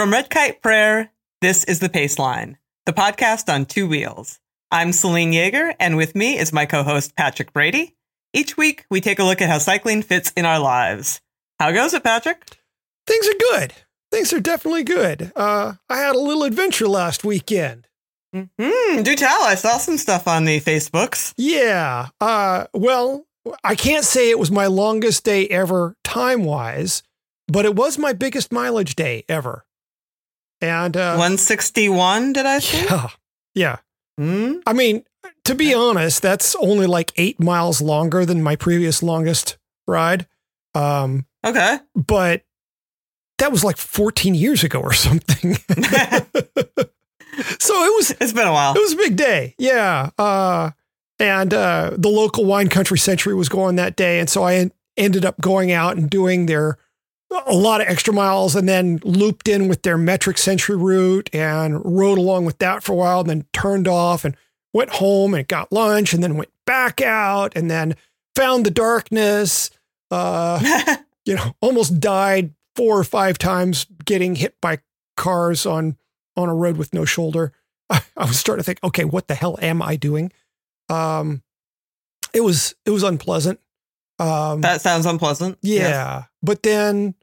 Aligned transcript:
From 0.00 0.12
Red 0.12 0.30
Kite 0.30 0.62
Prayer, 0.62 1.12
this 1.42 1.64
is 1.64 1.80
The 1.80 1.90
Paceline, 1.90 2.56
the 2.86 2.94
podcast 2.94 3.52
on 3.52 3.66
two 3.66 3.86
wheels. 3.86 4.40
I'm 4.70 4.92
Selene 4.92 5.30
Yeager, 5.30 5.74
and 5.78 5.98
with 5.98 6.16
me 6.16 6.38
is 6.38 6.54
my 6.54 6.64
co 6.64 6.82
host 6.82 7.14
Patrick 7.16 7.52
Brady. 7.52 7.94
Each 8.32 8.56
week, 8.56 8.86
we 8.88 9.02
take 9.02 9.18
a 9.18 9.24
look 9.24 9.42
at 9.42 9.50
how 9.50 9.58
cycling 9.58 10.00
fits 10.00 10.32
in 10.34 10.46
our 10.46 10.58
lives. 10.58 11.20
How 11.58 11.70
goes 11.70 11.92
it, 11.92 12.02
Patrick? 12.02 12.42
Things 13.06 13.28
are 13.28 13.38
good. 13.50 13.74
Things 14.10 14.32
are 14.32 14.40
definitely 14.40 14.84
good. 14.84 15.32
Uh, 15.36 15.74
I 15.90 15.98
had 15.98 16.16
a 16.16 16.18
little 16.18 16.44
adventure 16.44 16.88
last 16.88 17.22
weekend. 17.22 17.86
Hmm, 18.34 19.02
do 19.02 19.14
tell. 19.16 19.42
I 19.42 19.54
saw 19.54 19.76
some 19.76 19.98
stuff 19.98 20.26
on 20.26 20.46
the 20.46 20.60
Facebooks. 20.60 21.34
Yeah. 21.36 22.08
Uh, 22.22 22.68
well, 22.72 23.26
I 23.62 23.74
can't 23.74 24.06
say 24.06 24.30
it 24.30 24.38
was 24.38 24.50
my 24.50 24.66
longest 24.66 25.24
day 25.24 25.46
ever 25.48 25.94
time 26.04 26.44
wise, 26.44 27.02
but 27.48 27.66
it 27.66 27.76
was 27.76 27.98
my 27.98 28.14
biggest 28.14 28.50
mileage 28.50 28.96
day 28.96 29.26
ever. 29.28 29.66
And 30.60 30.96
uh, 30.96 31.12
161, 31.16 32.32
did 32.34 32.46
I 32.46 32.58
say? 32.58 32.84
yeah, 32.84 33.08
yeah. 33.54 33.76
Hmm? 34.18 34.56
I 34.66 34.72
mean, 34.74 35.04
to 35.44 35.54
be 35.54 35.72
honest, 35.72 36.20
that's 36.22 36.54
only 36.56 36.86
like 36.86 37.12
eight 37.16 37.40
miles 37.40 37.80
longer 37.80 38.26
than 38.26 38.42
my 38.42 38.56
previous 38.56 39.02
longest 39.02 39.56
ride. 39.86 40.26
Um, 40.74 41.26
Okay. 41.44 41.78
but 41.94 42.42
that 43.38 43.50
was 43.50 43.64
like 43.64 43.78
14 43.78 44.34
years 44.34 44.62
ago 44.62 44.80
or 44.80 44.92
something. 44.92 45.54
so 47.58 47.74
it 47.84 47.94
was 47.96 48.14
It's 48.20 48.32
been 48.32 48.46
a 48.46 48.52
while. 48.52 48.74
it 48.74 48.80
was 48.80 48.92
a 48.92 48.96
big 48.96 49.16
day. 49.16 49.54
Yeah. 49.58 50.10
Uh, 50.18 50.70
and 51.18 51.52
uh, 51.54 51.92
the 51.96 52.08
local 52.10 52.44
wine 52.44 52.68
country 52.68 52.98
century 52.98 53.34
was 53.34 53.48
going 53.48 53.76
that 53.76 53.96
day. 53.96 54.20
And 54.20 54.28
so 54.28 54.42
I 54.42 54.54
en- 54.56 54.72
ended 54.96 55.24
up 55.24 55.40
going 55.40 55.72
out 55.72 55.96
and 55.96 56.08
doing 56.10 56.46
their 56.46 56.76
a 57.46 57.54
lot 57.54 57.80
of 57.80 57.86
extra 57.88 58.12
miles 58.12 58.56
and 58.56 58.68
then 58.68 59.00
looped 59.04 59.46
in 59.48 59.68
with 59.68 59.82
their 59.82 59.96
metric 59.96 60.36
century 60.36 60.76
route 60.76 61.30
and 61.32 61.80
rode 61.84 62.18
along 62.18 62.44
with 62.44 62.58
that 62.58 62.82
for 62.82 62.92
a 62.92 62.96
while 62.96 63.20
and 63.20 63.30
then 63.30 63.46
turned 63.52 63.86
off 63.86 64.24
and 64.24 64.36
went 64.74 64.90
home 64.90 65.34
and 65.34 65.46
got 65.46 65.70
lunch 65.72 66.12
and 66.12 66.22
then 66.22 66.36
went 66.36 66.50
back 66.66 67.00
out 67.00 67.52
and 67.56 67.70
then 67.70 67.94
found 68.34 68.66
the 68.66 68.70
darkness. 68.70 69.70
Uh, 70.10 70.96
you 71.24 71.34
know, 71.36 71.54
almost 71.60 72.00
died 72.00 72.52
four 72.74 72.98
or 72.98 73.04
five 73.04 73.38
times 73.38 73.86
getting 74.04 74.34
hit 74.34 74.56
by 74.60 74.78
cars 75.16 75.66
on 75.66 75.96
on 76.36 76.48
a 76.48 76.54
road 76.54 76.76
with 76.76 76.92
no 76.94 77.04
shoulder. 77.04 77.52
I, 77.88 78.02
I 78.16 78.24
was 78.24 78.38
starting 78.38 78.60
to 78.62 78.66
think, 78.66 78.80
okay, 78.82 79.04
what 79.04 79.28
the 79.28 79.34
hell 79.34 79.56
am 79.62 79.82
I 79.82 79.94
doing? 79.96 80.32
Um, 80.88 81.42
it 82.34 82.40
was 82.40 82.74
it 82.84 82.90
was 82.90 83.02
unpleasant. 83.04 83.60
Um, 84.18 84.60
that 84.60 84.80
sounds 84.82 85.06
unpleasant. 85.06 85.58
yeah, 85.62 86.18
Yes. 86.18 86.24
but 86.42 86.62
then 86.62 87.14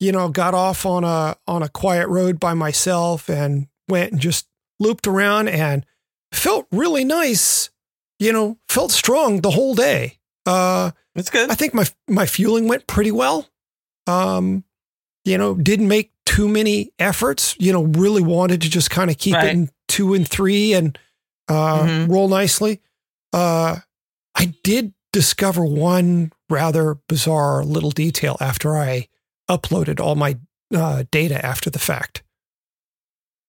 you 0.00 0.12
know, 0.12 0.28
got 0.28 0.54
off 0.54 0.84
on 0.86 1.04
a 1.04 1.36
on 1.46 1.62
a 1.62 1.68
quiet 1.68 2.08
road 2.08 2.38
by 2.40 2.54
myself 2.54 3.28
and 3.28 3.66
went 3.88 4.12
and 4.12 4.20
just 4.20 4.46
looped 4.78 5.06
around 5.06 5.48
and 5.48 5.84
felt 6.32 6.66
really 6.70 7.04
nice. 7.04 7.70
You 8.18 8.32
know, 8.32 8.58
felt 8.68 8.92
strong 8.92 9.40
the 9.40 9.50
whole 9.50 9.74
day. 9.74 10.18
Uh, 10.46 10.90
It's 11.14 11.30
good. 11.30 11.50
I 11.50 11.54
think 11.54 11.74
my 11.74 11.86
my 12.08 12.26
fueling 12.26 12.68
went 12.68 12.86
pretty 12.86 13.10
well. 13.12 13.48
Um, 14.06 14.64
you 15.24 15.36
know, 15.38 15.54
didn't 15.54 15.88
make 15.88 16.12
too 16.24 16.48
many 16.48 16.92
efforts. 16.98 17.56
You 17.58 17.72
know, 17.72 17.82
really 17.84 18.22
wanted 18.22 18.60
to 18.62 18.70
just 18.70 18.90
kind 18.90 19.10
of 19.10 19.18
keep 19.18 19.34
Right. 19.34 19.46
it 19.46 19.52
in 19.52 19.70
two 19.88 20.14
and 20.14 20.26
three 20.28 20.72
and 20.74 20.98
uh, 21.48 21.82
Mhm. 21.84 22.08
roll 22.08 22.28
nicely. 22.28 22.80
Uh, 23.32 23.76
I 24.34 24.54
did 24.62 24.92
discover 25.12 25.64
one 25.64 26.32
rather 26.50 26.96
bizarre 27.08 27.64
little 27.64 27.90
detail 27.90 28.36
after 28.40 28.76
I 28.76 29.08
uploaded 29.48 30.00
all 30.00 30.14
my 30.14 30.38
uh, 30.74 31.04
data 31.10 31.44
after 31.44 31.70
the 31.70 31.78
fact. 31.78 32.22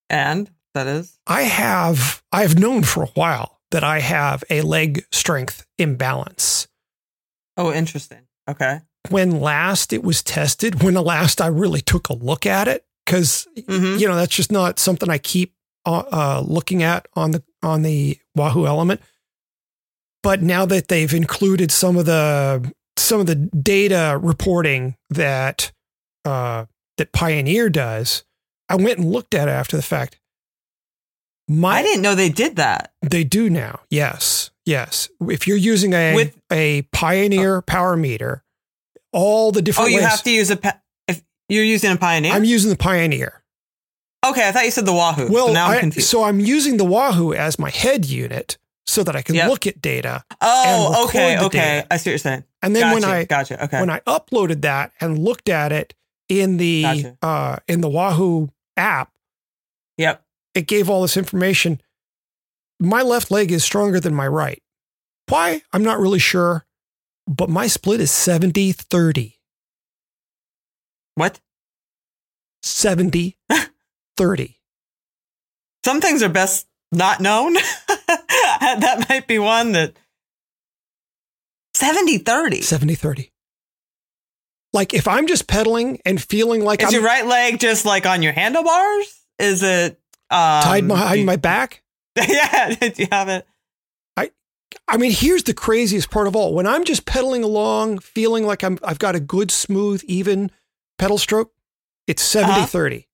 and 0.10 0.50
that 0.74 0.88
is? 0.88 1.18
I 1.26 1.44
have 1.44 2.22
I've 2.32 2.58
known 2.60 2.84
for 2.84 3.04
a 3.04 3.08
while 3.16 3.60
that 3.72 3.84
I 3.84 4.00
have 4.00 4.44
a 4.50 4.62
leg 4.62 5.06
strength 5.12 5.66
imbalance. 5.78 6.68
Oh, 7.58 7.72
interesting. 7.74 8.20
Okay. 8.50 8.82
when 9.10 9.40
last 9.42 9.92
it 9.94 10.04
was 10.04 10.22
tested, 10.24 10.84
when 10.84 10.94
the 10.94 11.02
last 11.02 11.42
I 11.42 11.48
really 11.48 11.82
took 11.82 12.10
a 12.10 12.14
look 12.14 12.46
at 12.46 12.68
it, 12.68 12.86
because 13.06 13.48
Mhm. 13.58 14.00
you 14.00 14.08
know 14.08 14.16
that's 14.16 14.36
just 14.36 14.52
not 14.52 14.80
something 14.80 15.10
I 15.10 15.18
keep 15.18 15.54
uh, 15.86 16.04
uh, 16.12 16.44
looking 16.46 16.84
at 16.84 17.08
on 17.16 17.32
the 17.32 17.44
on 17.64 17.82
the 17.84 18.20
Wahoo 18.36 18.66
ELEMNT. 18.66 19.00
But 20.24 20.42
now 20.42 20.66
that 20.66 20.90
they've 20.90 21.14
included 21.14 21.72
some 21.72 21.96
of 21.98 22.06
the 22.06 22.74
some 22.98 23.20
of 23.22 23.26
the 23.28 23.36
data 23.36 24.20
reporting 24.22 24.96
that 25.10 25.72
uh, 26.28 26.66
that 26.98 27.12
Pioneer 27.12 27.70
does, 27.70 28.24
I 28.70 28.76
went 28.76 29.00
and 29.00 29.12
looked 29.12 29.34
at 29.34 29.48
it 29.48 29.52
after 29.52 29.76
the 29.78 29.84
fact. 29.84 30.20
My 31.48 31.78
I 31.80 31.82
didn't 31.84 32.02
know 32.02 32.14
they 32.16 32.30
did 32.30 32.58
that. 32.58 32.92
they 33.02 33.24
do 33.24 33.50
now. 33.50 33.80
Yes. 33.90 34.52
Yes. 34.66 35.08
If 35.22 35.48
you're 35.48 35.56
using 35.58 35.94
a 35.94 36.14
With- 36.14 36.38
a 36.52 36.82
Pioneer 36.92 37.62
power 37.62 37.96
meter, 37.96 38.44
all 39.14 39.52
the 39.54 39.62
different. 39.62 39.88
Oh, 39.88 39.90
you 39.90 39.98
ways. 40.00 40.06
have 40.08 40.24
to 40.24 40.32
use 40.32 40.52
a 40.52 40.60
if 41.08 41.24
you're 41.48 41.64
using 41.64 41.92
a 41.92 41.98
Pioneer. 41.98 42.34
I'm 42.34 42.44
using 42.44 42.70
the 42.70 42.76
Pioneer. 42.78 43.42
okay, 44.26 44.46
I 44.48 44.52
thought 44.52 44.66
you 44.66 44.72
said 44.72 44.86
the 44.86 44.92
Wahoo. 44.94 45.32
Well, 45.32 45.48
so 45.48 45.54
now 45.54 45.68
I'm 45.68 45.78
I- 45.78 45.80
confused. 45.80 46.10
so 46.10 46.24
I'm 46.26 46.42
using 46.42 46.76
the 46.76 46.84
Wahoo 46.84 47.34
as 47.34 47.58
my 47.58 47.70
head 47.70 48.06
unit 48.06 48.58
so 48.86 49.04
that 49.04 49.16
I 49.16 49.22
can 49.22 49.36
Yep. 49.36 49.50
look 49.50 49.68
at 49.68 49.82
data. 49.82 50.26
oh, 50.42 51.06
okay, 51.08 51.38
okay. 51.40 51.58
data. 51.60 51.88
I 51.90 51.96
see 51.98 52.10
what 52.10 52.12
you're 52.12 52.18
saying. 52.18 52.44
And 52.62 52.76
then 52.76 52.82
gotcha, 52.84 52.94
when 52.96 53.04
I 53.06 53.24
gotcha. 53.24 53.64
Okay. 53.66 53.80
when 53.80 53.90
I 53.90 54.00
uploaded 54.02 54.62
that 54.64 54.92
and 55.00 55.18
looked 55.20 55.48
at 55.48 55.72
it 55.72 55.94
in 56.30 56.58
the 56.58 56.82
Gotcha. 56.82 57.18
uh, 57.22 57.56
in 57.68 57.82
the 57.82 57.90
Wahoo 57.90 58.50
app, 58.76 59.12
yep. 59.98 60.24
it 60.54 60.68
gave 60.68 60.90
all 60.90 61.02
this 61.02 61.18
information. 61.18 61.82
My 62.80 63.02
left 63.02 63.32
leg 63.32 63.52
is 63.52 63.64
stronger 63.64 64.00
than 64.00 64.14
my 64.14 64.28
right. 64.28 64.62
Why? 65.30 65.62
I'm 65.74 65.84
not 65.84 66.00
really 66.00 66.20
sure, 66.20 66.66
but 67.28 67.50
my 67.50 67.68
split 67.68 68.02
is 68.02 68.12
70 68.12 68.72
30. 68.72 69.40
What? 71.16 71.40
70 72.64 73.38
30. 74.16 74.60
Some 75.86 76.02
things 76.02 76.22
are 76.22 76.30
best 76.30 76.68
not 76.92 77.20
known. 77.22 77.54
that 77.88 79.06
might 79.10 79.28
be 79.28 79.40
one 79.40 79.72
that 79.74 79.94
70 81.74 82.20
30. 82.20 82.62
70 82.62 82.96
30. 82.96 83.32
Like 84.78 84.94
if 84.94 85.08
I'm 85.08 85.26
just 85.28 85.48
pedaling 85.48 86.00
and 86.06 86.22
feeling 86.22 86.64
like 86.64 86.82
Is 86.82 86.86
I'm 86.86 86.90
Is 86.90 86.94
your 86.94 87.04
right 87.04 87.26
leg 87.26 87.60
just 87.60 87.84
like 87.84 88.06
on 88.06 88.22
your 88.22 88.32
handlebars? 88.34 89.24
Is 89.40 89.64
it 89.64 90.00
um, 90.30 90.62
tied 90.64 90.88
behind 90.88 91.26
my 91.26 91.36
back, 91.36 91.84
yeah, 92.16 92.76
do 92.80 92.92
you 92.96 93.08
have 93.12 93.28
it? 93.30 93.46
I 94.90 94.98
mean, 94.98 95.12
here's 95.12 95.44
the 95.44 95.54
craziest 95.54 96.10
part 96.12 96.28
of 96.28 96.36
all. 96.36 96.54
When 96.54 96.68
I'm 96.68 96.84
just 96.84 97.06
pedaling 97.06 97.44
along, 97.44 98.00
feeling 98.00 98.46
like 98.46 98.64
I'm 98.64 98.78
I've 98.84 99.00
got 99.00 99.16
a 99.16 99.20
good, 99.20 99.50
smooth, 99.52 100.04
even 100.06 100.52
pedal 100.98 101.18
stroke, 101.18 101.52
it's 102.06 102.22
70 102.22 102.54
Uh-huh. 102.54 102.66
30. 102.66 103.08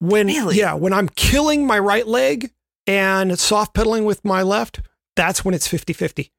When 0.00 0.26
Really? 0.28 0.56
yeah, 0.58 0.74
when 0.74 0.92
I'm 0.92 1.08
killing 1.08 1.66
my 1.66 1.78
right 1.78 2.06
leg 2.06 2.50
and 2.86 3.38
soft 3.38 3.74
pedaling 3.74 4.04
with 4.04 4.24
my 4.24 4.42
left, 4.42 4.80
that's 5.16 5.44
when 5.44 5.54
it's 5.54 5.66
50 5.66 5.92
50. 5.94 6.30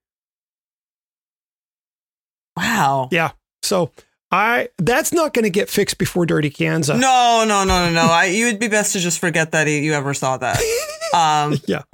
Wow. 2.58 3.10
Yeah. 3.12 3.32
So 3.64 3.92
I 4.36 4.68
that's 4.78 5.14
not 5.14 5.34
going 5.34 5.44
to 5.44 5.50
get 5.50 5.70
fixed 5.70 5.98
before 5.98 6.26
Dirty 6.26 6.50
Kanza. 6.50 7.00
No, 7.00 7.46
no, 7.48 7.64
no, 7.64 7.86
no, 7.88 7.94
no. 7.94 8.02
I, 8.12 8.26
you 8.26 8.48
would 8.48 8.60
be 8.60 8.68
best 8.68 8.92
to 8.94 9.00
just 9.00 9.20
forget 9.20 9.52
that 9.54 9.68
you 9.68 9.94
ever 9.94 10.14
saw 10.14 10.38
that. 10.38 10.60
Um, 11.14 11.58
Yeah. 11.66 11.84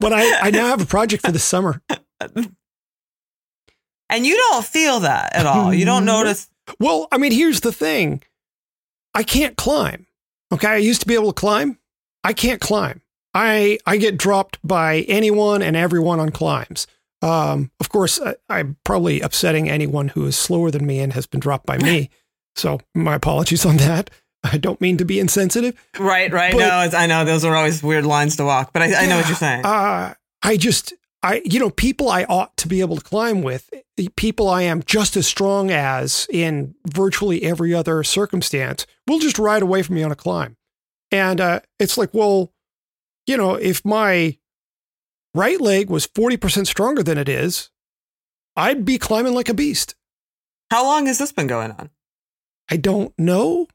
But 0.00 0.12
I, 0.14 0.46
I 0.46 0.50
now 0.50 0.68
have 0.68 0.80
a 0.80 0.86
project 0.86 1.26
for 1.26 1.32
the 1.32 1.38
summer. 1.38 1.82
and 4.08 4.26
you 4.26 4.34
don't 4.36 4.64
feel 4.64 5.00
that 5.00 5.36
at 5.36 5.44
all. 5.44 5.74
You 5.74 5.84
don't 5.84 6.06
notice. 6.06 6.48
Well, 6.80 7.08
I 7.12 7.18
mean, 7.18 7.32
here's 7.32 7.60
the 7.60 7.72
thing. 7.72 8.22
I 9.14 9.22
can't 9.22 9.56
climb. 9.56 10.06
Okay, 10.50 10.68
I 10.68 10.76
used 10.76 11.02
to 11.02 11.06
be 11.06 11.12
able 11.14 11.32
to 11.32 11.38
climb. 11.40 11.78
I 12.24 12.32
can't 12.32 12.60
climb. 12.60 13.02
I 13.34 13.78
I 13.84 13.98
get 13.98 14.16
dropped 14.16 14.58
by 14.64 15.00
anyone 15.00 15.60
and 15.60 15.76
everyone 15.76 16.20
on 16.20 16.30
climbs. 16.30 16.86
Um, 17.22 17.70
of 17.80 17.88
course, 17.88 18.20
I, 18.20 18.36
I'm 18.48 18.76
probably 18.84 19.20
upsetting 19.20 19.68
anyone 19.68 20.08
who 20.08 20.24
is 20.26 20.36
slower 20.36 20.70
than 20.70 20.86
me 20.86 21.00
and 21.00 21.12
has 21.12 21.26
been 21.26 21.40
dropped 21.40 21.66
by 21.66 21.78
me. 21.78 22.10
so 22.56 22.80
my 22.94 23.14
apologies 23.14 23.66
on 23.66 23.76
that. 23.78 24.10
I 24.44 24.56
don't 24.56 24.80
mean 24.80 24.96
to 24.98 25.04
be 25.04 25.18
insensitive. 25.18 25.74
Right, 25.98 26.32
right. 26.32 26.52
But- 26.52 26.58
no, 26.58 26.80
it's, 26.82 26.94
I 26.94 27.06
know 27.06 27.24
those 27.24 27.44
are 27.44 27.56
always 27.56 27.82
weird 27.82 28.06
lines 28.06 28.36
to 28.36 28.44
walk, 28.44 28.72
but 28.72 28.82
I, 28.82 29.04
I 29.04 29.06
know 29.06 29.16
what 29.16 29.26
you're 29.26 29.36
saying. 29.36 29.64
Uh, 29.64 30.14
I 30.42 30.56
just, 30.56 30.92
I, 31.22 31.42
you 31.44 31.58
know, 31.58 31.70
people 31.70 32.08
I 32.08 32.24
ought 32.24 32.56
to 32.58 32.68
be 32.68 32.80
able 32.80 32.96
to 32.96 33.02
climb 33.02 33.42
with, 33.42 33.68
people 34.14 34.48
I 34.48 34.62
am 34.62 34.84
just 34.84 35.16
as 35.16 35.26
strong 35.26 35.72
as 35.72 36.28
in 36.30 36.76
virtually 36.86 37.42
every 37.42 37.74
other 37.74 38.04
circumstance, 38.04 38.86
will 39.08 39.18
just 39.18 39.40
ride 39.40 39.62
away 39.62 39.82
from 39.82 39.96
me 39.96 40.04
on 40.04 40.12
a 40.12 40.16
climb. 40.16 40.56
And 41.10 41.40
uh, 41.40 41.60
it's 41.80 41.98
like, 41.98 42.14
well, 42.14 42.52
you 43.26 43.36
know, 43.36 43.56
if 43.56 43.84
my 43.84 44.38
right 45.38 45.60
leg 45.60 45.88
was 45.88 46.06
40% 46.06 46.66
stronger 46.66 47.02
than 47.02 47.16
it 47.18 47.28
is, 47.28 47.70
I'd 48.56 48.84
be 48.84 48.98
climbing 48.98 49.34
like 49.34 49.48
a 49.48 49.54
beast. 49.54 49.94
How 50.70 50.84
long 50.84 51.06
has 51.06 51.18
this 51.18 51.32
been 51.32 51.46
going 51.46 51.70
on? 51.70 51.90
I 52.70 52.76
don't 52.76 53.16
know. 53.18 53.68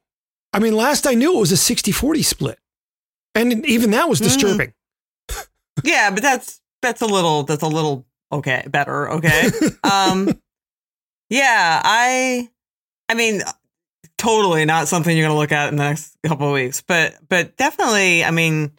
I 0.52 0.60
mean, 0.60 0.76
last 0.76 1.08
I 1.08 1.14
knew 1.16 1.36
it 1.36 1.40
was 1.40 1.52
a 1.52 1.58
60 1.58 1.92
40 1.92 2.22
split. 2.22 2.60
And 3.34 3.66
even 3.66 3.92
that 3.92 4.08
was 4.10 4.20
Mhm. 4.20 4.24
disturbing. 4.26 4.74
Yeah, 5.84 6.12
but 6.12 6.22
that's 6.22 6.62
that's 6.84 7.02
a 7.02 7.08
little 7.08 7.44
that's 7.44 7.64
a 7.64 7.68
little 7.68 8.06
okay, 8.32 8.64
better, 8.70 9.10
okay? 9.14 9.50
um 9.84 10.30
yeah, 11.30 11.82
I 11.84 12.50
I 13.10 13.16
mean 13.16 13.42
totally 14.20 14.66
not 14.66 14.88
something 14.88 15.16
you're 15.18 15.26
going 15.28 15.36
to 15.36 15.40
look 15.40 15.52
at 15.52 15.70
in 15.70 15.78
the 15.78 15.84
next 15.84 16.16
couple 16.24 16.48
of 16.48 16.54
weeks, 16.54 16.82
but 16.86 17.16
but 17.28 17.58
definitely, 17.58 18.24
I 18.24 18.30
mean 18.32 18.72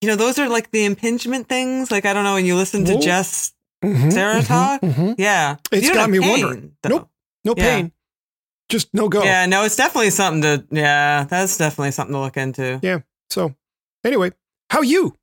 you 0.00 0.08
know, 0.08 0.16
those 0.16 0.38
are 0.38 0.48
like 0.48 0.70
the 0.70 0.84
impingement 0.84 1.48
things. 1.48 1.90
Like 1.90 2.06
I 2.06 2.12
don't 2.12 2.24
know 2.24 2.34
when 2.34 2.46
you 2.46 2.54
listen 2.56 2.84
to 2.86 2.94
Whoa. 2.94 3.00
Jess 3.00 3.52
Mhm, 3.84 4.12
Sarah 4.12 4.40
mhm, 4.42 4.46
talk? 4.46 4.80
mhm. 4.82 5.14
Yeah. 5.18 5.56
It's 5.70 5.90
got 5.90 6.10
me 6.10 6.18
pain, 6.20 6.30
wondering. 6.42 6.72
though. 6.82 6.88
Nope. 6.90 7.10
No 7.44 7.54
Yeah. 7.56 7.64
pain. 7.76 7.92
Just 8.68 8.92
no 8.92 9.08
go. 9.08 9.22
Yeah, 9.22 9.46
no, 9.46 9.64
it's 9.64 9.76
definitely 9.76 10.10
something 10.10 10.42
to 10.42 10.64
yeah, 10.70 11.24
that's 11.24 11.56
definitely 11.56 11.92
something 11.92 12.12
to 12.14 12.20
look 12.20 12.36
into. 12.36 12.80
Yeah. 12.82 12.98
So 13.30 13.54
anyway, 14.04 14.32
how 14.70 14.82
you? 14.82 15.14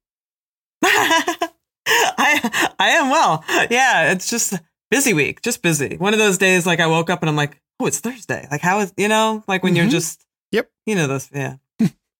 I 0.83 2.71
I 2.79 2.89
am 2.91 3.09
well. 3.09 3.43
Yeah, 3.69 4.11
it's 4.11 4.29
just 4.29 4.53
busy 4.89 5.13
week, 5.13 5.41
just 5.41 5.61
busy. 5.61 5.97
One 5.97 6.13
of 6.13 6.19
those 6.19 6.37
days 6.37 6.65
like 6.65 6.79
I 6.79 6.87
woke 6.87 7.09
up 7.09 7.21
and 7.21 7.29
I'm 7.29 7.35
like, 7.35 7.61
"Oh, 7.79 7.85
it's 7.85 7.99
Thursday." 7.99 8.47
Like 8.49 8.61
how 8.61 8.79
is, 8.79 8.93
you 8.97 9.07
know, 9.07 9.43
like 9.47 9.63
when 9.63 9.75
you're 9.75 9.85
Mhm. 9.85 9.91
just 9.91 10.25
Yep. 10.51 10.69
You 10.85 10.95
know 10.95 11.07
those 11.07 11.29
yeah. 11.33 11.55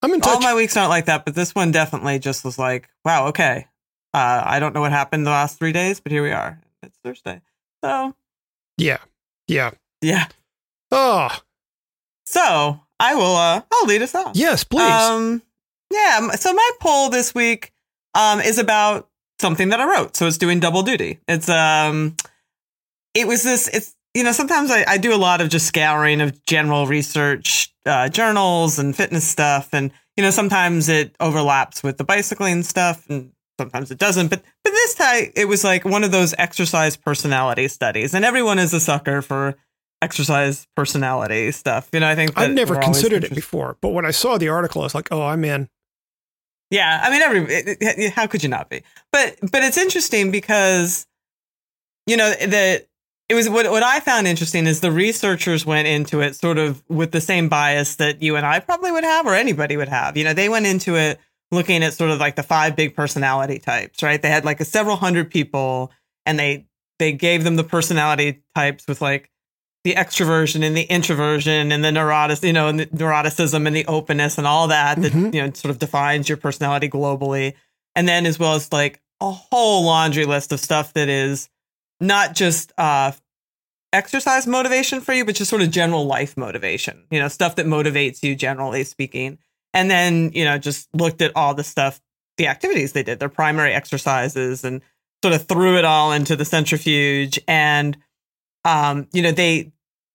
I'm 0.05 0.13
in 0.13 0.21
All 0.21 0.39
my 0.39 0.53
weeks 0.53 0.77
aren't 0.77 0.89
like 0.89 1.05
that, 1.05 1.25
but 1.25 1.33
this 1.35 1.55
one 1.55 1.71
definitely 1.71 2.19
just 2.19 2.45
was 2.45 2.59
like, 2.59 2.87
"Wow, 3.03 3.27
okay." 3.27 3.67
Uh 4.13 4.43
I 4.45 4.59
don't 4.59 4.73
know 4.73 4.81
what 4.81 4.91
happened 4.91 5.25
the 5.25 5.31
last 5.31 5.57
3 5.57 5.71
days, 5.71 5.99
but 5.99 6.11
here 6.11 6.21
we 6.23 6.31
are. 6.31 6.61
It's 6.83 6.97
Thursday. 7.03 7.41
So, 7.83 8.13
yeah. 8.77 8.99
Yeah. 9.47 9.71
yeah. 10.01 10.27
Oh, 10.91 11.29
So, 12.25 12.79
I 12.99 13.15
will 13.15 13.35
uh 13.35 13.61
I'll 13.71 13.87
lead 13.87 14.01
us 14.03 14.13
off. 14.15 14.31
yes, 14.35 14.63
please. 14.63 14.81
Um, 14.91 15.41
yeah. 15.91 16.29
So 16.31 16.53
my 16.53 16.71
poll 16.79 17.09
this 17.09 17.33
week 17.35 17.71
um, 18.13 18.39
is 18.41 18.57
about 18.59 19.09
something 19.39 19.69
that 19.69 19.79
I 19.81 19.85
wrote. 19.85 20.15
So 20.15 20.27
it's 20.27 20.37
doing 20.37 20.59
double 20.59 20.83
duty. 20.83 21.19
It's 21.27 21.49
um, 21.49 22.15
it 23.13 23.27
was 23.27 23.43
this. 23.43 23.67
It's 23.67 23.95
you 24.15 24.23
know 24.23 24.31
sometimes 24.31 24.71
I, 24.71 24.83
I 24.87 24.97
do 24.97 25.13
a 25.13 25.17
lot 25.17 25.41
of 25.41 25.49
just 25.49 25.67
scouring 25.67 26.21
of 26.21 26.43
general 26.45 26.87
research 26.87 27.71
uh, 27.85 28.09
journals 28.09 28.79
and 28.79 28.95
fitness 28.95 29.27
stuff, 29.27 29.69
and 29.73 29.91
you 30.17 30.23
know 30.23 30.31
sometimes 30.31 30.89
it 30.89 31.15
overlaps 31.19 31.83
with 31.83 31.97
the 31.97 32.03
bicycling 32.03 32.63
stuff, 32.63 33.07
and 33.09 33.31
sometimes 33.59 33.91
it 33.91 33.99
doesn't. 33.99 34.29
But 34.29 34.41
but 34.63 34.71
this 34.71 34.95
time 34.95 35.31
it 35.35 35.45
was 35.47 35.63
like 35.63 35.85
one 35.85 36.03
of 36.03 36.11
those 36.11 36.33
exercise 36.39 36.97
personality 36.97 37.67
studies, 37.67 38.13
and 38.15 38.25
everyone 38.25 38.57
is 38.57 38.73
a 38.73 38.79
sucker 38.79 39.21
for 39.21 39.55
exercise 40.01 40.65
personality 40.75 41.51
stuff. 41.51 41.89
You 41.93 41.99
know, 41.99 42.07
I 42.07 42.15
think 42.15 42.31
I've 42.37 42.51
never 42.55 42.75
considered 42.85 43.23
it 43.23 43.35
before, 43.35 43.77
but 43.81 43.89
when 43.89 44.05
I 44.05 44.11
saw 44.11 44.37
the 44.37 44.49
article, 44.49 44.81
I 44.81 44.85
was 44.85 44.95
like, 44.95 45.09
oh, 45.11 45.21
I'm 45.23 45.43
in. 45.45 45.69
Yeah, 46.71 46.99
I 47.03 47.09
mean, 47.11 47.21
every 47.21 47.39
it- 47.53 47.77
it- 47.81 48.13
how 48.13 48.25
could 48.27 48.41
you 48.43 48.49
not 48.49 48.69
be? 48.69 48.81
But 49.11 49.37
but 49.51 49.61
it's 49.63 49.77
interesting 49.77 50.31
because 50.31 51.05
you 52.07 52.17
know 52.17 52.31
the 52.31 52.85
it 53.29 53.33
was 53.35 53.49
what 53.49 53.69
what 53.71 53.83
I 53.83 53.99
found 53.99 54.27
interesting 54.27 54.67
is 54.67 54.81
the 54.81 54.91
researchers 54.91 55.65
went 55.65 55.87
into 55.87 56.21
it 56.21 56.35
sort 56.35 56.57
of 56.57 56.83
with 56.89 57.11
the 57.11 57.21
same 57.21 57.49
bias 57.49 57.95
that 57.95 58.21
you 58.21 58.35
and 58.35 58.45
I 58.45 58.59
probably 58.59 58.91
would 58.91 59.03
have 59.03 59.25
or 59.25 59.33
anybody 59.33 59.77
would 59.77 59.87
have. 59.89 60.15
You 60.17 60.23
know, 60.23 60.33
they 60.33 60.49
went 60.49 60.65
into 60.67 60.95
it 60.95 61.19
looking 61.51 61.83
at 61.83 61.93
sort 61.93 62.11
of 62.11 62.19
like 62.19 62.35
the 62.35 62.43
five 62.43 62.75
big 62.75 62.95
personality 62.95 63.59
types, 63.59 64.03
right? 64.03 64.21
They 64.21 64.29
had 64.29 64.45
like 64.45 64.59
a 64.61 64.65
several 64.65 64.95
hundred 64.95 65.31
people 65.31 65.91
and 66.25 66.37
they 66.39 66.67
they 66.99 67.11
gave 67.11 67.43
them 67.43 67.55
the 67.55 67.63
personality 67.63 68.43
types 68.53 68.87
with 68.87 69.01
like 69.01 69.29
the 69.83 69.93
extroversion 69.95 70.63
and 70.63 70.75
the 70.75 70.83
introversion 70.83 71.71
and 71.71 71.83
the 71.83 71.91
neurotic, 71.91 72.41
you 72.43 72.53
know, 72.53 72.67
and 72.67 72.79
the 72.79 72.85
neuroticism 72.87 73.67
and 73.67 73.75
the 73.75 73.85
openness 73.85 74.37
and 74.37 74.47
all 74.47 74.67
that 74.69 75.01
that 75.01 75.11
Mhm. 75.11 75.33
you 75.33 75.41
know 75.41 75.51
sort 75.53 75.71
of 75.71 75.79
defines 75.79 76.27
your 76.29 76.37
personality 76.37 76.89
globally. 76.89 77.53
And 77.95 78.07
then 78.07 78.25
as 78.25 78.37
well 78.39 78.53
as 78.55 78.71
like 78.71 79.01
a 79.21 79.31
whole 79.31 79.83
laundry 79.85 80.25
list 80.25 80.51
of 80.51 80.59
stuff 80.59 80.93
that 80.93 81.07
is 81.09 81.49
not 81.99 82.35
just 82.35 82.71
uh 82.77 83.11
exercise 83.93 84.45
motivation 84.45 84.99
for 84.99 85.13
you, 85.13 85.23
but 85.23 85.35
just 85.35 85.49
sort 85.49 85.61
of 85.61 85.71
general 85.71 86.05
life 86.05 86.35
motivation, 86.35 87.05
you 87.09 87.19
know, 87.19 87.29
stuff 87.29 87.55
that 87.55 87.65
motivates 87.65 88.21
you 88.21 88.35
generally 88.35 88.83
speaking. 88.83 89.37
And 89.73 89.89
then, 89.89 90.31
you 90.33 90.43
know, 90.43 90.57
just 90.57 90.89
looked 90.93 91.21
at 91.21 91.31
all 91.35 91.53
the 91.53 91.63
stuff, 91.63 92.01
the 92.37 92.47
activities 92.47 92.91
they 92.91 93.03
did, 93.03 93.19
their 93.19 93.29
primary 93.29 93.73
exercises 93.73 94.63
and 94.63 94.81
sort 95.23 95.33
of 95.33 95.47
threw 95.47 95.77
it 95.77 95.85
all 95.85 96.11
into 96.11 96.35
the 96.35 96.45
centrifuge. 96.45 97.39
And 97.47 97.97
um, 98.65 99.07
you 99.13 99.21
know, 99.21 99.31
they 99.31 99.71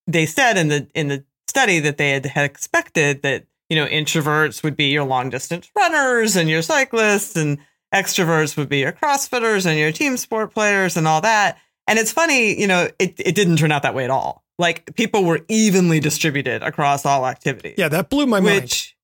they 0.06 0.26
said 0.26 0.58
in 0.58 0.68
the 0.68 0.86
in 0.94 1.08
the 1.08 1.24
study 1.48 1.80
that 1.80 1.96
they 1.96 2.10
had, 2.10 2.26
had 2.26 2.44
expected 2.44 3.22
that, 3.22 3.44
you 3.68 3.76
know, 3.76 3.86
introverts 3.86 4.62
would 4.62 4.76
be 4.76 4.86
your 4.86 5.04
long 5.04 5.30
distance 5.30 5.70
runners 5.76 6.36
and 6.36 6.48
your 6.48 6.62
cyclists 6.62 7.36
and 7.36 7.58
extroverts 7.94 8.56
would 8.56 8.68
be 8.68 8.78
your 8.78 8.92
crossfitters 8.92 9.66
and 9.66 9.78
your 9.78 9.92
team 9.92 10.16
sport 10.16 10.52
players 10.52 10.96
and 10.96 11.08
all 11.08 11.20
that. 11.20 11.58
And 11.90 11.98
it's 11.98 12.12
funny, 12.12 12.58
you 12.58 12.66
know, 12.66 12.88
it, 12.98 13.14
it 13.18 13.34
didn't 13.34 13.56
turn 13.56 13.72
out 13.72 13.82
that 13.82 13.94
way 13.94 14.04
at 14.04 14.10
all. 14.10 14.44
Like 14.58 14.94
people 14.94 15.24
were 15.24 15.40
evenly 15.48 16.00
distributed 16.00 16.62
across 16.62 17.04
all 17.04 17.26
activities. 17.26 17.74
Yeah, 17.76 17.88
that 17.88 18.08
blew 18.10 18.26
my 18.26 18.40
mind. 18.40 18.62
Which, 18.62 18.96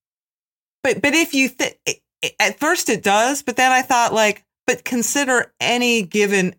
but 0.83 1.01
but 1.01 1.13
if 1.13 1.33
you 1.33 1.49
th- 1.49 1.75
it- 1.85 2.01
it- 2.21 2.35
at 2.39 2.59
first 2.59 2.89
it 2.89 3.03
does, 3.03 3.43
but 3.43 3.57
then 3.57 3.71
I 3.71 3.81
thought 3.81 4.13
like, 4.13 4.43
but 4.65 4.83
consider 4.85 5.53
any 5.59 6.01
given, 6.01 6.55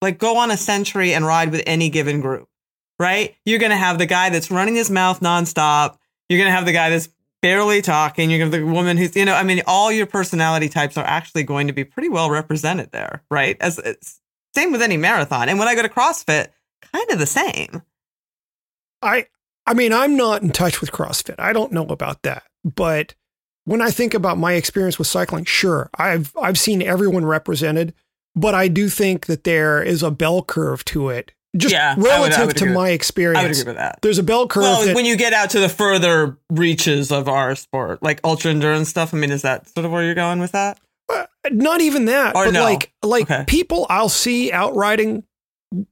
like 0.00 0.18
go 0.18 0.36
on 0.38 0.50
a 0.50 0.56
century 0.56 1.12
and 1.12 1.26
ride 1.26 1.50
with 1.50 1.62
any 1.66 1.88
given 1.90 2.20
group, 2.20 2.48
right? 2.98 3.34
You're 3.44 3.58
gonna 3.58 3.76
have 3.76 3.98
the 3.98 4.06
guy 4.06 4.30
that's 4.30 4.50
running 4.50 4.76
his 4.76 4.90
mouth 4.90 5.20
nonstop. 5.20 5.96
You're 6.28 6.38
gonna 6.38 6.50
have 6.54 6.66
the 6.66 6.72
guy 6.72 6.90
that's 6.90 7.08
barely 7.42 7.82
talking. 7.82 8.30
You're 8.30 8.38
gonna 8.38 8.50
have 8.56 8.60
the 8.66 8.72
woman 8.72 8.96
who's, 8.96 9.16
you 9.16 9.24
know, 9.24 9.34
I 9.34 9.42
mean, 9.42 9.62
all 9.66 9.90
your 9.90 10.06
personality 10.06 10.68
types 10.68 10.96
are 10.96 11.04
actually 11.04 11.42
going 11.42 11.66
to 11.66 11.72
be 11.72 11.84
pretty 11.84 12.08
well 12.08 12.30
represented 12.30 12.92
there, 12.92 13.22
right? 13.30 13.56
As 13.60 13.78
it's 13.78 14.20
same 14.56 14.72
with 14.72 14.82
any 14.82 14.96
marathon. 14.96 15.48
And 15.48 15.58
when 15.58 15.68
I 15.68 15.74
go 15.74 15.82
to 15.82 15.88
CrossFit, 15.88 16.48
kind 16.92 17.10
of 17.10 17.18
the 17.18 17.26
same. 17.26 17.82
I 19.02 19.26
I 19.66 19.74
mean, 19.74 19.92
I'm 19.92 20.16
not 20.16 20.42
in 20.42 20.50
touch 20.50 20.80
with 20.80 20.92
CrossFit. 20.92 21.34
I 21.38 21.52
don't 21.52 21.72
know 21.72 21.86
about 21.86 22.22
that. 22.22 22.44
But 22.64 23.14
when 23.64 23.82
I 23.82 23.90
think 23.90 24.14
about 24.14 24.38
my 24.38 24.52
experience 24.52 24.98
with 24.98 25.08
cycling, 25.08 25.44
sure, 25.44 25.90
I've 25.98 26.32
I've 26.40 26.58
seen 26.58 26.82
everyone 26.82 27.24
represented, 27.26 27.94
but 28.34 28.54
I 28.54 28.68
do 28.68 28.88
think 28.88 29.26
that 29.26 29.44
there 29.44 29.82
is 29.82 30.02
a 30.02 30.10
bell 30.10 30.42
curve 30.42 30.84
to 30.86 31.08
it. 31.10 31.32
Just 31.56 31.72
Yeah, 31.72 31.94
I 31.96 31.98
would- 31.98 32.06
I 32.10 32.18
relative 32.18 32.46
would 32.48 32.56
to 32.58 32.66
my 32.66 32.80
I 32.80 32.82
would 32.90 32.94
experience. 32.94 33.60
agree 33.60 33.70
with 33.70 33.76
that. 33.80 33.98
There's 34.02 34.18
a 34.18 34.22
bell 34.22 34.46
curve 34.46 34.62
Well, 34.64 34.84
that 34.84 34.94
when 34.94 35.06
you 35.06 35.16
get 35.16 35.32
out 35.32 35.50
to 35.50 35.60
the 35.60 35.68
further 35.70 36.36
reaches 36.50 37.10
of 37.10 37.28
our 37.28 37.54
sport, 37.54 38.02
like 38.02 38.20
ultra 38.24 38.50
endurance 38.50 38.88
stuff, 38.90 39.14
I 39.14 39.16
mean, 39.16 39.30
is 39.30 39.42
that 39.42 39.66
sort 39.68 39.86
of 39.86 39.90
where 39.92 40.02
you're 40.04 40.14
going 40.14 40.38
with 40.38 40.52
that? 40.52 40.78
Not 41.50 41.80
even 41.80 42.06
that, 42.06 42.34
Or 42.34 42.46
but 42.46 42.54
no. 42.54 42.62
like 42.64 42.92
like 43.02 43.30
Okay. 43.30 43.44
people 43.46 43.86
I'll 43.88 44.08
see 44.08 44.50
out 44.52 44.74
riding 44.74 45.22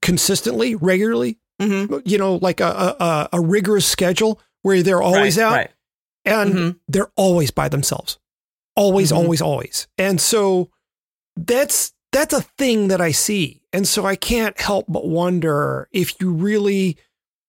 consistently, 0.03 0.75
regularly. 0.75 1.39
Mm-hmm. 1.61 1.99
You 2.05 2.19
know, 2.19 2.37
like 2.37 2.61
a 2.61 2.97
a, 2.99 3.29
a 3.35 3.41
rigorous 3.41 3.87
schedule 3.87 4.41
where 4.63 4.83
they're 4.83 5.03
always 5.03 5.37
right, 5.39 5.45
out 5.45 5.53
Right. 5.53 5.71
and 6.25 6.55
Mhm. 6.55 6.77
they're 6.89 7.13
always 7.17 7.51
by 7.53 7.69
themselves, 7.69 8.19
always, 8.77 9.13
Mhm. 9.13 9.17
always, 9.17 9.41
always. 9.41 9.87
And 9.99 10.21
so 10.21 10.71
that's 11.37 11.93
that's 12.13 12.33
a 12.35 12.43
thing 12.59 12.89
that 12.89 13.01
I 13.01 13.13
see, 13.13 13.63
and 13.73 13.87
so 13.87 14.05
I 14.07 14.17
can't 14.17 14.61
help 14.61 14.87
but 14.89 15.07
wonder 15.07 15.89
if 15.93 16.21
you 16.21 16.33
really 16.33 16.97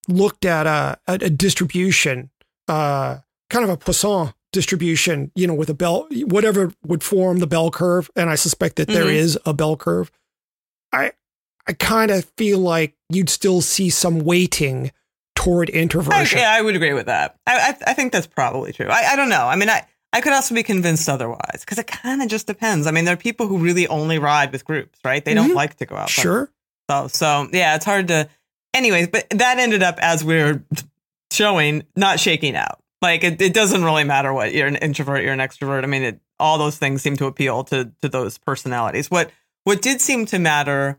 looked 0.08 0.44
at 0.44 0.66
a 0.68 0.98
a, 1.08 1.14
a 1.14 1.30
distribution, 1.30 2.30
uh, 2.68 3.18
kind 3.50 3.64
of 3.64 3.70
a 3.70 3.76
Poisson 3.76 4.32
distribution, 4.56 5.30
you 5.34 5.46
know, 5.46 5.54
with 5.54 5.68
a 5.70 5.74
bell, 5.74 6.08
whatever 6.24 6.72
would 6.86 7.04
form 7.04 7.38
the 7.38 7.46
bell 7.46 7.70
curve, 7.70 8.10
and 8.16 8.30
I 8.30 8.34
suspect 8.36 8.76
that 8.76 8.88
there 8.88 9.04
Mhm. 9.04 9.12
is 9.14 9.38
a 9.46 9.52
bell 9.52 9.76
curve. 9.76 10.10
I 10.92 11.12
I 11.68 11.72
kind 11.74 12.10
of 12.10 12.24
feel 12.38 12.58
like 12.60 12.94
you'd 13.10 13.28
still 13.28 13.60
see 13.60 13.90
some 13.90 14.20
weighting 14.20 14.92
toward 15.34 15.68
I, 15.70 15.74
introversion. 15.74 16.38
yeah, 16.38 16.50
I 16.50 16.62
would 16.62 16.74
agree 16.76 16.92
with 16.94 17.06
that. 17.06 17.36
I, 17.46 17.54
I 17.70 17.90
I 17.90 17.94
think 17.94 18.12
that's 18.12 18.26
probably 18.26 18.72
true. 18.72 18.86
I, 18.88 19.12
I 19.12 19.16
don't 19.16 19.28
know. 19.28 19.46
I 19.46 19.56
mean, 19.56 19.68
I 19.68 19.84
I 20.12 20.20
could 20.22 20.32
also 20.32 20.54
be 20.54 20.62
convinced 20.62 21.08
otherwise 21.08 21.60
because 21.60 21.78
it 21.78 21.86
kind 21.86 22.22
of 22.22 22.28
just 22.28 22.46
depends. 22.46 22.86
I 22.86 22.90
mean, 22.92 23.04
there 23.04 23.14
are 23.14 23.18
people 23.28 23.46
who 23.48 23.58
really 23.58 23.86
only 23.88 24.18
ride 24.18 24.52
with 24.52 24.64
groups, 24.64 24.98
right? 25.04 25.22
They 25.24 25.34
don't 25.34 25.50
Mhm. 25.50 25.54
like 25.62 25.74
to 25.76 25.86
go 25.86 25.96
out. 25.96 26.08
Sure. 26.08 26.50
so, 26.90 27.08
so 27.08 27.48
yeah, 27.52 27.74
it's 27.76 27.84
hard 27.84 28.08
to. 28.08 28.28
Anyways, 28.72 29.08
but 29.08 29.26
that 29.30 29.58
ended 29.58 29.82
up 29.82 29.98
as 30.00 30.22
we 30.24 30.38
are 30.40 30.62
showing, 31.32 31.82
not 31.96 32.20
shaking 32.20 32.56
out. 32.56 32.78
Like 33.02 33.24
it, 33.24 33.40
it 33.42 33.52
doesn't 33.54 33.84
really 33.84 34.04
matter 34.04 34.32
what 34.32 34.54
you're 34.54 34.66
an 34.66 34.76
introvert, 34.76 35.22
you're 35.22 35.32
an 35.32 35.38
extrovert. 35.38 35.84
I 35.84 35.86
mean, 35.86 36.02
it, 36.02 36.20
all 36.40 36.58
those 36.58 36.78
things 36.78 37.02
seem 37.02 37.16
to 37.16 37.26
appeal 37.26 37.64
to 37.64 37.92
to 38.02 38.08
those 38.08 38.38
personalities. 38.38 39.10
What 39.10 39.30
what 39.64 39.82
did 39.82 40.00
seem 40.00 40.26
to 40.26 40.38
matter 40.38 40.98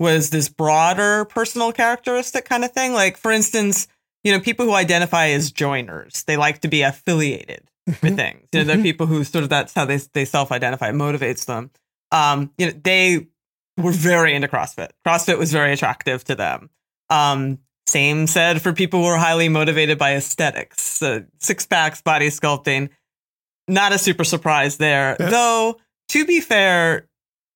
was 0.00 0.30
this 0.30 0.48
broader 0.48 1.24
personal 1.24 1.72
characteristic 1.72 2.44
kind 2.44 2.64
of 2.64 2.72
thing. 2.72 2.92
Like 2.92 3.16
for 3.16 3.30
instance, 3.32 3.86
you 4.24 4.32
know, 4.32 4.40
people 4.40 4.66
who 4.66 4.74
identify 4.74 5.28
as 5.28 5.52
joiners, 5.52 6.24
they 6.24 6.36
like 6.36 6.60
to 6.62 6.68
be 6.68 6.82
affiliated 6.82 7.62
with 7.86 8.00
Mhm. 8.02 8.16
things. 8.16 8.48
You 8.52 8.64
know, 8.64 8.72
the 8.74 8.78
Mhm. 8.80 8.82
people 8.82 9.06
who 9.06 9.22
sort 9.24 9.44
of 9.44 9.50
that's 9.50 9.72
how 9.72 9.84
they 9.84 9.98
they 10.12 10.24
self 10.24 10.50
identify, 10.50 10.90
motivates 10.90 11.46
them. 11.46 11.70
Um, 12.10 12.50
you 12.58 12.66
know, 12.66 12.72
they 12.82 13.28
were 13.78 13.92
very 13.92 14.34
into 14.34 14.48
CrossFit. 14.48 14.88
CrossFit 15.06 15.38
was 15.38 15.52
very 15.52 15.72
attractive 15.72 16.24
to 16.24 16.34
them. 16.34 16.70
Um, 17.08 17.58
same 17.86 18.26
said 18.26 18.60
for 18.60 18.72
people 18.72 19.00
who 19.00 19.06
are 19.06 19.18
highly 19.18 19.48
motivated 19.48 19.98
by 19.98 20.14
aesthetics, 20.14 21.00
uh, 21.02 21.20
six 21.38 21.66
packs, 21.66 22.02
body 22.02 22.28
sculpting. 22.28 22.90
Not 23.68 23.92
a 23.92 23.98
super 23.98 24.24
surprise 24.24 24.76
there, 24.76 25.16
though. 25.18 25.76
To 26.10 26.24
be 26.24 26.40
fair 26.40 27.08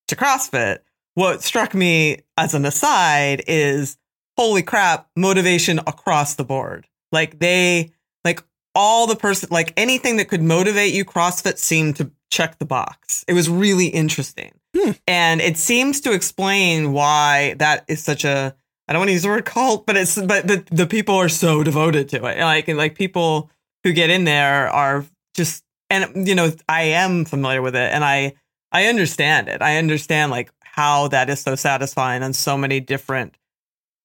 to 0.08 0.16
CrossFit, 0.16 0.78
what 1.14 1.42
struck 1.42 1.74
me 1.74 2.20
as 2.36 2.54
an 2.54 2.64
aside 2.64 3.42
is 3.46 3.96
holy 4.36 4.62
crap, 4.62 5.08
motivation 5.16 5.78
across 5.80 6.34
the 6.34 6.44
board. 6.44 6.86
Like 7.12 7.38
they, 7.38 7.92
like 8.24 8.42
all 8.74 9.06
the 9.06 9.16
person, 9.16 9.48
like 9.52 9.72
anything 9.76 10.16
that 10.16 10.28
could 10.28 10.42
motivate 10.42 10.94
you, 10.94 11.04
CrossFit 11.04 11.58
seemed 11.58 11.96
to 11.96 12.10
check 12.30 12.58
the 12.58 12.66
box. 12.66 13.24
It 13.28 13.34
was 13.34 13.48
really 13.48 13.86
interesting. 13.86 14.52
Hmm. 14.76 14.92
And 15.06 15.40
it 15.40 15.56
seems 15.56 16.00
to 16.02 16.12
explain 16.12 16.92
why 16.92 17.54
that 17.58 17.84
is 17.88 18.02
such 18.02 18.24
a, 18.24 18.54
I 18.90 18.92
don't 18.92 19.02
want 19.02 19.10
to 19.10 19.12
use 19.12 19.22
the 19.22 19.28
word 19.28 19.44
cult, 19.44 19.86
but 19.86 19.96
it's, 19.96 20.20
but 20.20 20.48
the, 20.48 20.64
the 20.72 20.86
people 20.86 21.14
are 21.14 21.28
so 21.28 21.62
devoted 21.62 22.08
to 22.08 22.26
it. 22.26 22.38
Like, 22.40 22.66
like 22.66 22.96
people 22.96 23.48
who 23.84 23.92
get 23.92 24.10
in 24.10 24.24
there 24.24 24.68
are 24.68 25.06
just, 25.34 25.62
and 25.88 26.26
you 26.26 26.34
know, 26.34 26.50
I 26.68 26.82
am 26.82 27.24
familiar 27.24 27.62
with 27.62 27.76
it 27.76 27.92
and 27.92 28.04
I, 28.04 28.34
I 28.72 28.86
understand 28.86 29.48
it. 29.48 29.62
I 29.62 29.76
understand 29.76 30.32
like 30.32 30.50
how 30.62 31.06
that 31.08 31.30
is 31.30 31.40
so 31.40 31.54
satisfying 31.54 32.24
on 32.24 32.32
so 32.32 32.56
many 32.56 32.80
different 32.80 33.36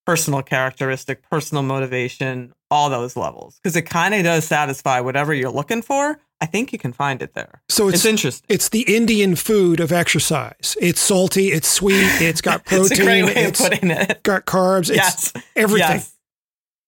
personal 0.06 0.44
characteristic, 0.44 1.28
personal 1.32 1.64
motivation, 1.64 2.54
all 2.72 2.90
those 2.90 3.16
levels. 3.16 3.60
Because 3.62 3.76
it 3.76 3.84
kind 3.84 4.14
of 4.14 4.24
does 4.24 4.46
satisfy 4.46 5.00
whatever 5.00 5.34
you're 5.34 5.52
looking 5.52 5.82
for. 5.82 6.20
I 6.42 6.46
think 6.46 6.74
you 6.74 6.80
can 6.80 6.92
find 6.92 7.22
it 7.22 7.34
there. 7.34 7.62
So 7.70 7.88
It's, 7.88 7.98
it's 7.98 8.06
interesting. 8.06 8.46
it's 8.50 8.70
the 8.70 8.82
Indian 8.94 9.36
food 9.36 9.80
of 9.80 9.92
exercise. 9.92 10.76
It's 10.82 11.00
salty. 11.00 11.48
It's 11.48 11.68
sweet. 11.68 12.10
It's 12.22 12.42
got 12.42 12.66
protein. 12.66 12.86
it's 12.92 13.00
a 13.00 13.04
great 13.04 13.24
way 13.24 13.46
of 13.46 13.54
putting 13.54 13.90
it. 13.92 14.22
got 14.24 14.46
carbs. 14.46 14.90
It's 14.90 14.98
yes. 14.98 15.34
everything. 15.56 15.98
Yes. 15.98 16.16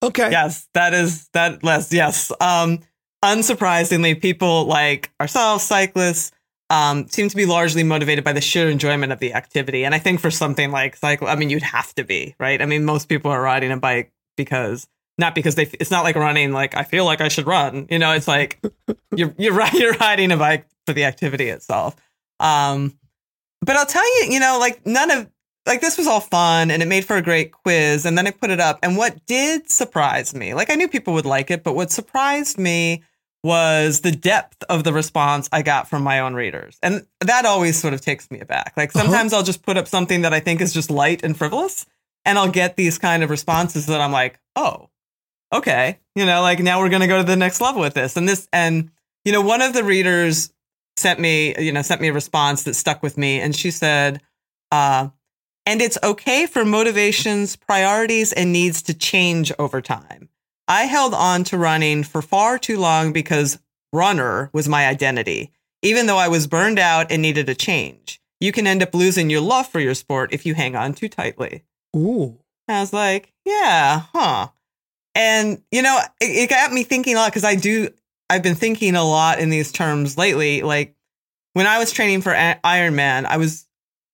Okay. 0.04 0.32
Yes. 0.32 0.68
That 0.74 0.94
is 0.94 1.30
that 1.34 1.64
less. 1.64 1.92
Yes. 1.94 2.32
Um, 2.42 2.80
unsurprisingly, 3.24 4.22
people 4.22 4.66
like 4.66 5.12
ourselves, 5.20 5.64
cyclists, 5.64 6.32
um, 6.70 7.08
seem 7.08 7.30
to 7.30 7.36
be 7.36 7.46
largely 7.46 7.84
motivated 7.84 8.24
by 8.24 8.34
the 8.34 8.42
sheer 8.42 8.70
enjoyment 8.70 9.12
of 9.12 9.20
the 9.20 9.34
activity. 9.34 9.86
And 9.86 9.96
I 9.96 10.00
think 10.00 10.20
for 10.20 10.30
something 10.30 10.72
like 10.72 10.98
cycle, 10.98 11.28
I 11.28 11.36
mean, 11.36 11.50
you'd 11.50 11.64
have 11.64 11.96
to 11.96 12.04
be, 12.04 12.36
right? 12.40 12.62
I 12.62 12.66
mean, 12.66 12.84
most 12.84 13.08
people 13.08 13.32
are 13.32 13.42
riding 13.42 13.72
a 13.72 13.78
bike 13.78 14.12
because 14.36 14.88
not 15.18 15.34
because 15.36 15.56
they, 15.56 15.64
it's 15.80 15.92
not 15.92 16.04
like 16.04 16.16
running, 16.16 16.52
like, 16.52 16.76
I 16.76 16.84
feel 16.84 17.06
like 17.06 17.22
I 17.22 17.28
should 17.28 17.48
run. 17.48 17.88
You 17.90 18.00
know, 18.00 18.12
it's 18.14 18.28
like 18.28 18.60
you're, 19.16 19.34
you're, 19.38 19.62
you're 19.74 19.94
riding 19.94 20.32
a 20.32 20.38
bike 20.38 20.68
for 20.86 20.94
the 20.94 21.06
activity 21.06 21.50
itself. 21.50 21.96
Um, 22.40 22.98
but 23.62 23.76
I'll 23.76 23.86
tell 23.86 24.06
you, 24.24 24.32
you 24.34 24.40
know, 24.40 24.58
like 24.60 24.86
none 24.86 25.10
of, 25.12 25.30
like 25.66 25.82
this 25.82 25.98
was 25.98 26.08
all 26.08 26.20
fun 26.22 26.72
and 26.72 26.82
it 26.82 26.88
made 26.88 27.04
for 27.04 27.18
a 27.18 27.22
great 27.22 27.52
quiz. 27.52 28.06
And 28.06 28.18
then 28.18 28.26
I 28.28 28.32
put 28.32 28.52
it 28.52 28.60
up. 28.60 28.80
And 28.84 28.96
what 28.96 29.26
did 29.26 29.70
surprise 29.70 30.34
me, 30.36 30.54
like 30.54 30.70
I 30.72 30.76
knew 30.76 30.88
people 30.88 31.14
would 31.16 31.26
like 31.26 31.52
it, 31.52 31.64
but 31.64 31.76
what 31.76 31.92
surprised 31.92 32.58
me 32.58 33.04
was 33.44 34.02
the 34.02 34.12
depth 34.12 34.64
of 34.70 34.84
the 34.84 34.94
response 34.94 35.50
I 35.52 35.62
got 35.62 35.90
from 35.90 36.04
my 36.04 36.20
own 36.20 36.34
readers. 36.36 36.78
And 36.84 37.06
that 37.22 37.46
always 37.46 37.78
sort 37.80 37.94
of 37.94 38.02
takes 38.02 38.30
me 38.32 38.40
aback. 38.40 38.74
Like 38.78 38.96
Uh-huh. 38.96 39.06
sometimes 39.06 39.34
I'll 39.34 39.44
just 39.44 39.64
put 39.64 39.78
up 39.78 39.88
something 39.88 40.22
that 40.22 40.34
I 40.34 40.40
think 40.40 40.62
is 40.62 40.74
just 40.74 40.90
light 40.90 41.24
and 41.24 41.36
frivolous, 41.38 41.86
and 42.26 42.38
I'll 42.38 42.50
get 42.52 42.76
these 42.76 42.98
kind 42.98 43.24
of 43.24 43.30
responses 43.30 43.86
that 43.88 44.02
I'm 44.02 44.12
like, 44.12 44.40
oh, 44.56 44.90
okay. 45.54 46.00
You 46.16 46.25
know, 46.25 46.42
like 46.42 46.60
now 46.60 46.80
we're 46.80 46.89
going 46.89 47.01
to 47.01 47.08
go 47.08 47.18
to 47.18 47.24
the 47.24 47.36
next 47.36 47.62
level 47.62 47.82
with 47.82 47.94
this. 47.94 48.18
And 48.18 48.27
this, 48.27 48.48
and, 48.51 48.92
you 49.25 49.32
know, 49.32 49.42
one 49.42 49.62
of 49.62 49.74
the 49.74 49.84
readers 49.84 50.51
sent 50.98 51.20
me, 51.20 51.56
you 51.60 51.72
know, 51.72 51.82
sent 51.82 52.01
me 52.01 52.08
a 52.08 52.13
response 52.13 52.63
that 52.63 52.74
stuck 52.74 53.04
with 53.04 53.18
me. 53.18 53.39
And 53.39 53.56
she 53.56 53.72
said, 53.72 54.22
uh, 54.72 55.10
and 55.66 55.82
it's 55.82 55.98
okay 56.01 56.46
for 56.46 56.63
motivations, 56.63 57.56
priorities, 57.56 58.32
and 58.34 58.51
needs 58.51 58.82
to 58.84 58.94
change 58.94 59.51
over 59.60 59.82
time. 59.82 60.30
I 60.68 60.84
held 60.84 61.13
on 61.13 61.44
to 61.46 61.58
running 61.58 62.04
for 62.04 62.22
far 62.22 62.58
too 62.58 62.77
long 62.77 63.13
because 63.13 63.60
runner 63.94 64.50
was 64.54 64.68
my 64.68 64.88
identity, 64.88 65.51
even 65.82 66.08
though 66.08 66.18
I 66.18 66.27
was 66.27 66.48
burned 66.48 66.80
out 66.80 67.12
and 67.12 67.22
needed 67.22 67.50
a 67.50 67.56
change. 67.56 68.22
You 68.39 68.51
can 68.51 68.68
end 68.68 68.84
up 68.84 68.94
losing 68.94 69.30
your 69.30 69.42
love 69.42 69.68
for 69.68 69.80
your 69.80 69.94
sport 69.94 70.34
if 70.34 70.46
you 70.46 70.54
hang 70.54 70.75
on 70.75 70.94
too 70.94 71.10
tightly. 71.10 71.63
Ooh. 71.96 72.39
I 72.68 72.82
was 72.82 72.94
like, 72.94 73.34
yeah, 73.46 74.04
huh. 74.13 74.50
And, 75.18 75.64
you 75.72 75.82
know, 75.82 76.00
it, 76.22 76.26
it 76.26 76.50
got 76.50 76.72
me 76.72 76.84
thinking 76.84 77.16
a 77.16 77.18
lot 77.18 77.32
because 77.32 77.44
I 77.44 77.56
do, 77.56 77.90
I've 78.30 78.44
been 78.44 78.56
thinking 78.56 78.96
a 78.96 79.04
lot 79.04 79.40
in 79.40 79.50
these 79.50 79.72
terms 79.72 80.16
lately. 80.16 80.62
Like 80.62 80.96
when 81.54 81.66
I 81.66 81.80
was 81.80 81.92
training 81.92 82.22
for 82.22 82.34
Ironman, 82.34 83.26
I 83.26 83.38
was, 83.38 83.68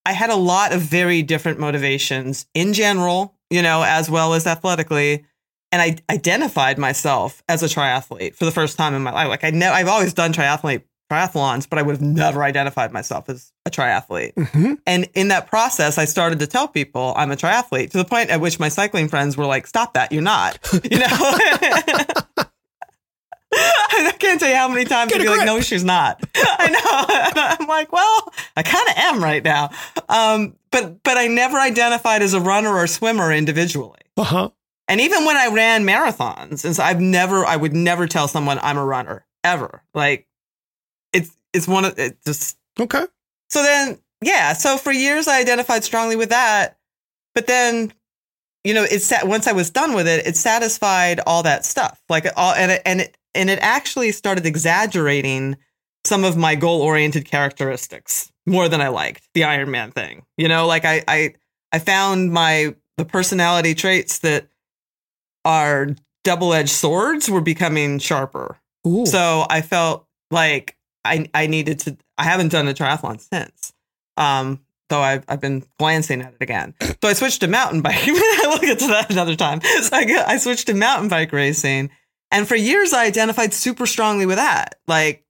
I 0.06 0.14
had 0.14 0.30
a 0.30 0.36
lot 0.36 0.72
of 0.72 0.80
very 0.82 1.22
different 1.22 1.60
motivations 1.60 2.48
in 2.54 2.72
general, 2.72 3.36
you 3.50 3.62
know, 3.62 3.84
as 3.84 4.10
well 4.10 4.34
as 4.34 4.48
athletically. 4.48 5.26
And 5.74 5.82
I 5.82 5.98
identified 6.10 6.78
myself 6.78 7.44
as 7.50 7.62
a 7.64 7.66
triathlete 7.66 8.36
for 8.36 8.46
the 8.46 8.52
first 8.52 8.78
time 8.78 8.94
in 8.94 9.04
my 9.04 9.12
life. 9.12 9.28
Like 9.28 9.44
I 9.44 9.50
know 9.50 9.74
I've 9.74 9.90
always 9.90 10.14
done 10.14 10.32
triathlete 10.32 10.84
triathlons, 11.14 11.70
but 11.70 11.80
I 11.80 11.82
would 11.82 11.94
have 11.94 12.02
never 12.02 12.44
identified 12.44 12.92
myself 12.92 13.30
as 13.30 13.52
a 13.66 13.70
triathlete. 13.70 14.34
hmm 14.52 14.74
And 14.86 15.10
in 15.14 15.30
that 15.30 15.48
process, 15.48 15.98
I 15.98 16.06
started 16.06 16.40
to 16.40 16.48
tell 16.48 16.68
people 16.68 17.14
I'm 17.16 17.32
a 17.32 17.36
triathlete 17.36 17.92
to 17.92 17.98
the 17.98 18.06
point 18.06 18.30
at 18.30 18.42
which 18.42 18.60
my 18.60 18.70
cycling 18.70 19.08
friends 19.08 19.38
were 19.38 19.46
like, 19.46 19.68
stop 19.68 19.94
that. 19.94 20.12
You're 20.12 20.22
not, 20.22 20.58
you 20.84 21.00
know? 21.00 21.08
I 23.56 24.12
can't 24.18 24.40
tell 24.40 24.50
you 24.50 24.56
how 24.56 24.68
many 24.68 24.86
times 24.86 25.12
they'd 25.12 25.20
be 25.20 25.30
like, 25.30 25.46
no, 25.46 25.62
she's 25.62 25.84
not. 25.84 26.24
I 26.36 26.70
know. 26.70 27.36
I'm 27.60 27.68
like, 27.68 27.92
well, 27.92 28.34
I 28.58 28.64
kind 28.64 28.88
of 28.90 28.96
am 28.98 29.24
right 29.24 29.44
now. 29.44 29.70
Um, 30.10 30.56
but, 30.72 31.04
but 31.04 31.18
I 31.18 31.28
never 31.28 31.60
identified 31.60 32.24
as 32.24 32.34
a 32.34 32.42
runner 32.42 32.74
or 32.76 32.88
swimmer 32.88 33.32
individually. 33.32 34.00
Uh 34.18 34.24
huh. 34.24 34.50
And 34.88 35.00
even 35.02 35.26
when 35.26 35.38
I 35.38 35.48
ran 35.48 35.86
marathons, 35.86 36.66
and 36.66 36.76
so 36.76 36.84
I've 36.84 37.00
never, 37.00 37.46
I 37.46 37.56
would 37.56 37.74
never 37.74 38.08
tell 38.08 38.28
someone 38.28 38.60
I'm 38.62 38.78
a 38.78 38.84
runner 38.86 39.26
ever. 39.44 39.84
Like 39.94 40.28
it's, 41.54 41.68
one 41.68 41.86
of, 41.86 41.98
it 41.98 42.18
just, 42.26 42.58
Okay. 42.80 43.06
so 43.50 43.62
then, 43.64 44.00
yeah. 44.22 44.54
So 44.54 44.78
for 44.78 44.92
years, 44.92 45.28
I 45.28 45.40
identified 45.40 45.84
strongly 45.84 46.16
with 46.16 46.30
that. 46.30 46.78
But 47.36 47.48
then, 47.48 47.94
you 48.64 48.74
know, 48.74 48.84
it's 48.84 49.06
sat 49.06 49.28
once 49.28 49.48
I 49.48 49.52
was 49.52 49.70
done 49.70 49.94
with 49.94 50.08
it, 50.08 50.26
it 50.26 50.38
satisfied 50.38 51.20
all 51.26 51.44
that 51.44 51.66
stuff. 51.66 52.02
Like 52.10 52.28
all, 52.38 52.54
and 52.54 52.72
it, 52.72 52.82
and 52.86 53.02
it, 53.02 53.18
and 53.36 53.50
it 53.50 53.60
actually 53.62 54.12
started 54.12 54.46
exaggerating 54.46 55.58
some 56.06 56.24
of 56.24 56.38
my 56.38 56.56
goal 56.56 56.82
oriented 56.82 57.26
characteristics 57.26 58.32
more 58.46 58.68
than 58.70 58.82
I 58.82 58.90
liked 58.90 59.28
the 59.34 59.44
Iron 59.46 59.72
Man 59.72 59.92
thing. 59.92 60.26
You 60.38 60.48
know, 60.48 60.68
like 60.68 60.86
I, 60.86 61.04
I, 61.08 61.34
I 61.72 61.80
found 61.80 62.32
my, 62.32 62.76
the 62.98 63.06
personality 63.06 63.74
traits 63.74 64.20
that 64.20 64.48
are 65.46 65.90
double 66.24 66.54
edged 66.54 66.70
swords 66.70 67.30
were 67.30 67.42
becoming 67.42 68.00
sharper. 68.00 68.58
Ooh. 68.88 69.06
So 69.06 69.46
I 69.50 69.62
felt 69.62 70.06
like 70.32 70.78
I 71.06 71.28
I 71.34 71.48
needed 71.48 71.80
to. 71.80 71.98
I 72.18 72.24
haven't 72.24 72.50
done 72.52 72.68
a 72.68 72.74
triathlon 72.74 73.20
since, 73.20 73.74
um, 74.18 74.62
though 74.90 75.02
I've 75.02 75.24
I've 75.28 75.42
been 75.42 75.64
glancing 75.78 76.22
at 76.22 76.34
it 76.34 76.42
again. 76.42 76.74
So 77.04 77.10
I 77.10 77.14
switched 77.14 77.42
to 77.42 77.48
mountain 77.48 77.82
bike. 77.82 78.00
we'll 78.08 78.60
get 78.60 78.80
to 78.80 78.88
that 78.88 79.12
another 79.12 79.36
time. 79.36 79.60
So 79.62 79.90
I, 79.92 80.24
I 80.26 80.38
switched 80.38 80.68
to 80.68 80.74
mountain 80.74 81.10
bike 81.10 81.34
racing, 81.34 81.90
and 82.32 82.48
for 82.48 82.56
years 82.56 82.94
I 82.94 83.06
identified 83.06 83.54
super 83.54 83.86
strongly 83.86 84.26
with 84.26 84.38
that. 84.38 84.76
Like, 84.88 85.26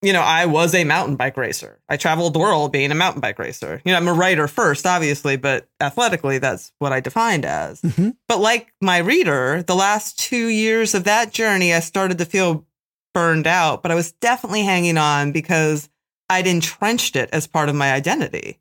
you 0.00 0.14
know, 0.14 0.22
I 0.22 0.46
was 0.46 0.74
a 0.74 0.84
mountain 0.84 1.16
bike 1.16 1.36
racer. 1.36 1.78
I 1.90 1.98
traveled 1.98 2.32
the 2.32 2.38
world 2.38 2.72
being 2.72 2.90
a 2.90 2.94
mountain 2.94 3.20
bike 3.20 3.38
racer. 3.38 3.82
You 3.84 3.92
know, 3.92 3.98
I'm 3.98 4.08
a 4.08 4.14
writer 4.14 4.48
first, 4.48 4.86
obviously, 4.86 5.36
but 5.36 5.68
athletically, 5.78 6.38
that's 6.38 6.72
what 6.78 6.92
I 6.92 7.00
defined 7.00 7.44
as. 7.44 7.82
hmm 7.82 8.10
But 8.28 8.40
like 8.40 8.72
my 8.80 8.96
reader, 8.98 9.62
the 9.62 9.76
last 9.76 10.18
two 10.18 10.46
years 10.48 10.94
of 10.94 11.04
that 11.04 11.32
journey, 11.32 11.74
I 11.74 11.80
started 11.80 12.16
to 12.16 12.24
feel 12.24 12.66
burned 13.14 13.46
out, 13.46 13.82
but 13.82 13.90
I 13.90 13.94
was 13.94 14.12
definitely 14.12 14.62
hanging 14.62 14.98
on 14.98 15.32
because 15.32 15.88
I'd 16.28 16.46
entrenched 16.46 17.16
it 17.16 17.30
as 17.32 17.46
part 17.46 17.68
of 17.68 17.74
my 17.74 17.92
identity. 17.92 18.58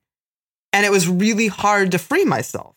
And 0.74 0.86
it 0.86 0.91
was 0.91 1.08
really 1.08 1.48
hard 1.48 1.91
to 1.91 2.00
free 2.00 2.25
myself 2.25 2.75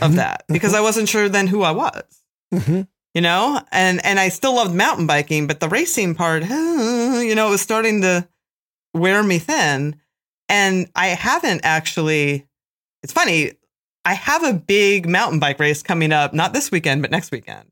of 0.00 0.16
that 0.16 0.44
because 0.48 0.74
I 0.74 0.80
wasn't 0.80 1.08
sure 1.08 1.28
then 1.28 1.46
who 1.46 1.62
I 1.62 1.72
was. 1.72 2.22
hmm 2.52 2.82
you 3.14 3.20
know, 3.20 3.62
and 3.70 4.04
and 4.04 4.18
I 4.18 4.28
still 4.28 4.56
loved 4.56 4.74
mountain 4.74 5.06
biking, 5.06 5.46
but 5.46 5.60
the 5.60 5.68
racing 5.68 6.16
part, 6.16 6.42
you 6.42 7.34
know, 7.34 7.46
it 7.46 7.50
was 7.50 7.62
starting 7.62 8.00
to 8.02 8.28
wear 8.92 9.22
me 9.22 9.38
thin. 9.38 10.00
And 10.48 10.90
I 10.94 11.08
haven't 11.08 11.60
actually. 11.64 12.46
It's 13.02 13.12
funny. 13.12 13.52
I 14.04 14.14
have 14.14 14.42
a 14.44 14.52
big 14.52 15.08
mountain 15.08 15.38
bike 15.38 15.58
race 15.58 15.82
coming 15.82 16.12
up, 16.12 16.34
not 16.34 16.52
this 16.52 16.70
weekend, 16.70 17.02
but 17.02 17.10
next 17.10 17.30
weekend. 17.30 17.70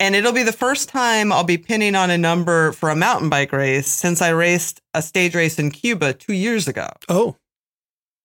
And 0.00 0.16
it'll 0.16 0.32
be 0.32 0.42
the 0.42 0.52
first 0.52 0.88
time 0.88 1.30
I'll 1.30 1.44
be 1.44 1.58
pinning 1.58 1.94
on 1.94 2.10
a 2.10 2.16
number 2.18 2.72
for 2.72 2.88
a 2.88 2.96
mountain 2.96 3.28
bike 3.28 3.52
race 3.52 3.86
since 3.86 4.20
I 4.22 4.30
raced 4.30 4.80
a 4.94 5.02
stage 5.02 5.34
race 5.34 5.58
in 5.58 5.70
Cuba 5.70 6.14
two 6.14 6.32
years 6.32 6.66
ago. 6.66 6.88
Oh, 7.08 7.36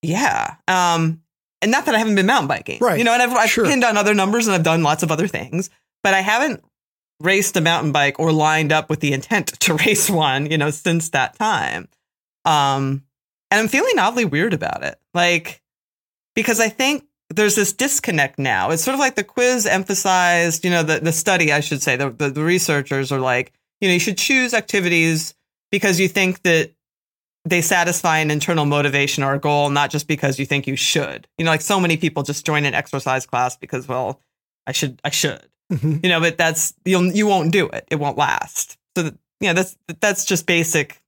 Yeah. 0.01 0.55
Um, 0.67 1.21
and 1.61 1.71
not 1.71 1.85
that 1.85 1.93
I 1.95 1.97
haven't 1.97 2.15
been 2.15 2.25
mountain 2.27 2.47
biking. 2.47 2.79
Right. 2.79 2.97
You 2.97 3.03
know, 3.03 3.11
and 3.13 3.21
I've, 3.21 3.33
I've 3.33 3.49
Sure. 3.49 3.65
pinned 3.65 3.83
on 3.83 3.97
other 3.97 4.13
numbers 4.13 4.47
and 4.47 4.55
I've 4.55 4.63
done 4.63 4.83
lots 4.83 5.03
of 5.03 5.11
other 5.11 5.27
things, 5.27 5.69
but 6.03 6.13
I 6.13 6.21
haven't 6.21 6.63
raced 7.19 7.57
a 7.57 7.61
mountain 7.61 7.91
bike 7.91 8.19
or 8.19 8.31
lined 8.31 8.71
up 8.71 8.89
with 8.89 8.99
the 9.01 9.13
intent 9.13 9.47
to 9.61 9.73
race 9.85 10.09
one, 10.09 10.49
you 10.49 10.57
know, 10.57 10.69
since 10.69 11.09
that 11.09 11.35
time. 11.37 11.87
Um, 12.45 13.03
and 13.51 13.59
I'm 13.59 13.67
feeling 13.67 13.99
oddly 13.99 14.25
weird 14.25 14.53
about 14.53 14.83
it. 14.83 14.97
Like, 15.13 15.61
because 16.35 16.59
I 16.59 16.69
think 16.69 17.03
there's 17.35 17.55
this 17.55 17.73
disconnect 17.73 18.39
now. 18.39 18.71
It's 18.71 18.83
sort 18.83 18.93
of 18.93 18.99
like 18.99 19.15
the 19.15 19.23
quiz 19.23 19.65
emphasized, 19.65 20.63
you 20.63 20.71
know, 20.71 20.83
the, 20.83 20.99
the 20.99 21.11
study, 21.11 21.51
I 21.51 21.59
should 21.59 21.81
say, 21.81 21.95
the, 21.95 22.09
the, 22.09 22.29
the 22.29 22.43
researchers 22.43 23.11
are 23.11 23.19
like, 23.19 23.51
you 23.81 23.89
know, 23.89 23.93
you 23.93 23.99
should 23.99 24.17
choose 24.17 24.53
activities 24.53 25.35
because 25.71 25.99
you 25.99 26.07
think 26.07 26.41
that 26.43 26.71
they 27.43 27.61
satisfy 27.61 28.19
an 28.19 28.31
internal 28.31 28.65
motivation 28.65 29.23
or 29.23 29.33
a 29.33 29.39
goal, 29.39 29.69
not 29.69 29.91
just 29.91 30.07
because 30.07 30.39
you 30.39 30.45
think 30.45 30.65
you 30.65 30.75
should. 30.75 31.27
You 31.37 31.45
know, 31.45 31.51
like 31.51 31.61
so 31.61 31.79
many 31.79 31.97
people 31.97 32.23
just 32.23 32.45
join 32.45 32.65
an 32.65 32.73
exercise 32.73 33.25
class 33.25 33.57
because, 33.57 33.87
well, 33.87 34.19
I 34.65 34.71
should, 34.71 34.99
I 35.03 35.09
should. 35.09 35.45
Mhm. 35.71 36.03
You 36.03 36.09
know, 36.09 36.19
but 36.19 36.37
that's 36.37 36.73
you'll 36.85 37.11
you 37.11 37.25
won't 37.25 37.51
do 37.51 37.67
it. 37.69 37.87
It 37.89 37.95
won't 37.95 38.17
last. 38.17 38.77
So 38.95 39.03
that, 39.03 39.17
you 39.39 39.47
know, 39.47 39.53
that's 39.53 39.75
that's 39.99 40.23
just 40.23 40.45
basic, 40.45 41.01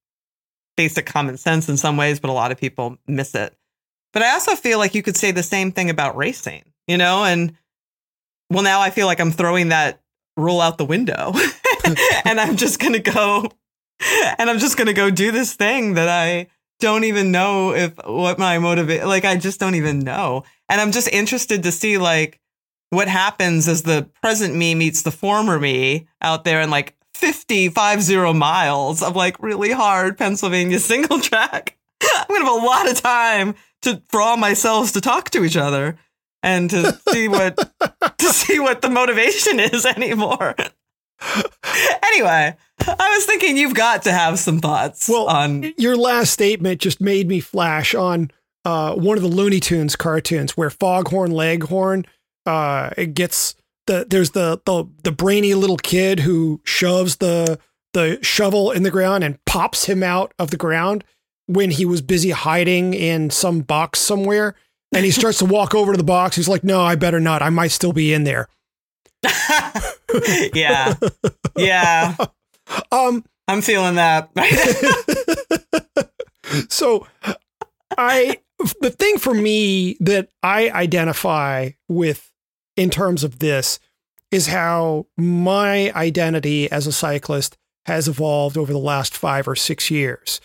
basic 0.75 1.05
common 1.05 1.38
sense 1.38 1.69
in 1.69 1.77
some 1.77 1.96
ways, 1.96 2.19
but 2.19 2.29
a 2.29 2.34
lot 2.34 2.51
of 2.51 2.57
people 2.57 2.98
miss 3.07 3.36
it. 3.36 3.55
But 4.17 4.24
I 4.24 4.31
also 4.31 4.55
feel 4.55 4.79
like 4.79 4.95
you 4.95 5.03
could 5.03 5.15
say 5.15 5.29
the 5.29 5.43
same 5.43 5.71
thing 5.71 5.91
about 5.91 6.17
racing. 6.17 6.63
You 6.88 6.97
know, 6.97 7.24
and 7.24 7.55
well, 8.50 8.63
now 8.63 8.81
I 8.81 8.89
feel 8.89 9.05
like 9.05 9.19
I'm 9.19 9.29
throwing 9.29 9.69
that 9.69 10.01
rule 10.36 10.59
out 10.59 10.79
the 10.79 10.86
window, 10.86 11.33
and 12.25 12.39
I'm 12.39 12.57
just 12.57 12.79
gonna 12.79 12.97
go 12.97 13.47
and 14.39 14.50
I'm 14.50 14.57
just 14.57 14.75
gonna 14.75 14.93
go 14.93 15.12
do 15.12 15.31
this 15.31 15.53
thing 15.53 15.93
that 15.93 16.09
I 16.09 16.47
don't 16.79 17.03
even 17.03 17.31
know 17.31 17.75
if 17.75 17.93
what 18.07 18.39
my 18.39 18.57
motivate 18.57 19.05
like 19.05 19.24
I 19.24 19.38
just 19.38 19.59
don't 19.59 19.75
even 19.75 20.00
know. 20.00 20.45
And 20.67 20.81
I'm 20.81 20.91
just 20.91 21.09
interested 21.09 21.62
to 21.62 21.71
see 21.71 22.00
like 22.00 22.39
what 22.89 23.07
happens 23.07 23.67
as 23.67 23.83
the 23.83 24.09
present 24.24 24.55
me 24.55 24.74
meets 24.74 25.03
the 25.03 25.12
former 25.12 25.59
me 25.59 26.07
out 26.24 26.43
there 26.43 26.62
in 26.62 26.71
like 26.71 26.95
50, 27.13 27.69
50 27.69 28.33
miles 28.33 29.03
of 29.03 29.15
like 29.15 29.43
really 29.43 29.74
hard 29.74 30.17
Pennsylvania 30.17 30.79
single 30.79 31.19
track. 31.19 31.77
I'm 32.01 32.25
gonna 32.27 32.45
have 32.45 32.63
a 32.63 32.65
lot 32.65 32.89
of 32.89 33.00
time 33.00 33.53
to 33.84 34.01
for 34.10 34.22
all 34.22 34.38
myself 34.38 34.91
to 34.93 35.01
talk 35.01 35.29
to 35.31 35.43
each 35.43 35.57
other 35.57 35.98
and 36.43 36.69
to 36.69 37.00
see 37.10 37.27
what 37.27 37.55
to 38.17 38.25
see 38.27 38.60
what 38.60 38.81
the 38.81 38.89
motivation 38.89 39.60
is 39.60 39.86
anymore. 39.86 40.55
anyway, 42.03 42.55
I 42.79 43.15
was 43.15 43.25
thinking 43.25 43.57
you've 43.57 43.74
got 43.74 44.03
to 44.03 44.12
have 44.12 44.39
some 44.39 44.60
thoughts 44.60 45.10
Well, 45.10 45.27
on 45.27 45.74
your 45.77 45.98
last 45.98 46.31
statement 46.31 46.81
just 46.81 47.01
made 47.01 47.27
me 47.27 47.39
flash 47.39 47.96
on 47.96 48.31
uh, 48.65 48.93
one 48.93 49.17
of 49.17 49.24
the 49.24 49.29
Looney 49.29 49.60
Tunes 49.60 49.96
cartoons 49.96 50.55
where 50.55 50.69
Foghorn 50.69 51.31
Leghorn 51.31 52.05
uh, 52.46 52.91
it 52.98 53.13
gets 53.13 53.55
the 53.88 54.05
there's 54.10 54.31
the, 54.31 54.62
the 54.65 54.86
the 55.03 55.12
brainy 55.12 55.53
little 55.53 55.77
kid 55.77 56.19
who 56.19 56.62
shoves 56.63 57.17
the 57.17 57.60
the 57.93 58.19
shovel 58.22 58.72
in 58.72 58.84
the 58.84 58.91
ground 58.91 59.24
and 59.24 59.43
pops 59.46 59.86
him 59.86 60.03
out 60.03 60.34
of 60.38 60.51
the 60.51 60.57
ground 60.57 61.03
when 61.47 61.71
he 61.71 61.85
was 61.85 62.01
busy 62.01 62.29
hiding 62.29 62.93
in 62.93 63.29
some 63.29 63.61
box 63.61 63.99
somewhere. 63.99 64.55
And 64.93 65.03
he 65.03 65.11
starts 65.11 65.39
to 65.39 65.45
walk 65.45 65.75
over 65.75 65.91
to 65.91 65.97
the 65.97 66.03
box. 66.03 66.37
He's 66.37 66.47
like, 66.47 66.63
"No, 66.63 66.81
I 66.81 66.95
better 66.95 67.19
not. 67.19 67.41
I 67.41 67.49
might 67.49 67.71
still 67.71 67.91
be 67.91 68.13
in 68.13 68.23
there." 68.23 68.47
yeah. 70.53 70.93
Yeah. 71.57 72.15
Um, 72.91 73.25
I'm 73.49 73.62
feeling 73.62 73.95
that. 73.95 74.29
so 76.69 77.05
I 77.97 78.38
the 78.79 78.91
thing 78.91 79.17
for 79.17 79.33
me 79.33 79.97
that 79.99 80.29
I 80.41 80.69
identify 80.69 81.71
with 81.88 82.31
in 82.75 82.89
terms 82.89 83.23
of 83.23 83.39
this 83.39 83.79
is 84.31 84.47
how 84.47 85.07
my 85.17 85.91
identity 85.93 86.69
as 86.71 86.88
a 86.88 86.91
cyclist 86.91 87.57
has 87.86 88.07
evolved 88.07 88.57
over 88.57 88.73
the 88.73 88.79
last 88.79 89.15
five 89.15 89.47
or 89.47 89.55
six 89.55 89.89
years. 89.89 90.41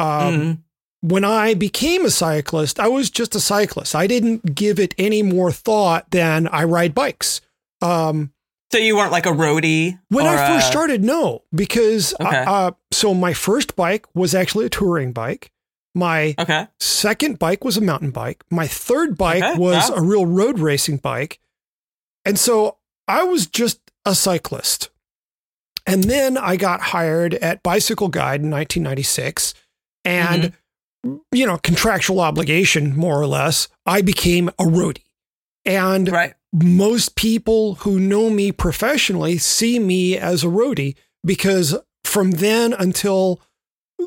Um, 0.00 0.34
Mhm. 0.40 0.58
When 1.02 1.24
I 1.24 1.54
became 1.54 2.04
a 2.04 2.10
cyclist, 2.10 2.78
I 2.78 2.88
was 2.88 3.08
just 3.08 3.34
a 3.34 3.40
cyclist. 3.40 3.94
I 3.94 4.06
didn't 4.06 4.54
give 4.54 4.78
it 4.78 4.94
any 4.98 5.22
more 5.22 5.50
thought 5.50 6.10
than 6.10 6.46
I 6.48 6.64
ride 6.64 6.94
bikes. 6.94 7.40
Um, 7.80 8.32
So 8.70 8.76
you 8.78 8.96
weren't 8.96 9.10
like 9.10 9.24
a 9.24 9.30
roadie? 9.30 9.98
when 10.10 10.26
I 10.26 10.36
first 10.36 10.66
a- 10.66 10.70
started, 10.70 11.02
no, 11.02 11.42
because 11.54 12.12
uh, 12.20 12.24
Okay. 12.26 12.44
uh, 12.46 12.70
so 12.92 13.14
my 13.14 13.32
first 13.32 13.76
bike 13.76 14.04
was 14.14 14.34
actually 14.34 14.66
a 14.66 14.68
touring 14.68 15.12
bike. 15.12 15.50
My 15.94 16.34
Okay. 16.38 16.66
second 16.78 17.38
bike 17.38 17.64
was 17.64 17.78
a 17.78 17.80
mountain 17.80 18.10
bike. 18.10 18.44
My 18.50 18.66
third 18.68 19.16
bike 19.16 19.42
Okay, 19.42 19.58
was 19.58 19.88
wow. 19.90 19.96
a 19.96 20.02
real 20.02 20.26
road 20.26 20.58
racing 20.58 20.98
bike. 20.98 21.40
And 22.26 22.38
so 22.38 22.76
I 23.08 23.22
was 23.24 23.46
just 23.46 23.80
a 24.04 24.14
cyclist. 24.14 24.90
And 25.86 26.04
then 26.04 26.36
I 26.36 26.56
got 26.56 26.80
hired 26.92 27.34
at 27.36 27.62
Bicycle 27.62 28.08
Guide 28.08 28.42
in 28.42 28.50
1996. 28.50 29.54
And, 30.04 30.52
Mm-hmm. 31.06 31.16
you 31.32 31.46
know, 31.46 31.56
contractual 31.56 32.20
obligation, 32.20 32.94
more 32.94 33.18
or 33.18 33.26
less, 33.26 33.68
I 33.86 34.02
became 34.02 34.48
a 34.50 34.64
roadie. 34.64 35.04
And 35.64 36.10
Right. 36.12 36.34
most 36.52 37.14
people 37.16 37.76
who 37.76 37.98
know 37.98 38.28
me 38.28 38.52
professionally 38.52 39.38
see 39.38 39.78
me 39.78 40.18
as 40.18 40.44
a 40.44 40.48
roadie 40.48 40.96
because 41.24 41.74
from 42.04 42.32
then 42.32 42.74
until 42.74 43.40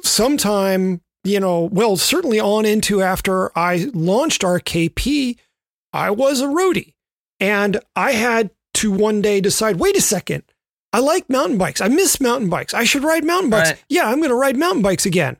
sometime, 0.03 1.01
you 1.23 1.39
know, 1.39 1.69
well, 1.71 1.97
certainly 1.97 2.39
on 2.39 2.65
into 2.65 3.01
after 3.01 3.57
I 3.57 3.89
launched 3.93 4.41
RKP, 4.43 5.37
I 5.93 6.09
was 6.11 6.41
a 6.41 6.47
roadie. 6.47 6.93
And 7.39 7.79
I 7.95 8.11
had 8.13 8.51
to 8.75 8.91
one 8.91 9.21
day 9.21 9.41
decide 9.41 9.77
wait 9.77 9.97
a 9.97 10.01
second, 10.01 10.43
I 10.91 10.99
like 10.99 11.29
mountain 11.29 11.57
bikes. 11.57 11.81
I 11.81 11.87
miss 11.87 12.21
mountain 12.21 12.49
bikes. 12.49 12.73
I 12.73 12.83
should 12.83 13.03
ride 13.03 13.23
mountain 13.25 13.49
bikes. 13.49 13.71
Right. 13.71 13.83
Yeah, 13.89 14.07
I'm 14.07 14.17
going 14.17 14.29
to 14.29 14.35
ride 14.35 14.57
mountain 14.57 14.81
bikes 14.83 15.05
again. 15.05 15.37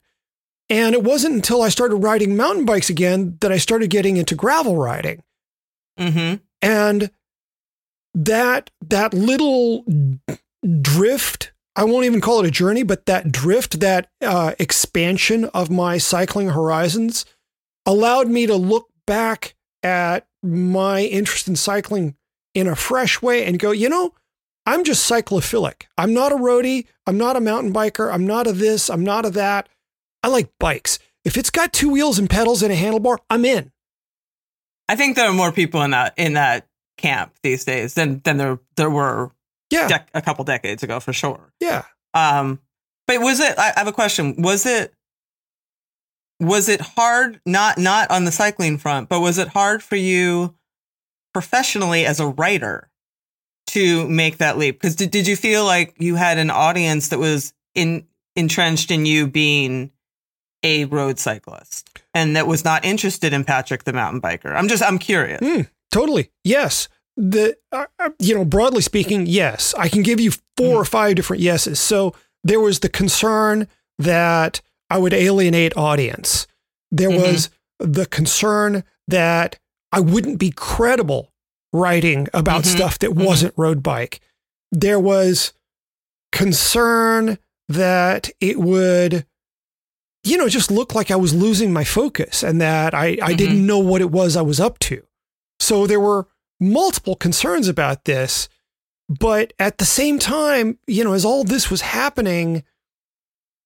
And 0.69 0.95
it 0.95 1.03
wasn't 1.03 1.35
until 1.35 1.61
I 1.61 1.69
started 1.69 1.97
riding 1.97 2.35
mountain 2.35 2.65
bikes 2.65 2.89
again 2.89 3.37
that 3.41 3.51
I 3.51 3.57
started 3.57 3.89
getting 3.89 4.17
into 4.17 4.35
gravel 4.35 4.77
riding. 4.77 5.23
Mm-hmm. 5.99 6.37
and 6.63 7.11
that 8.15 8.71
that 8.81 9.13
little 9.13 9.85
drift 10.81 11.51
i 11.75 11.83
won't 11.83 12.05
even 12.05 12.19
call 12.19 12.39
it 12.39 12.47
a 12.47 12.51
journey 12.51 12.81
but 12.81 13.05
that 13.05 13.31
drift 13.31 13.79
that 13.79 14.09
uh, 14.21 14.55
expansion 14.57 15.45
of 15.53 15.69
my 15.69 15.99
cycling 15.99 16.49
horizons 16.49 17.25
allowed 17.85 18.27
me 18.27 18.47
to 18.47 18.55
look 18.55 18.89
back 19.05 19.53
at 19.83 20.25
my 20.41 21.01
interest 21.01 21.47
in 21.47 21.55
cycling 21.55 22.15
in 22.55 22.67
a 22.67 22.75
fresh 22.75 23.21
way 23.21 23.45
and 23.45 23.59
go 23.59 23.69
you 23.69 23.87
know 23.87 24.15
i'm 24.65 24.83
just 24.83 25.07
cyclophilic. 25.07 25.83
I'm 25.95 26.13
not 26.13 26.31
a 26.31 26.37
roadie. 26.37 26.87
I'm 27.05 27.19
not 27.19 27.35
a 27.35 27.41
mountain 27.41 27.71
biker. 27.71 28.11
I'm 28.11 28.25
not 28.25 28.47
a 28.47 28.51
this. 28.53 28.89
I'm 28.89 29.03
not 29.03 29.25
a 29.27 29.29
that 29.29 29.69
i 30.23 30.27
like 30.27 30.49
bikes 30.59 30.97
if 31.25 31.37
it's 31.37 31.49
got 31.49 31.71
two 31.73 31.89
wheels 31.91 32.17
and 32.17 32.29
pedals 32.29 32.63
and 32.63 32.71
a 32.73 32.75
handlebar 32.75 33.17
i'm 33.29 33.45
in 33.45 33.71
I 34.89 34.95
think 34.97 35.15
there 35.15 35.29
are 35.29 35.33
more 35.33 35.51
people 35.53 35.81
in 35.81 35.91
that 35.91 36.13
in 36.17 36.33
that 36.33 36.67
camp 36.97 37.33
these 37.41 37.63
days 37.63 37.93
than 37.93 38.19
than 38.25 38.37
there 38.37 38.59
there 38.75 38.89
were 38.89 39.31
yeah 39.69 39.87
dec- 39.87 40.07
a 40.13 40.21
couple 40.21 40.43
decades 40.43 40.83
ago 40.83 40.99
for 40.99 41.13
sure. 41.13 41.53
yeah 41.61 41.83
Um, 42.13 42.59
but 43.07 43.21
was 43.21 43.39
it? 43.39 43.57
I 43.57 43.69
I 43.69 43.79
have 43.79 43.87
a 43.87 43.93
question. 43.93 44.35
Was 44.41 44.65
it? 44.65 44.93
Was 46.39 46.67
it 46.67 46.81
hard? 46.81 47.39
Not 47.45 47.77
not 47.77 48.11
on 48.11 48.25
the 48.25 48.31
cycling 48.31 48.77
front, 48.77 49.07
but 49.07 49.21
was 49.21 49.37
it 49.37 49.47
hard 49.47 49.81
for 49.81 49.95
you 49.95 50.53
professionally 51.33 52.05
as 52.05 52.19
a 52.19 52.27
writer 52.27 52.89
to 53.67 54.07
make 54.09 54.37
that 54.37 54.57
leap? 54.57 54.75
Because 54.75 54.95
did, 54.97 55.11
did 55.11 55.27
you 55.27 55.35
feel 55.37 55.63
like 55.65 55.95
you 55.97 56.15
had 56.15 56.37
an 56.37 56.49
audience 56.49 57.07
that 57.07 57.19
was 57.19 57.53
in 57.73 58.05
entrenched 58.35 58.91
in 58.91 59.05
you 59.05 59.27
being 59.27 59.91
a 60.63 60.85
road 60.85 61.19
cyclist 61.19 61.89
and 62.13 62.35
that 62.35 62.47
was 62.47 62.63
not 62.63 62.85
interested 62.85 63.33
in 63.33 63.43
Patrick 63.43 63.83
the 63.83 63.93
mountain 63.93 64.21
biker? 64.21 64.55
I'm 64.55 64.67
just 64.67 64.81
I'm 64.83 64.97
curious. 64.99 65.41
Mm, 65.41 65.69
totally. 65.91 66.31
Yes. 66.43 66.87
The 67.17 67.55
uh, 67.71 67.85
uh, 67.99 68.09
you 68.19 68.33
know 68.35 68.45
broadly 68.45 68.81
speaking, 68.81 69.25
yes. 69.27 69.73
I 69.77 69.87
can 69.89 70.01
give 70.01 70.19
you 70.19 70.31
four 70.57 70.75
or 70.81 70.85
five 70.85 71.15
different 71.15 71.41
yeses. 71.43 71.79
So 71.79 72.15
there 72.43 72.59
was 72.59 72.79
the 72.79 72.89
concern 72.89 73.67
that 73.99 74.61
I 74.89 74.97
would 74.97 75.13
alienate 75.13 75.77
audience. 75.77 76.47
There 76.91 77.09
Mhm. 77.09 77.21
was 77.21 77.49
the 77.79 78.05
concern 78.05 78.83
that 79.07 79.59
I 79.91 79.99
wouldn't 79.99 80.39
be 80.39 80.49
credible 80.51 81.31
writing 81.71 82.27
about 82.33 82.63
Mhm. 82.63 82.75
stuff 82.75 82.99
that 82.99 83.11
Mhm. 83.11 83.25
wasn't 83.25 83.53
road 83.57 83.83
bike. 83.83 84.19
there 84.75 84.99
was 84.99 85.53
concern 86.31 87.37
that 87.69 88.29
it 88.39 88.59
would, 88.59 89.25
you 90.23 90.37
know, 90.37 90.45
it 90.45 90.51
just 90.51 90.71
looked 90.71 90.95
like 90.95 91.11
I 91.11 91.15
was 91.15 91.33
losing 91.33 91.73
my 91.73 91.83
focus 91.83 92.43
and 92.43 92.61
that 92.61 92.93
I, 92.93 93.17
I 93.21 93.33
Mhm. 93.33 93.37
didn't 93.37 93.65
know 93.65 93.79
what 93.79 94.01
it 94.01 94.09
was 94.11 94.35
I 94.37 94.41
was 94.41 94.59
up 94.59 94.79
to. 94.79 95.03
So 95.59 95.85
there 95.87 95.99
were 95.99 96.27
multiple 96.59 97.15
concerns 97.15 97.67
about 97.67 98.05
this. 98.05 98.47
But 99.09 99.51
at 99.59 99.79
the 99.79 99.85
same 99.85 100.17
time, 100.17 100.79
you 100.87 101.03
know, 101.03 101.11
as 101.13 101.25
all 101.25 101.43
this 101.43 101.69
was 101.69 101.81
happening, 101.81 102.63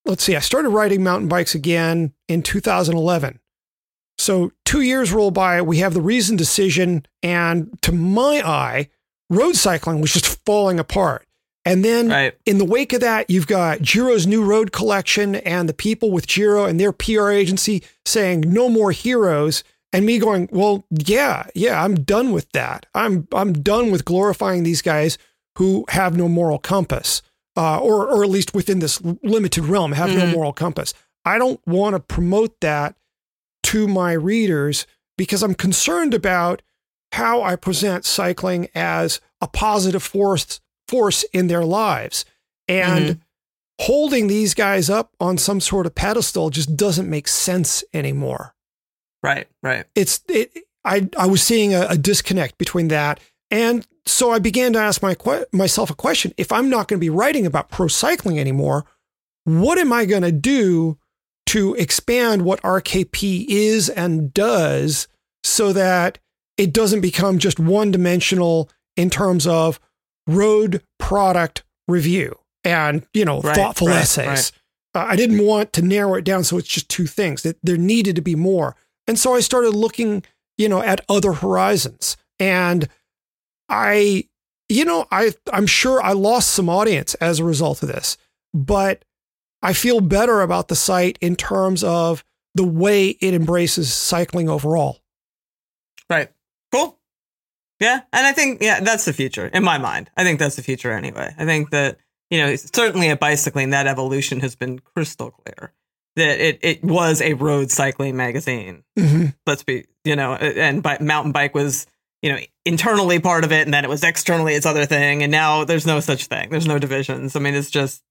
let's 0.03 0.23
see, 0.23 0.35
I 0.35 0.39
started 0.39 0.69
riding 0.69 1.03
mountain 1.03 1.27
bikes 1.27 1.53
again 1.53 2.13
in 2.27 2.41
2011. 2.41 3.39
So 4.17 4.51
two 4.65 4.81
years 4.81 5.11
roll 5.11 5.29
by, 5.29 5.61
we 5.61 5.77
have 5.77 5.93
the 5.93 6.01
Reasoned 6.01 6.39
Decision, 6.39 7.05
and 7.21 7.79
to 7.83 7.91
my 7.91 8.41
eye, 8.43 8.89
road 9.29 9.55
cycling 9.55 10.01
was 10.01 10.11
just 10.11 10.43
falling 10.43 10.79
apart. 10.79 11.26
And 11.67 11.83
then 11.85 12.09
Right. 12.09 12.33
in 12.45 12.57
the 12.57 12.65
wake 12.65 12.93
of 12.93 13.01
that, 13.01 13.29
you've 13.29 13.47
got 13.47 13.81
Giro's 13.81 14.25
new 14.25 14.43
road 14.43 14.71
collection 14.71 15.35
and 15.35 15.67
the 15.67 15.73
people 15.73 16.11
with 16.11 16.25
Jiro 16.27 16.65
and 16.65 16.79
their 16.79 16.91
PR 16.91 17.29
agency 17.29 17.83
saying 18.05 18.41
no 18.47 18.69
more 18.69 18.91
heroes, 18.91 19.63
and 19.93 20.05
me 20.05 20.17
going, 20.19 20.49
well, 20.51 20.85
yeah, 20.89 21.47
yeah, 21.55 21.81
I'm 21.83 21.95
done 22.03 22.31
with 22.31 22.51
that. 22.51 22.85
I'm 22.95 23.27
I'm 23.33 23.53
done 23.53 23.91
with 23.91 24.05
glorifying 24.05 24.63
these 24.63 24.81
guys 24.81 25.17
who 25.57 25.85
have 25.89 26.15
no 26.17 26.27
moral 26.27 26.59
compass, 26.59 27.21
uh, 27.55 27.79
or 27.79 28.07
or 28.07 28.23
at 28.23 28.29
least 28.29 28.53
within 28.53 28.79
this 28.79 29.01
limited 29.23 29.65
realm 29.65 29.93
have 29.93 30.09
no 30.09 30.23
Mhm. 30.25 30.31
moral 30.33 30.53
compass. 30.53 30.93
I 31.25 31.37
don't 31.37 31.59
want 31.67 31.95
to 31.95 31.99
promote 31.99 32.59
that 32.61 32.95
to 33.63 33.87
my 33.87 34.13
readers 34.13 34.85
because 35.17 35.41
I'm 35.43 35.55
concerned 35.55 36.13
about 36.13 36.61
how 37.13 37.41
I 37.41 37.55
present 37.55 38.05
cycling 38.05 38.67
as 38.75 39.19
a 39.41 39.47
positive 39.47 40.03
force 40.03 40.59
force 40.87 41.23
in 41.33 41.47
their 41.47 41.63
lives. 41.63 42.25
And 42.67 43.05
mm-hmm. 43.05 43.19
holding 43.85 44.27
these 44.27 44.53
guys 44.53 44.89
up 44.89 45.13
on 45.19 45.37
some 45.37 45.59
sort 45.59 45.85
of 45.85 45.95
pedestal 45.95 46.49
just 46.49 46.75
doesn't 46.75 47.09
make 47.09 47.27
sense 47.27 47.83
anymore. 47.93 48.53
Right. 49.23 49.47
Right. 49.63 49.85
It's 49.95 50.21
it 50.29 50.51
I 50.85 51.09
I 51.17 51.27
was 51.27 51.41
seeing 51.41 51.73
a, 51.73 51.87
a 51.89 51.97
disconnect 51.97 52.57
between 52.57 52.89
that 52.89 53.19
and 53.51 53.85
so 54.05 54.31
I 54.31 54.39
began 54.39 54.73
to 54.73 54.79
ask 54.79 55.01
my 55.01 55.15
que- 55.15 55.45
myself 55.51 55.89
a 55.89 55.95
question. 55.95 56.33
If 56.37 56.51
I'm 56.51 56.69
not 56.69 56.87
going 56.87 56.99
to 56.99 57.05
be 57.05 57.09
writing 57.09 57.45
about 57.45 57.69
pro 57.69 57.87
cycling 57.87 58.39
anymore, 58.39 58.85
what 59.43 59.77
am 59.77 59.93
I 59.93 60.05
going 60.05 60.23
to 60.23 60.31
do 60.31 60.97
to 61.47 61.75
expand 61.75 62.43
what 62.43 62.61
RKP 62.61 63.45
is 63.47 63.89
and 63.89 64.33
does 64.33 65.07
so 65.43 65.71
that 65.73 66.19
it 66.57 66.73
doesn't 66.73 67.01
become 67.01 67.37
just 67.37 67.59
one 67.59 67.91
dimensional 67.91 68.69
in 68.97 69.09
terms 69.09 69.47
of 69.47 69.79
road 70.27 70.83
product 70.99 71.63
review 71.87 72.37
and, 72.63 73.07
you 73.13 73.25
know, 73.25 73.41
Right, 73.41 73.55
thoughtful 73.55 73.87
right, 73.87 74.01
essays. 74.01 74.51
Uh, 74.93 75.05
I 75.07 75.15
didn't 75.15 75.45
want 75.45 75.73
to 75.73 75.81
narrow 75.81 76.15
it 76.15 76.23
down 76.23 76.43
so 76.43 76.57
it's 76.57 76.67
just 76.67 76.89
two 76.89 77.07
things. 77.07 77.43
That 77.43 77.57
there 77.63 77.77
needed 77.77 78.15
to 78.17 78.21
be 78.21 78.35
more. 78.35 78.75
And 79.07 79.17
so 79.17 79.33
I 79.33 79.39
started 79.39 79.71
looking, 79.71 80.23
you 80.57 80.67
know, 80.67 80.81
at 80.81 81.01
other 81.07 81.33
horizons. 81.33 82.17
And 82.39 82.87
I, 83.69 84.25
you 84.69 84.85
know, 84.85 85.07
I 85.11 85.33
I'm 85.53 85.67
sure 85.67 86.01
I 86.01 86.11
lost 86.11 86.49
some 86.49 86.69
audience 86.69 87.13
as 87.15 87.39
a 87.39 87.45
result 87.45 87.81
of 87.83 87.89
this, 87.89 88.17
but 88.53 89.03
I 89.61 89.73
feel 89.73 90.01
better 90.01 90.41
about 90.41 90.67
the 90.67 90.75
site 90.75 91.17
in 91.21 91.35
terms 91.35 91.83
of 91.83 92.23
the 92.53 92.65
way 92.65 93.09
it 93.09 93.33
embraces 93.33 93.93
cycling 93.93 94.49
overall. 94.49 94.99
Right. 96.09 96.29
Yeah. 97.79 98.01
And 98.11 98.25
I 98.25 98.31
think, 98.33 98.61
yeah, 98.61 98.79
that's 98.79 99.05
the 99.05 99.13
future 99.13 99.47
in 99.47 99.63
my 99.63 99.77
mind. 99.77 100.09
I 100.17 100.23
think 100.23 100.39
that's 100.39 100.55
the 100.55 100.63
future 100.63 100.91
anyway. 100.91 101.33
I 101.37 101.45
think 101.45 101.69
that, 101.71 101.97
you 102.29 102.39
know, 102.39 102.55
certainly 102.55 103.09
at 103.09 103.19
bicycling, 103.19 103.69
that 103.71 103.87
evolution 103.87 104.39
has 104.39 104.55
been 104.55 104.79
crystal 104.79 105.31
clear 105.31 105.71
that 106.15 106.39
it, 106.39 106.59
it 106.63 106.83
was 106.83 107.21
a 107.21 107.33
road 107.33 107.69
cycling 107.69 108.15
magazine. 108.17 108.83
Mhm. 108.97 109.35
Let's 109.45 109.63
be, 109.63 109.85
you 110.03 110.15
know, 110.15 110.33
and 110.33 110.81
bi- 110.81 110.97
mountain 110.99 111.31
bike 111.31 111.53
was, 111.53 111.85
you 112.23 112.31
know, 112.31 112.39
internally 112.65 113.19
part 113.19 113.43
of 113.43 113.51
it 113.51 113.65
and 113.67 113.73
then 113.73 113.85
it 113.85 113.89
was 113.89 114.03
externally 114.03 114.55
its 114.55 114.65
other 114.65 114.85
thing. 114.85 115.21
And 115.21 115.31
now 115.31 115.63
there's 115.63 115.85
no 115.85 115.99
such 115.99 116.25
thing. 116.25 116.49
There's 116.49 116.65
no 116.67 116.79
divisions. 116.79 117.35
I 117.35 117.39
mean, 117.39 117.53
it's 117.53 117.69
just 117.69 118.01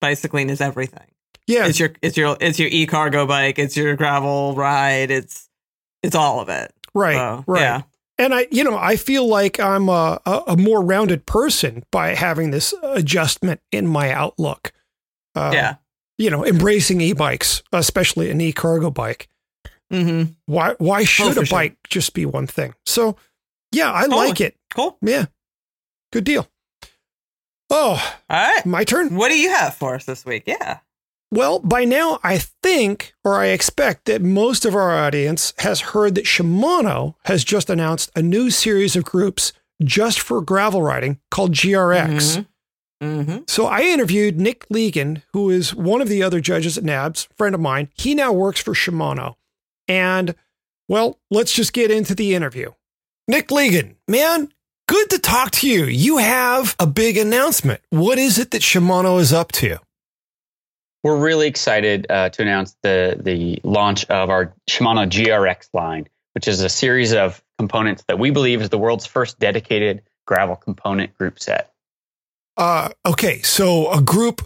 bicycling 0.00 0.50
is 0.50 0.60
everything. 0.60 1.06
Yeah, 1.46 1.66
It's 1.66 1.78
your, 1.78 1.92
it's 2.02 2.16
your, 2.16 2.36
it's 2.40 2.58
your 2.58 2.68
e 2.72 2.86
cargo 2.86 3.26
bike. 3.26 3.58
It's 3.58 3.76
your 3.76 3.94
gravel 3.96 4.54
ride. 4.56 5.10
It's, 5.12 5.48
it's 6.02 6.14
all 6.16 6.40
of 6.40 6.48
it. 6.48 6.72
right, 6.94 7.14
So, 7.14 7.44
right. 7.46 7.60
Yeah. 7.60 7.82
And 8.18 8.34
I, 8.34 8.46
you 8.50 8.62
know, 8.62 8.76
I 8.76 8.96
feel 8.96 9.26
like 9.26 9.58
I'm 9.58 9.88
a, 9.88 10.20
a, 10.46 10.56
more 10.56 10.82
rounded 10.82 11.26
person 11.26 11.82
by 11.90 12.14
having 12.14 12.50
this 12.50 12.74
adjustment 12.82 13.60
in 13.72 13.86
my 13.86 14.12
outlook. 14.12 14.72
Uh, 15.34 15.50
yeah. 15.52 15.76
You 16.18 16.30
know, 16.30 16.44
embracing 16.44 17.00
e-bikes, 17.00 17.62
especially 17.72 18.30
an 18.30 18.40
e-cargo 18.40 18.90
bike. 18.90 19.28
Mm-hmm. 19.92 20.32
Why? 20.46 20.74
Why 20.78 21.04
should 21.04 21.34
for 21.34 21.42
a 21.42 21.46
sure. 21.46 21.58
bike 21.58 21.76
just 21.88 22.14
be 22.14 22.24
one 22.24 22.46
thing? 22.46 22.74
So, 22.86 23.16
yeah, 23.72 23.92
I 23.92 24.02
Totally. 24.02 24.28
like 24.28 24.40
it. 24.40 24.56
Cool. 24.74 24.96
Yeah, 25.02 25.26
good 26.12 26.24
deal. 26.24 26.48
Oh, 27.68 28.14
All 28.28 28.54
right. 28.54 28.64
my 28.66 28.84
turn. 28.84 29.16
What 29.16 29.28
do 29.30 29.38
you 29.38 29.50
have 29.50 29.74
for 29.74 29.94
us 29.94 30.04
this 30.04 30.24
week? 30.24 30.44
Yeah. 30.46 30.78
Well, 31.32 31.60
by 31.60 31.86
now, 31.86 32.20
I 32.22 32.36
think 32.36 33.14
or 33.24 33.36
I 33.36 33.46
expect 33.46 34.04
that 34.04 34.20
most 34.20 34.66
of 34.66 34.74
our 34.74 34.90
audience 34.92 35.54
has 35.60 35.80
heard 35.80 36.14
that 36.14 36.26
Shimano 36.26 37.14
has 37.24 37.42
just 37.42 37.70
announced 37.70 38.10
a 38.14 38.20
new 38.20 38.50
series 38.50 38.96
of 38.96 39.04
groups 39.04 39.54
just 39.82 40.20
for 40.20 40.42
gravel 40.42 40.82
riding 40.82 41.20
called 41.30 41.52
GRX. 41.52 42.44
Mm-hmm. 43.02 43.38
So 43.48 43.64
I 43.64 43.80
interviewed 43.80 44.38
Nick 44.38 44.68
Legan, 44.68 45.22
who 45.32 45.48
is 45.48 45.74
one 45.74 46.02
of 46.02 46.08
the 46.10 46.22
other 46.22 46.38
judges 46.38 46.76
at 46.76 46.84
NAHBS, 46.84 47.28
friend 47.34 47.54
of 47.54 47.62
mine. 47.62 47.88
He 47.94 48.14
now 48.14 48.30
works 48.34 48.60
for 48.60 48.74
Shimano. 48.74 49.36
And 49.88 50.34
well, 50.86 51.18
let's 51.30 51.54
just 51.54 51.72
get 51.72 51.90
into 51.90 52.14
the 52.14 52.34
interview. 52.34 52.72
Nick 53.26 53.48
Legan, 53.48 53.94
man, 54.06 54.52
good 54.86 55.08
to 55.08 55.18
talk 55.18 55.52
to 55.52 55.68
you. 55.68 55.86
You 55.86 56.18
have 56.18 56.76
a 56.78 56.86
big 56.86 57.16
announcement. 57.16 57.80
What 57.88 58.18
is 58.18 58.38
it 58.38 58.50
that 58.50 58.60
Shimano 58.60 59.18
is 59.18 59.32
up 59.32 59.50
to? 59.52 59.78
We're 61.02 61.16
really 61.16 61.48
excited 61.48 62.06
uh, 62.08 62.28
to 62.30 62.42
announce 62.42 62.76
the 62.82 63.18
the 63.20 63.60
launch 63.64 64.04
of 64.06 64.30
our 64.30 64.54
Shimano 64.68 65.08
GRX 65.08 65.68
line, 65.74 66.08
which 66.34 66.46
is 66.46 66.60
a 66.60 66.68
series 66.68 67.12
of 67.12 67.42
components 67.58 68.04
that 68.08 68.18
we 68.18 68.30
believe 68.30 68.62
is 68.62 68.68
the 68.70 68.78
world's 68.78 69.06
first 69.06 69.38
dedicated 69.38 70.02
gravel 70.26 70.56
component 70.56 71.16
group 71.18 71.40
set. 71.40 71.72
Uh, 72.56 72.90
okay, 73.06 73.42
so 73.42 73.90
a 73.92 74.00
group 74.00 74.42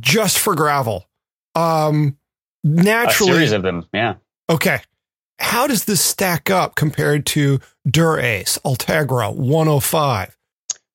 just 0.00 0.38
for 0.38 0.54
gravel. 0.54 1.06
Um, 1.54 2.16
A 2.64 2.68
naturally, 2.68 3.32
series 3.32 3.52
of 3.52 3.62
them, 3.62 3.86
yeah. 3.92 4.14
okay. 4.48 4.80
How 5.38 5.66
does 5.66 5.86
this 5.86 6.02
stack 6.02 6.50
up 6.50 6.74
compared 6.74 7.24
to 7.26 7.60
Dura-Ace, 7.88 8.58
Ultegra 8.64 9.34
105? 9.34 10.36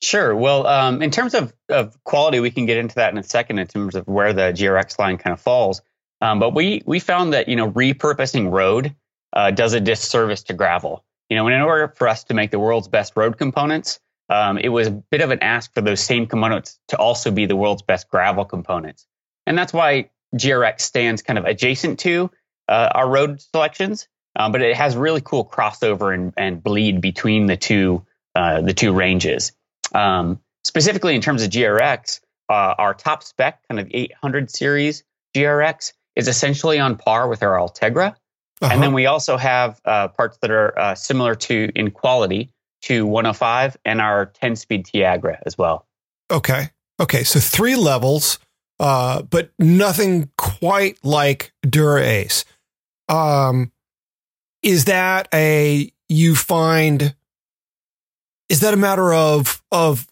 Sure. 0.05 0.35
Well, 0.35 0.67
um, 0.67 1.01
in 1.01 1.09
terms 1.09 1.33
of, 1.33 1.51
of 1.67 2.01
quality, 2.03 2.39
we 2.39 2.51
can 2.51 2.67
get 2.67 2.77
into 2.77 2.93
that 2.95 3.11
in 3.11 3.17
a 3.17 3.23
second 3.23 3.57
in 3.57 3.65
terms 3.65 3.95
of 3.95 4.07
where 4.07 4.33
the 4.33 4.53
GRX 4.53 4.99
line 4.99 5.17
kind 5.17 5.33
of 5.33 5.41
falls. 5.41 5.81
Um, 6.21 6.37
but 6.37 6.53
we 6.53 6.83
we 6.85 6.99
found 6.99 7.33
that 7.33 7.49
you 7.49 7.55
know 7.55 7.71
repurposing 7.71 8.51
road 8.51 8.95
uh, 9.33 9.49
does 9.49 9.73
a 9.73 9.79
disservice 9.79 10.43
to 10.43 10.53
gravel. 10.53 11.03
You 11.27 11.37
know, 11.37 11.47
and 11.47 11.55
in 11.55 11.61
order 11.63 11.87
for 11.87 12.07
us 12.07 12.23
to 12.25 12.35
make 12.35 12.51
the 12.51 12.59
world's 12.59 12.87
best 12.87 13.13
road 13.15 13.39
components, 13.39 13.99
um, 14.29 14.59
it 14.59 14.69
was 14.69 14.87
a 14.89 14.91
bit 14.91 15.21
of 15.21 15.31
an 15.31 15.41
ask 15.41 15.73
for 15.73 15.81
those 15.81 16.01
same 16.01 16.27
components 16.27 16.79
to 16.89 16.97
also 16.97 17.31
be 17.31 17.47
the 17.47 17.55
world's 17.55 17.81
best 17.81 18.07
gravel 18.07 18.45
components, 18.45 19.07
and 19.47 19.57
that's 19.57 19.73
why 19.73 20.11
GRX 20.35 20.81
stands 20.81 21.23
kind 21.23 21.39
of 21.39 21.45
adjacent 21.45 21.99
to 22.01 22.29
uh, 22.69 22.89
our 22.93 23.09
road 23.09 23.41
selections, 23.41 24.07
um, 24.35 24.51
but 24.51 24.61
it 24.61 24.75
has 24.75 24.95
really 24.95 25.21
cool 25.21 25.43
crossover 25.43 26.13
and, 26.13 26.31
and 26.37 26.61
bleed 26.63 27.01
between 27.01 27.47
the 27.47 27.57
two 27.57 28.05
uh, 28.35 28.61
the 28.61 28.73
two 28.73 28.93
ranges. 28.93 29.51
Um, 29.95 30.39
specifically 30.63 31.15
in 31.15 31.21
terms 31.21 31.41
of 31.41 31.49
GRX, 31.49 32.19
uh, 32.49 32.75
our 32.77 32.93
top 32.93 33.23
spec, 33.23 33.61
kind 33.69 33.79
of 33.79 33.87
800 33.91 34.51
series 34.51 35.03
GRX, 35.35 35.93
is 36.15 36.27
essentially 36.27 36.79
on 36.79 36.97
par 36.97 37.27
with 37.27 37.41
our 37.43 37.57
Ultegra. 37.57 38.15
Uh-huh. 38.61 38.73
And 38.73 38.81
then 38.81 38.93
we 38.93 39.05
also 39.05 39.37
have 39.37 39.81
uh, 39.85 40.07
parts 40.09 40.37
that 40.41 40.51
are 40.51 40.77
uh, 40.77 40.95
similar 40.95 41.35
to 41.35 41.71
in 41.75 41.91
quality 41.91 42.51
to 42.83 43.05
105 43.05 43.77
and 43.83 43.99
our 43.99 44.27
10 44.27 44.55
speed 44.55 44.85
Tiagra 44.85 45.39
as 45.45 45.57
well. 45.57 45.87
Okay. 46.31 46.69
Okay. 46.99 47.23
So 47.23 47.39
three 47.39 47.75
levels, 47.75 48.39
uh, 48.79 49.23
but 49.23 49.51
nothing 49.59 50.29
quite 50.37 50.97
like 51.03 51.53
Dura-Ace. 51.67 52.45
Um, 53.09 53.71
is 54.61 54.85
that 54.85 55.27
a, 55.33 55.91
you 56.07 56.35
find, 56.35 57.15
is 58.49 58.59
that 58.61 58.73
a 58.73 58.77
matter 58.77 59.13
of, 59.13 59.61
of 59.71 60.07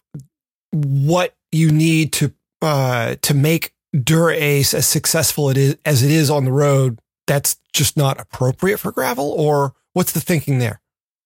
what 0.72 1.34
you 1.52 1.70
need 1.70 2.12
to, 2.14 2.32
uh, 2.62 3.16
to 3.22 3.34
make 3.34 3.72
Dura-Ace 3.92 4.74
as 4.74 4.86
successful 4.86 5.50
it 5.50 5.56
is, 5.56 5.76
as 5.84 6.02
it 6.02 6.10
is 6.10 6.30
on 6.30 6.44
the 6.44 6.52
road? 6.52 6.98
That's 7.26 7.56
just 7.72 7.96
not 7.96 8.20
appropriate 8.20 8.78
for 8.78 8.92
gravel 8.92 9.30
or 9.32 9.74
what's 9.92 10.12
the 10.12 10.20
thinking 10.20 10.58
there? 10.58 10.80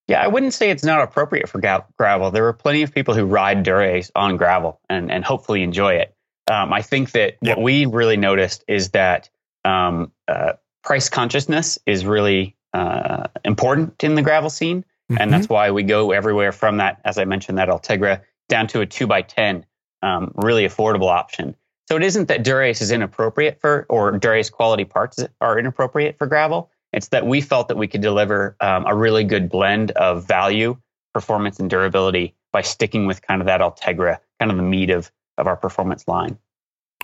Yeah, 0.07 0.23
I 0.23 0.27
wouldn't 0.29 0.55
say 0.55 0.71
it's 0.71 0.85
not 0.85 1.03
appropriate 1.03 1.49
for 1.49 1.61
gra- 1.61 1.85
gravel. 1.99 2.31
There 2.31 2.47
are 2.47 2.53
plenty 2.53 2.83
of 2.83 2.95
people 2.95 3.15
who 3.15 3.25
ride 3.27 3.63
Dura-Ace 3.63 4.11
on 4.15 4.37
gravel 4.37 4.81
and, 4.89 5.11
and 5.11 5.25
hopefully 5.25 5.63
enjoy 5.63 5.95
it. 5.95 6.15
Um, 6.51 6.73
I 6.73 6.81
think 6.81 7.11
that 7.13 7.37
what 7.41 7.61
we 7.61 7.85
really 7.85 8.17
noticed 8.17 8.65
is 8.69 8.91
that 8.91 9.29
um, 9.67 10.13
uh, 10.27 10.55
price 10.83 11.11
consciousness 11.11 11.79
is 11.85 12.07
really 12.07 12.57
uh, 12.73 13.29
important 13.45 14.03
in 14.03 14.15
the 14.15 14.23
gravel 14.23 14.49
scene. 14.49 14.85
Mm-hmm. 15.11 15.23
And 15.23 15.33
that's 15.33 15.49
why 15.49 15.71
we 15.71 15.83
go 15.83 16.13
everywhere 16.13 16.53
from 16.53 16.77
that, 16.79 17.01
as 17.05 17.19
I 17.19 17.25
mentioned, 17.25 17.59
that 17.59 17.69
Ultegra 17.69 18.21
down 18.49 18.67
to 18.69 18.81
a 18.81 18.87
two 18.87 19.07
by 19.07 19.23
10, 19.23 19.65
um, 20.03 20.33
really 20.35 20.65
affordable 20.65 21.09
option. 21.09 21.55
So 21.89 21.97
it 21.97 22.03
isn't 22.03 22.29
that 22.29 22.45
Dura-Ace 22.45 22.83
is 22.83 22.91
inappropriate 22.91 23.61
for, 23.61 23.87
or 23.89 24.13
Dura-Ace 24.13 24.51
quality 24.51 24.85
parts 24.85 25.25
are 25.41 25.59
inappropriate 25.59 26.19
for 26.19 26.27
gravel. 26.27 26.71
It's 26.93 27.09
that 27.09 27.27
we 27.27 27.41
felt 27.41 27.69
that 27.69 27.79
we 27.79 27.87
could 27.87 28.03
deliver 28.03 28.57
um, 28.61 28.85
a 28.87 28.95
really 28.95 29.25
good 29.25 29.49
blend 29.49 29.91
of 29.93 30.27
value, 30.27 30.77
performance, 31.15 31.59
and 31.59 31.71
durability 31.71 32.35
by 32.53 32.63
sticking 32.63 33.07
with 33.07 33.23
kind 33.23 33.41
of 33.41 33.47
that 33.47 33.61
Ultegra, 33.61 34.19
kind 34.39 34.51
of 34.51 34.57
the 34.57 34.63
meat 34.63 34.91
of, 34.91 35.11
of 35.39 35.47
our 35.47 35.57
performance 35.57 36.07
line. 36.07 36.39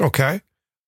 Okay. 0.00 0.42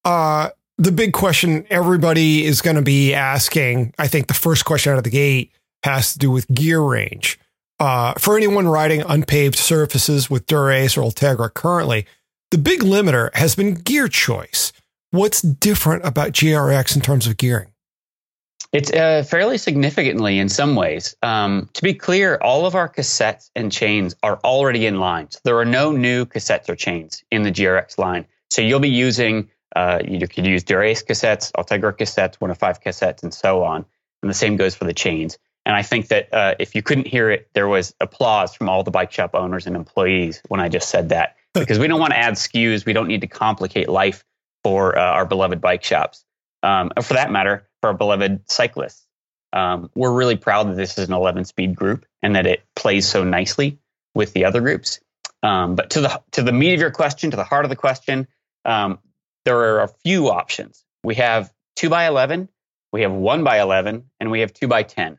Uh, 0.04 0.50
the 0.78 0.92
big 0.92 1.12
question 1.12 1.66
everybody 1.70 2.44
is 2.44 2.60
going 2.60 2.76
to 2.76 2.82
be 2.82 3.14
asking, 3.14 3.94
I 3.98 4.08
think 4.08 4.26
the 4.26 4.34
first 4.34 4.66
question 4.66 4.92
out 4.92 4.98
of 4.98 5.04
the 5.04 5.10
gate 5.10 5.52
has 5.82 6.12
to 6.12 6.18
do 6.18 6.30
with 6.30 6.48
gear 6.48 6.80
range. 6.80 7.38
Uh, 7.78 8.14
for 8.14 8.36
anyone 8.36 8.66
riding 8.66 9.02
unpaved 9.02 9.56
surfaces 9.56 10.30
with 10.30 10.46
Dura-Ace 10.46 10.96
or 10.96 11.02
Ultegra 11.02 11.52
currently, 11.52 12.06
the 12.50 12.58
big 12.58 12.80
limiter 12.80 13.34
has 13.34 13.54
been 13.54 13.74
gear 13.74 14.08
choice. 14.08 14.72
What's 15.10 15.42
different 15.42 16.04
about 16.06 16.32
GRX 16.32 16.96
in 16.96 17.02
terms 17.02 17.26
of 17.26 17.36
gearing? 17.36 17.72
It's 18.72 18.90
uh, 18.92 19.24
fairly 19.28 19.58
significantly 19.58 20.38
in 20.38 20.48
some 20.48 20.74
ways. 20.74 21.16
Um, 21.22 21.68
to 21.74 21.82
be 21.82 21.94
clear, 21.94 22.36
all 22.36 22.66
of 22.66 22.74
our 22.74 22.88
cassettes 22.88 23.50
and 23.54 23.70
chains 23.70 24.16
are 24.22 24.38
already 24.42 24.86
in 24.86 24.98
line. 24.98 25.28
There 25.44 25.58
are 25.58 25.64
no 25.64 25.92
new 25.92 26.26
cassettes 26.26 26.68
or 26.68 26.76
chains 26.76 27.24
in 27.30 27.42
the 27.42 27.52
GRX 27.52 27.98
line. 27.98 28.26
So 28.50 28.62
you'll 28.62 28.80
be 28.80 28.90
using, 28.90 29.50
uh, 29.74 30.00
you 30.06 30.26
could 30.26 30.46
use 30.46 30.62
Dura-Ace 30.64 31.04
cassettes, 31.04 31.52
Ultegra 31.52 31.96
cassettes, 31.96 32.34
105 32.40 32.80
cassettes, 32.82 33.22
and 33.22 33.32
so 33.32 33.64
on. 33.64 33.84
And 34.22 34.30
the 34.30 34.34
same 34.34 34.56
goes 34.56 34.74
for 34.74 34.84
the 34.84 34.94
chains. 34.94 35.38
And 35.66 35.74
I 35.74 35.82
think 35.82 36.08
that 36.08 36.32
uh, 36.32 36.54
if 36.60 36.76
you 36.76 36.82
couldn't 36.82 37.08
hear 37.08 37.28
it, 37.28 37.50
there 37.52 37.66
was 37.66 37.92
applause 38.00 38.54
from 38.54 38.68
all 38.68 38.84
the 38.84 38.92
bike 38.92 39.10
shop 39.10 39.32
owners 39.34 39.66
and 39.66 39.74
employees 39.74 40.40
when 40.46 40.60
I 40.60 40.68
just 40.68 40.88
said 40.88 41.08
that. 41.08 41.34
Because 41.54 41.80
we 41.80 41.88
don't 41.88 41.98
want 41.98 42.12
to 42.12 42.18
add 42.18 42.34
SKUs. 42.34 42.86
We 42.86 42.92
don't 42.92 43.08
need 43.08 43.22
to 43.22 43.26
complicate 43.26 43.88
life 43.88 44.24
for 44.62 44.96
uh, 44.96 45.02
our 45.02 45.26
beloved 45.26 45.60
bike 45.60 45.82
shops. 45.82 46.24
Um, 46.62 46.92
for 47.02 47.14
that 47.14 47.32
matter, 47.32 47.68
for 47.80 47.88
our 47.88 47.94
beloved 47.94 48.48
cyclists. 48.48 49.04
Um, 49.52 49.90
we're 49.96 50.12
really 50.12 50.36
proud 50.36 50.68
that 50.68 50.76
this 50.76 50.98
is 50.98 51.08
an 51.08 51.14
11 51.14 51.46
speed 51.46 51.74
group 51.74 52.06
and 52.22 52.36
that 52.36 52.46
it 52.46 52.62
plays 52.76 53.08
so 53.08 53.24
nicely 53.24 53.78
with 54.14 54.32
the 54.34 54.44
other 54.44 54.60
groups. 54.60 55.00
Um, 55.42 55.74
but 55.74 55.90
to 55.90 56.00
the 56.00 56.22
to 56.32 56.42
the 56.42 56.52
meat 56.52 56.74
of 56.74 56.80
your 56.80 56.90
question, 56.90 57.30
to 57.32 57.36
the 57.36 57.44
heart 57.44 57.64
of 57.64 57.70
the 57.70 57.76
question, 57.76 58.28
um, 58.64 58.98
there 59.44 59.58
are 59.58 59.82
a 59.82 59.88
few 59.88 60.28
options. 60.30 60.84
We 61.02 61.16
have 61.16 61.52
two 61.74 61.88
by 61.88 62.06
11, 62.06 62.48
we 62.92 63.02
have 63.02 63.12
one 63.12 63.44
by 63.44 63.60
11, 63.60 64.04
and 64.20 64.30
we 64.30 64.40
have 64.40 64.52
two 64.52 64.68
by 64.68 64.82
10. 64.82 65.18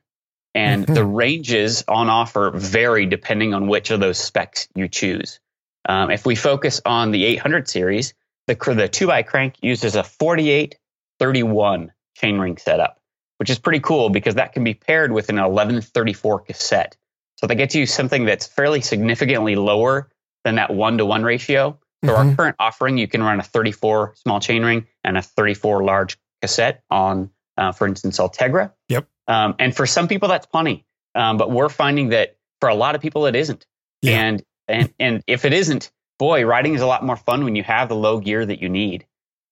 And 0.58 0.86
the 0.88 1.06
ranges 1.06 1.84
on 1.88 2.10
offer 2.10 2.52
vary 2.52 3.06
depending 3.06 3.54
on 3.54 3.68
which 3.68 3.92
of 3.92 4.00
those 4.00 4.18
specs 4.18 4.68
you 4.76 4.88
choose. 4.88 5.40
Um, 5.88 6.12
if 6.12 6.26
we 6.26 6.36
focus 6.36 6.82
on 6.86 7.12
the 7.12 7.24
800 7.24 7.70
series, 7.70 8.14
the, 8.48 8.56
the 8.56 8.88
2 8.88 9.08
by 9.08 9.24
crank 9.24 9.56
uses 9.62 9.96
a 9.96 10.04
48 10.04 10.76
31 11.20 11.92
chainring 12.22 12.60
setup, 12.60 13.00
which 13.38 13.50
is 13.50 13.60
pretty 13.60 13.80
cool 13.80 14.10
because 14.10 14.36
that 14.36 14.54
can 14.54 14.64
be 14.64 14.74
paired 14.74 15.12
with 15.12 15.30
an 15.30 15.36
1134 15.36 16.42
cassette. 16.42 16.98
So 17.36 17.48
that 17.48 17.56
gets 17.56 17.76
you 17.76 17.86
something 17.86 18.26
that's 18.26 18.48
fairly 18.48 18.82
significantly 18.82 19.56
lower 19.56 20.10
than 20.44 20.56
that 20.56 20.74
one 20.74 20.98
to 20.98 21.06
one 21.06 21.24
ratio. 21.24 21.80
So 22.04 22.12
mm-hmm. 22.12 22.30
our 22.30 22.36
current 22.36 22.56
offering, 22.60 22.98
you 22.98 23.08
can 23.08 23.22
run 23.22 23.40
a 23.40 23.44
34 23.44 24.16
small 24.16 24.40
chainring 24.40 24.88
and 25.04 25.18
a 25.18 25.22
34 25.22 25.84
large 25.84 26.18
cassette 26.42 26.84
on, 26.90 27.32
uh, 27.58 27.72
for 27.72 27.88
instance, 27.88 28.20
Ultegra. 28.20 28.72
Yep. 28.90 29.08
Um, 29.28 29.56
and 29.60 29.76
for 29.76 29.86
some 29.86 30.08
people, 30.08 30.30
that's 30.30 30.46
plenty. 30.46 30.86
Um, 31.16 31.38
but 31.38 31.52
we're 31.52 31.70
finding 31.70 32.10
that 32.10 32.38
for 32.60 32.70
a 32.70 32.76
lot 32.76 32.96
of 32.96 33.02
people, 33.02 33.26
it 33.26 33.36
isn't. 33.36 33.66
Yeah. 34.02 34.22
And 34.22 34.44
and 34.68 34.94
and 35.00 35.24
if 35.28 35.46
it 35.46 35.54
isn't, 35.54 35.92
boy, 36.20 36.46
riding 36.46 36.76
is 36.76 36.82
a 36.82 36.86
lot 36.86 37.04
more 37.04 37.16
fun 37.16 37.44
when 37.44 37.56
you 37.56 37.64
have 37.64 37.90
the 37.90 37.96
low 37.96 38.20
gear 38.20 38.46
that 38.46 38.62
you 38.62 38.70
need. 38.70 39.06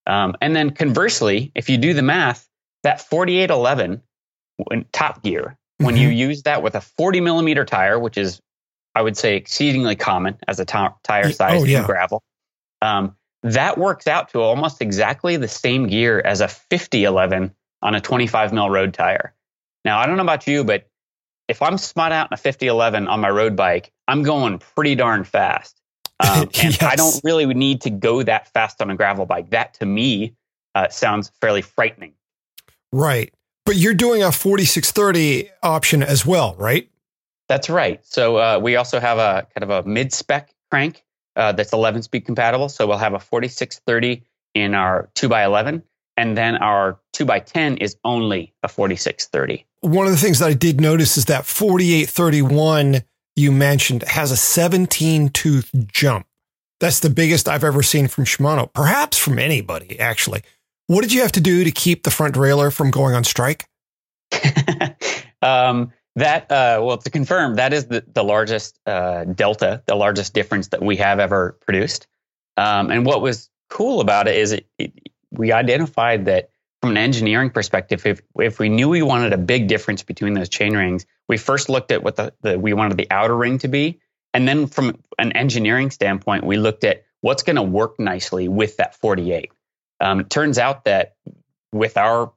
Um, 0.07 0.35
and 0.41 0.55
then 0.55 0.71
conversely, 0.71 1.51
if 1.55 1.69
you 1.69 1.77
do 1.77 1.93
the 1.93 2.01
math, 2.01 2.47
that 2.83 3.01
4811 3.01 4.01
top 4.91 5.23
gear, 5.23 5.41
mm-hmm. 5.41 5.85
when 5.85 5.97
you 5.97 6.09
mm-hmm. 6.09 6.17
use 6.17 6.43
that 6.43 6.61
with 6.61 6.75
a 6.75 6.81
40 6.81 7.21
millimeter 7.21 7.65
tire, 7.65 7.99
which 7.99 8.17
is, 8.17 8.39
I 8.93 9.01
would 9.01 9.17
say, 9.17 9.35
exceedingly 9.35 9.95
common 9.95 10.38
as 10.47 10.59
a 10.59 10.65
t- 10.65 10.88
tire 11.03 11.31
size 11.31 11.61
oh, 11.61 11.65
yeah. 11.65 11.79
in 11.79 11.85
gravel, 11.85 12.23
um, 12.81 13.15
that 13.43 13.77
works 13.77 14.07
out 14.07 14.29
to 14.29 14.41
almost 14.41 14.81
exactly 14.81 15.38
the 15.38 15.47
same 15.47 15.88
gear 15.88 16.21
as 16.23 16.41
a 16.41 16.47
5011 16.47 17.53
on 17.81 17.95
a 17.95 18.01
25 18.01 18.53
mil 18.53 18.69
road 18.69 18.93
tire. 18.93 19.35
Now, 19.86 20.00
I 20.00 20.08
don't 20.08 20.17
know 20.17 20.24
about 20.24 20.48
you, 20.48 20.63
but 20.63 20.89
if 21.48 21.62
I'm 21.62 21.78
spot 21.78 22.12
out 22.12 22.32
in 22.32 22.34
a 22.34 22.38
5011 22.38 23.08
on 23.08 23.21
my 23.21 23.30
road 23.30 23.56
bike, 23.56 23.93
I'm 24.08 24.24
going 24.24 24.60
pretty 24.60 24.95
darn 24.95 25.24
fast. 25.24 25.80
Um, 26.19 26.41
and 26.62 26.74
yes. 26.74 26.82
I 26.82 26.95
don't 26.95 27.21
really 27.24 27.45
need 27.54 27.82
to 27.82 27.91
go 27.91 28.24
that 28.24 28.52
fast 28.52 28.82
on 28.82 28.89
a 28.89 28.95
gravel 28.95 29.26
bike. 29.26 29.52
That 29.52 29.76
to 29.76 29.86
me 29.86 30.36
uh, 30.74 30.89
sounds 30.89 31.32
fairly 31.39 31.62
frightening. 31.62 32.13
Right. 32.91 33.34
But 33.65 33.78
you're 33.78 33.93
doing 33.93 34.24
a 34.24 34.32
4630 34.32 35.50
option 35.63 36.04
as 36.04 36.26
well, 36.26 36.56
right? 36.58 36.89
That's 37.48 37.69
right. 37.69 38.04
So 38.06 38.38
uh, 38.38 38.60
we 38.62 38.76
also 38.76 39.00
have 39.00 39.17
a 39.19 39.48
kind 39.56 39.69
of 39.69 39.86
a 39.86 39.88
mid 39.88 40.13
spec 40.13 40.52
crank 40.71 41.04
uh, 41.36 41.52
that's 41.52 41.74
11 41.74 42.02
speed 42.04 42.26
compatible. 42.26 42.69
So 42.69 42.88
we'll 42.88 42.98
have 42.98 43.13
a 43.13 43.19
4630 43.19 44.24
in 44.56 44.74
our 44.74 45.10
2x11. 45.15 45.84
And 46.17 46.38
then 46.38 46.56
our 46.56 46.99
2x10 47.13 47.82
is 47.82 47.97
only 48.04 48.54
a 48.63 48.67
4630. 48.67 49.65
One 49.82 50.06
of 50.06 50.12
the 50.12 50.17
things 50.17 50.39
that 50.39 50.49
I 50.49 50.54
did 50.54 50.80
notice 50.80 51.17
is 51.17 51.25
that 51.25 51.45
4831 51.45 53.01
you 53.36 53.51
mentioned 53.51 54.04
has 54.04 54.32
a 54.32 54.38
17 54.38 55.30
tooth 55.30 55.69
jump. 55.88 56.25
That's 56.80 56.99
the 56.99 57.10
biggest 57.10 57.47
I've 57.47 57.63
ever 57.63 57.84
seen 57.84 58.08
from 58.08 58.25
Shimano, 58.25 58.71
perhaps 58.71 59.17
from 59.17 59.39
anybody, 59.39 59.99
actually. 59.99 60.41
What 60.88 61.01
did 61.01 61.12
you 61.12 61.21
have 61.21 61.32
to 61.34 61.41
do 61.41 61.63
to 61.63 61.71
keep 61.71 62.04
the 62.04 62.12
front 62.12 62.36
derailleur 62.36 62.71
from 62.71 62.91
going 62.91 63.15
on 63.15 63.23
strike? 63.23 63.65
um, 65.41 65.91
that, 66.15 66.51
uh, 66.51 66.80
well, 66.82 66.97
to 66.97 67.10
confirm, 67.10 67.56
that 67.56 67.73
is 67.73 67.88
the, 67.88 68.04
the 68.13 68.23
largest 68.23 68.80
uh, 68.86 69.25
delta, 69.25 69.84
the 69.86 69.95
largest 69.95 70.34
difference 70.34 70.69
that 70.69 70.82
we 70.82 70.97
have 70.97 71.19
ever 71.19 71.58
produced. 71.65 72.08
Um, 72.58 72.89
and 72.91 73.06
what 73.06 73.21
was 73.21 73.49
cool 73.69 73.99
about 73.99 74.28
it 74.28 74.38
is 74.38 74.51
it, 74.51 74.67
it, 74.78 74.93
we 75.31 75.51
identified 75.51 76.25
that 76.25 76.49
from 76.81 76.91
an 76.91 76.97
engineering 76.97 77.49
perspective, 77.49 78.05
if 78.05 78.21
if 78.39 78.59
we 78.59 78.69
knew 78.69 78.89
we 78.89 79.01
wanted 79.01 79.33
a 79.33 79.38
big 79.38 79.67
difference 79.67 80.03
between 80.03 80.33
those 80.33 80.49
chain 80.49 80.75
rings, 80.75 81.05
we 81.27 81.38
first 81.38 81.69
looked 81.69 81.91
at 81.91 82.03
what 82.03 82.15
the, 82.15 82.33
the 82.41 82.59
we 82.59 82.73
wanted 82.73 82.97
the 82.97 83.07
outer 83.09 83.35
ring 83.35 83.57
to 83.59 83.67
be, 83.67 83.99
and 84.33 84.47
then 84.47 84.67
from 84.67 85.01
an 85.17 85.31
engineering 85.31 85.91
standpoint, 85.91 86.43
we 86.43 86.57
looked 86.57 86.83
at 86.83 87.03
what's 87.21 87.43
going 87.43 87.55
to 87.55 87.63
work 87.63 87.99
nicely 87.99 88.47
with 88.47 88.77
that 88.77 88.95
48. 88.95 89.51
Um, 89.99 90.19
it 90.19 90.29
turns 90.29 90.59
out 90.59 90.85
that 90.85 91.15
with 91.71 91.97
our 91.97 92.33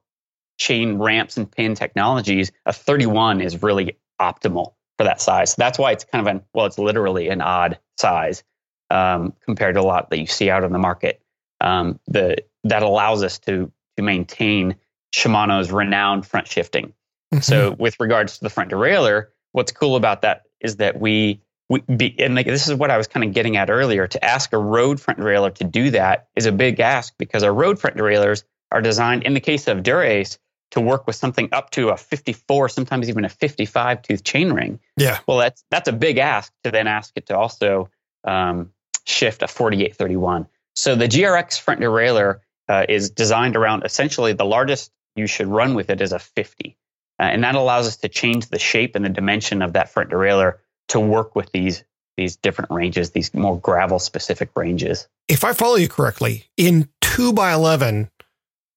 chain 0.57 0.97
ramps 0.97 1.37
and 1.37 1.49
pin 1.49 1.75
technologies, 1.75 2.51
a 2.65 2.73
31 2.73 3.41
is 3.41 3.61
really 3.61 3.97
optimal 4.19 4.73
for 4.97 5.03
that 5.03 5.21
size. 5.21 5.51
So 5.51 5.55
that's 5.59 5.77
why 5.77 5.91
it's 5.91 6.03
kind 6.03 6.27
of 6.27 6.35
an 6.35 6.43
well, 6.53 6.65
it's 6.65 6.79
literally 6.79 7.29
an 7.29 7.41
odd 7.41 7.79
size 7.97 8.43
um, 8.89 9.33
compared 9.45 9.75
to 9.75 9.81
a 9.81 9.83
lot 9.83 10.09
that 10.09 10.19
you 10.19 10.25
see 10.25 10.49
out 10.49 10.63
on 10.63 10.71
the 10.71 10.79
market. 10.79 11.21
Um, 11.61 11.99
the 12.07 12.37
that 12.63 12.83
allows 12.83 13.23
us 13.23 13.39
to 13.39 13.71
to 13.97 14.03
maintain 14.03 14.75
Shimano's 15.13 15.71
renowned 15.71 16.25
front 16.25 16.47
shifting. 16.47 16.93
Mm-hmm. 17.33 17.41
So 17.41 17.71
with 17.71 17.99
regards 17.99 18.37
to 18.37 18.43
the 18.43 18.49
front 18.49 18.71
derailleur, 18.71 19.27
what's 19.51 19.71
cool 19.71 19.95
about 19.95 20.21
that 20.23 20.43
is 20.61 20.77
that 20.77 20.99
we 20.99 21.41
we 21.69 21.81
be, 21.81 22.15
and 22.19 22.35
like 22.35 22.47
this 22.47 22.67
is 22.67 22.73
what 22.73 22.89
I 22.89 22.97
was 22.97 23.07
kind 23.07 23.23
of 23.23 23.33
getting 23.33 23.57
at 23.57 23.69
earlier. 23.69 24.07
To 24.07 24.25
ask 24.25 24.53
a 24.53 24.57
road 24.57 24.99
front 24.99 25.19
derailleur 25.19 25.53
to 25.55 25.63
do 25.63 25.91
that 25.91 26.27
is 26.35 26.45
a 26.45 26.51
big 26.51 26.79
ask 26.79 27.13
because 27.17 27.43
our 27.43 27.53
road 27.53 27.79
front 27.79 27.95
derailleurs 27.95 28.43
are 28.71 28.81
designed, 28.81 29.23
in 29.23 29.33
the 29.33 29.39
case 29.39 29.67
of 29.67 29.83
Dura-Ace, 29.83 30.37
to 30.71 30.81
work 30.81 31.07
with 31.07 31.15
something 31.15 31.49
up 31.51 31.71
to 31.71 31.89
a 31.89 31.97
54, 31.97 32.69
sometimes 32.69 33.09
even 33.09 33.25
a 33.25 33.29
55 33.29 34.01
tooth 34.03 34.23
chainring. 34.23 34.79
Yeah. 34.97 35.19
Well, 35.27 35.37
that's 35.37 35.63
that's 35.71 35.89
a 35.89 35.93
big 35.93 36.17
ask 36.17 36.51
to 36.63 36.71
then 36.71 36.87
ask 36.87 37.13
it 37.15 37.27
to 37.27 37.37
also 37.37 37.89
um, 38.23 38.71
shift 39.05 39.41
a 39.41 39.47
4831. 39.47 40.47
So 40.75 40.95
the 40.95 41.07
GRX 41.07 41.59
front 41.59 41.81
derailleur 41.81 42.39
uh, 42.69 42.85
is 42.87 43.09
designed 43.09 43.55
around 43.55 43.83
essentially 43.83 44.33
the 44.33 44.45
largest 44.45 44.91
you 45.15 45.27
should 45.27 45.47
run 45.47 45.73
with 45.73 45.89
it 45.89 45.99
is 46.01 46.13
a 46.13 46.19
50. 46.19 46.77
Uh, 47.19 47.23
and 47.23 47.43
that 47.43 47.55
allows 47.55 47.87
us 47.87 47.97
to 47.97 48.07
change 48.07 48.47
the 48.47 48.59
shape 48.59 48.95
and 48.95 49.03
the 49.03 49.09
dimension 49.09 49.61
of 49.61 49.73
that 49.73 49.89
front 49.89 50.11
derailleur 50.11 50.59
to 50.89 50.99
work 50.99 51.35
with 51.35 51.51
these 51.51 51.83
these 52.15 52.35
different 52.35 52.69
ranges, 52.69 53.11
these 53.11 53.33
more 53.33 53.57
gravel 53.57 53.97
specific 53.97 54.49
ranges. 54.53 55.07
If 55.29 55.45
I 55.45 55.53
follow 55.53 55.75
you 55.75 55.87
correctly, 55.87 56.49
in 56.57 56.89
2 56.99 57.31
by 57.31 57.53
11 57.53 58.09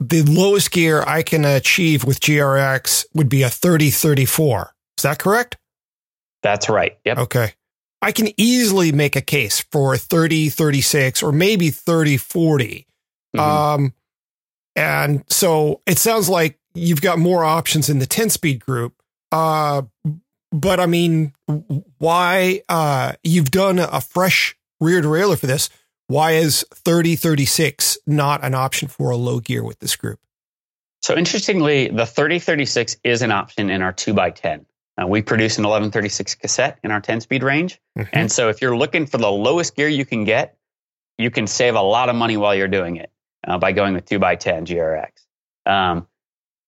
the 0.09 0.23
lowest 0.23 0.71
gear 0.73 1.03
I 1.07 1.23
can 1.23 1.45
achieve 1.45 2.05
with 2.05 2.21
GRX 2.21 3.07
would 3.15 3.29
be 3.29 3.43
a 3.43 3.51
3034. 3.51 4.75
Is 4.99 5.03
that 5.03 5.19
correct? 5.19 5.57
That's 6.43 6.69
right. 6.69 6.99
Yep. 7.05 7.19
Okay. 7.19 7.53
I 8.01 8.11
can 8.11 8.29
easily 8.37 8.91
make 8.91 9.15
a 9.15 9.21
case 9.21 9.61
for 9.71 9.97
30, 9.97 10.49
36, 10.49 11.23
or 11.23 11.31
maybe 11.31 11.71
30, 11.71 12.17
40. 12.17 12.87
Mhm. 13.35 13.41
Um, 13.41 13.95
and 14.77 15.25
so 15.29 15.81
it 15.87 15.99
sounds 15.99 16.29
like 16.29 16.59
you've 16.75 17.03
got 17.03 17.19
more 17.19 17.45
options 17.45 17.89
in 17.89 17.99
the 17.99 18.07
10 18.07 18.31
speed 18.31 18.65
group. 18.65 18.95
Uh, 19.31 19.83
but 20.51 20.81
I 20.81 20.87
mean, 20.87 21.33
why, 21.99 22.63
uh, 22.69 23.13
you've 23.23 23.51
done 23.51 23.79
a 23.79 24.01
fresh 24.01 24.57
rear 24.81 25.01
derailleur 25.03 25.39
for 25.39 25.47
this. 25.47 25.71
Why 26.09 26.33
is 26.33 26.65
30, 26.75 27.17
36 27.17 27.99
not 28.07 28.45
an 28.45 28.55
option 28.55 28.89
for 28.89 29.11
a 29.11 29.17
low 29.17 29.41
gear 29.41 29.65
with 29.65 29.79
this 29.79 29.97
group? 29.97 30.21
So 31.03 31.17
interestingly, 31.17 31.89
the 31.89 32.07
3036 32.07 32.97
is 33.03 33.23
an 33.23 33.33
option 33.33 33.71
in 33.71 33.83
our 33.83 33.93
2x10. 33.93 34.67
Uh, 35.01 35.07
we 35.07 35.23
produce 35.23 35.57
an 35.57 35.65
1136 35.65 36.35
cassette 36.35 36.79
in 36.85 36.91
our 36.91 37.01
10 37.01 37.23
speed 37.23 37.43
range. 37.43 37.81
Mhm. 37.99 38.09
And 38.13 38.33
so 38.33 38.51
if 38.51 38.61
you're 38.61 38.77
looking 38.77 39.07
for 39.07 39.19
the 39.19 39.31
lowest 39.31 39.75
gear 39.75 39.89
you 39.89 40.05
can 40.05 40.25
get, 40.25 40.57
you 41.19 41.31
can 41.31 41.47
save 41.47 41.75
a 41.75 41.81
lot 41.83 42.09
of 42.09 42.15
money 42.15 42.37
while 42.37 42.55
you're 42.55 42.69
doing 42.69 42.97
it 42.97 43.11
uh, 43.47 43.59
by 43.59 43.73
going 43.73 43.95
with 43.95 44.07
2x10 44.07 44.67
GRX. 44.67 45.71
Um, 45.71 46.07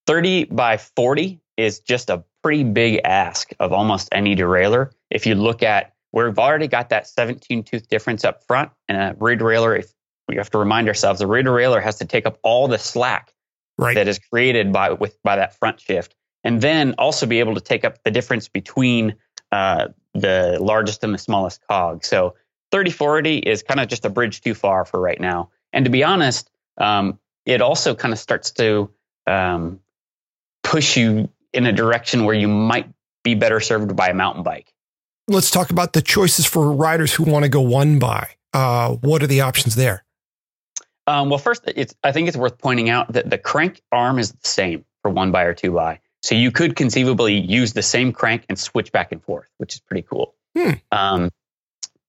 30 0.07 0.45
by 0.45 0.77
40 0.77 1.41
is 1.57 1.81
just 1.81 2.11
a 2.11 2.25
pretty 2.43 2.65
big 2.65 3.01
ask 3.05 3.53
of 3.61 3.73
almost 3.73 4.09
any 4.13 4.37
derailleur. 4.37 4.91
If 5.11 5.27
you 5.27 5.35
look 5.35 5.63
at, 5.63 5.95
we've 6.13 6.39
already 6.39 6.69
got 6.69 6.91
that 6.91 7.07
17 7.07 7.63
tooth 7.65 7.89
difference 7.89 8.25
up 8.25 8.45
front, 8.45 8.71
and 8.89 8.99
a 8.99 9.17
rear 9.19 9.37
derailleur, 9.37 9.79
if 9.79 9.93
we 10.29 10.37
have 10.37 10.51
to 10.51 10.59
remind 10.59 10.89
ourselves, 10.89 11.21
a 11.21 11.27
rear 11.27 11.43
derailleur 11.43 11.83
has 11.83 11.97
to 11.99 12.05
take 12.05 12.27
up 12.27 12.39
all 12.43 12.69
the 12.69 12.79
slack 12.79 13.31
Right. 13.77 13.97
that 13.97 14.07
is 14.07 14.21
created 14.21 14.73
by 14.73 14.93
with 14.93 15.21
by 15.25 15.35
that 15.35 15.59
front 15.59 15.81
shift, 15.81 16.15
and 16.45 16.61
then 16.61 16.95
also 16.97 17.27
be 17.27 17.41
able 17.41 17.57
to 17.57 17.61
take 17.61 17.85
up 17.85 18.01
the 18.05 18.11
difference 18.13 18.47
between 18.47 19.17
uh, 19.51 19.89
the 20.13 20.59
largest 20.61 21.03
and 21.03 21.13
the 21.13 21.19
smallest 21.19 21.61
cog. 21.67 22.05
So 22.05 22.37
3040 22.71 23.39
is 23.39 23.65
kind 23.65 23.81
of 23.81 23.89
just 23.89 24.05
a 24.05 24.11
bridge 24.11 24.43
too 24.43 24.55
far 24.55 24.85
for 24.85 25.01
right 25.01 25.21
now. 25.21 25.51
And 25.73 25.85
to 25.87 25.91
be 25.91 26.05
honest, 26.05 26.51
um, 26.79 27.19
it 27.47 27.61
also 27.61 27.95
kind 27.95 28.13
of 28.13 28.19
starts 28.19 28.53
to 28.53 28.91
um, 29.27 29.81
push 30.63 30.97
you 30.97 31.29
in 31.53 31.67
a 31.67 31.73
direction 31.73 32.25
where 32.25 32.35
you 32.35 32.49
might 32.49 32.89
be 33.23 33.35
better 33.35 33.61
served 33.61 33.95
by 33.97 34.09
a 34.09 34.15
mountain 34.15 34.43
bike. 34.43 34.73
Let's 35.29 35.51
talk 35.51 35.71
about 35.71 35.95
the 35.95 36.03
choices 36.03 36.47
for 36.47 36.73
riders 36.73 37.15
who 37.15 37.25
want 37.25 37.45
to 37.45 37.49
go 37.49 37.61
one 37.61 37.99
by. 37.99 38.31
Uh, 38.53 38.91
what 38.97 39.23
are 39.23 39.27
the 39.27 39.41
options 39.41 39.75
there? 39.75 40.05
Um, 41.07 41.31
well, 41.31 41.39
first, 41.39 41.65
it's 41.67 41.95
I 42.03 42.13
think 42.13 42.29
it's 42.29 42.37
worth 42.37 42.59
pointing 42.59 42.89
out 42.89 43.13
that 43.13 43.29
the 43.29 43.39
crank 43.39 43.83
arm 43.93 44.19
is 44.19 44.33
the 44.33 44.49
same 44.49 44.85
for 45.03 45.11
one 45.11 45.33
by 45.33 45.43
or 45.45 45.55
two 45.55 45.73
by. 45.73 46.01
So 46.23 46.35
you 46.35 46.51
could 46.51 46.77
conceivably 46.77 47.39
use 47.39 47.75
the 47.75 47.83
same 47.83 48.13
crank 48.13 48.47
and 48.49 48.59
switch 48.59 48.93
back 48.93 49.13
and 49.13 49.23
forth, 49.23 49.49
which 49.59 49.75
is 49.75 49.81
pretty 49.81 50.07
cool. 50.09 50.35
Hmm. 50.57 50.71
Um, 50.91 51.31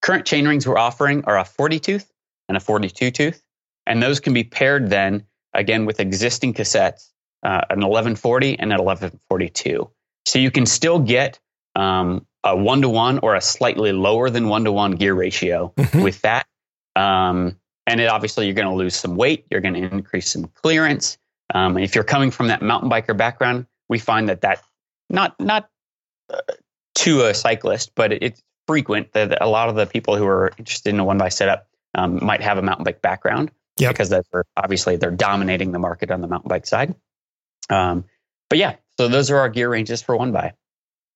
current 0.02 0.26
chain 0.26 0.48
rings 0.48 0.66
we're 0.66 0.78
offering 0.78 1.26
are 1.26 1.38
a 1.38 1.44
40 1.44 1.80
tooth 1.80 2.10
and 2.48 2.56
a 2.56 2.62
42 2.62 3.12
tooth, 3.12 3.44
and 3.88 4.02
those 4.02 4.20
can 4.20 4.34
be 4.34 4.44
paired 4.44 4.90
then 4.90 5.24
again 5.54 5.86
with 5.86 6.00
existing 6.00 6.54
cassettes, 6.54 7.10
uh, 7.44 7.62
an 7.70 7.80
1140 7.80 8.60
and 8.60 8.72
an 8.74 8.80
1142. 8.84 9.90
So 10.26 10.40
you 10.40 10.52
can 10.52 10.66
still 10.66 11.00
get 11.00 11.40
um, 11.76 12.26
a 12.44 12.56
one 12.56 12.82
to 12.82 12.90
one 12.90 13.20
or 13.20 13.36
a 13.36 13.42
slightly 13.42 13.92
lower 13.92 14.30
than 14.30 14.48
one 14.50 14.64
to 14.66 14.72
one 14.72 14.92
gear 14.92 15.14
ratio 15.14 15.74
Mhm. 15.78 16.04
with 16.04 16.22
that. 16.22 16.46
Um, 16.96 17.58
and 17.88 18.00
it, 18.00 18.08
obviously, 18.10 18.46
you're 18.46 18.56
going 18.56 18.68
to 18.68 18.74
lose 18.74 18.96
some 18.96 19.16
weight. 19.16 19.46
You're 19.52 19.62
going 19.62 19.76
to 19.76 19.82
increase 19.82 20.32
some 20.32 20.46
clearance. 20.56 21.18
Um, 21.54 21.78
if 21.78 21.94
you're 21.94 22.04
coming 22.04 22.32
from 22.32 22.48
that 22.48 22.62
mountain 22.62 22.90
biker 22.90 23.16
background, 23.16 23.68
we 23.90 24.00
find 24.00 24.30
that 24.30 24.42
that 24.42 24.64
not 25.10 25.40
not 25.40 25.70
uh, 26.34 26.38
to 26.96 27.26
a 27.26 27.34
cyclist, 27.34 27.92
but 27.96 28.12
it, 28.14 28.24
it's 28.24 28.42
frequent 28.68 29.12
that 29.14 29.30
that 29.30 29.44
a 29.44 29.48
lot 29.48 29.70
of 29.70 29.76
the 29.76 29.86
people 29.86 30.16
who 30.18 30.26
are 30.26 30.52
interested 30.58 30.90
in 30.90 31.00
a 31.00 31.06
one 31.06 31.20
by 31.20 31.30
setup 31.30 31.68
um, 31.94 32.24
might 32.26 32.42
have 32.42 32.58
a 32.58 32.62
mountain 32.64 32.84
bike 32.84 33.02
background 33.02 33.52
Yep. 33.78 33.92
because 33.92 34.14
where 34.32 34.46
obviously 34.56 34.96
they're 34.96 35.12
dominating 35.12 35.72
the 35.72 35.80
market 35.80 36.12
on 36.12 36.22
the 36.22 36.28
mountain 36.28 36.48
bike 36.48 36.66
side. 36.66 36.96
Um, 37.70 38.06
but 38.50 38.58
yeah, 38.58 38.76
so 38.98 39.08
those 39.08 39.32
are 39.32 39.38
our 39.38 39.50
gear 39.50 39.70
ranges 39.70 40.02
for 40.02 40.16
one 40.16 40.32
by. 40.32 40.54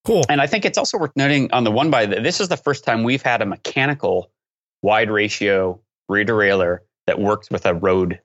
Cool. 0.05 0.23
And 0.29 0.41
I 0.41 0.47
think 0.47 0.65
it's 0.65 0.77
also 0.77 0.97
worth 0.97 1.11
noting 1.15 1.51
on 1.51 1.63
the 1.63 1.71
one 1.71 1.89
by 1.89 2.05
that 2.05 2.23
this 2.23 2.39
is 2.39 2.47
the 2.47 2.57
first 2.57 2.83
time 2.83 3.03
we've 3.03 3.21
had 3.21 3.41
a 3.41 3.45
mechanical 3.45 4.31
wide 4.81 5.11
ratio 5.11 5.79
rear 6.07 6.25
derailleur 6.25 6.79
that 7.07 7.19
works 7.19 7.49
with 7.49 7.65
a 7.65 7.73
road 7.73 8.19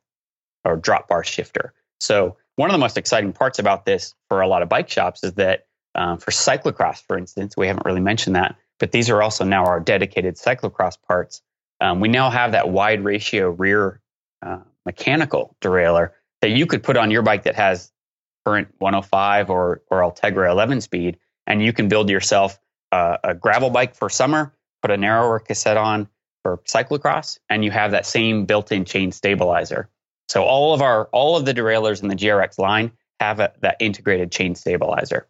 or 0.65 0.77
drop 0.77 1.09
bar 1.09 1.25
shifter. 1.25 1.75
So 2.01 2.37
one 2.57 2.71
of 2.71 2.75
the 2.75 2.79
most 2.79 2.97
exciting 2.97 3.33
parts 3.33 3.59
about 3.59 3.85
this 3.85 4.15
for 4.29 4.41
a 4.41 4.49
lot 4.49 4.63
of 4.63 4.69
bike 4.69 4.89
shops 4.89 5.25
is 5.25 5.35
that 5.35 5.67
um, 5.95 6.19
for 6.19 6.31
cyclocross, 6.31 7.03
for 7.07 7.17
instance, 7.17 7.57
we 7.57 7.67
haven't 7.67 7.87
really 7.87 8.01
mentioned 8.01 8.37
that, 8.37 8.57
but 8.79 8.93
these 8.93 9.11
are 9.11 9.23
also 9.23 9.45
now 9.45 9.65
our 9.67 9.81
dedicated 9.81 10.37
cyclocross 10.37 10.97
parts. 11.07 11.43
Um, 11.81 12.01
we 12.01 12.09
now 12.09 12.31
have 12.31 12.53
that 12.53 12.69
wide 12.69 13.05
ratio 13.05 13.51
rear 13.51 14.01
uh, 14.45 14.59
mechanical 14.85 15.57
derailleur 15.61 16.11
that 16.41 16.51
you 16.51 16.67
could 16.67 16.83
put 16.83 16.97
on 16.97 17.11
your 17.11 17.23
bike 17.23 17.45
that 17.45 17.55
has 17.55 17.91
current 18.45 18.69
105 18.79 19.51
or 19.51 19.83
or 19.91 20.01
Ultegra 20.01 20.51
11 20.51 20.81
speed, 20.81 21.19
and 21.47 21.63
you 21.63 21.73
can 21.73 21.89
build 21.89 22.11
yourself 22.11 22.59
uh, 22.93 23.17
a 23.25 23.35
gravel 23.35 23.71
bike 23.71 23.95
for 23.95 24.09
summer, 24.09 24.55
put 24.83 24.91
a 24.91 24.97
narrower 24.97 25.39
cassette 25.39 25.77
on 25.77 26.09
for 26.43 26.59
cyclocross, 26.59 27.39
and 27.49 27.65
you 27.65 27.71
have 27.71 27.93
that 27.93 28.07
same 28.07 28.45
built-in 28.45 28.85
chain 28.85 29.11
stabilizer. 29.13 29.89
So 30.29 30.45
all 30.45 30.75
of 30.75 30.83
our 30.83 31.07
all 31.07 31.37
of 31.37 31.45
the 31.45 31.55
derailleurs 31.55 32.03
in 32.03 32.09
the 32.09 32.15
GRX 32.15 32.59
line 32.59 32.93
have 33.21 33.41
a, 33.41 33.53
that 33.61 33.77
integrated 33.81 34.31
chain 34.31 34.55
stabilizer. 34.55 35.27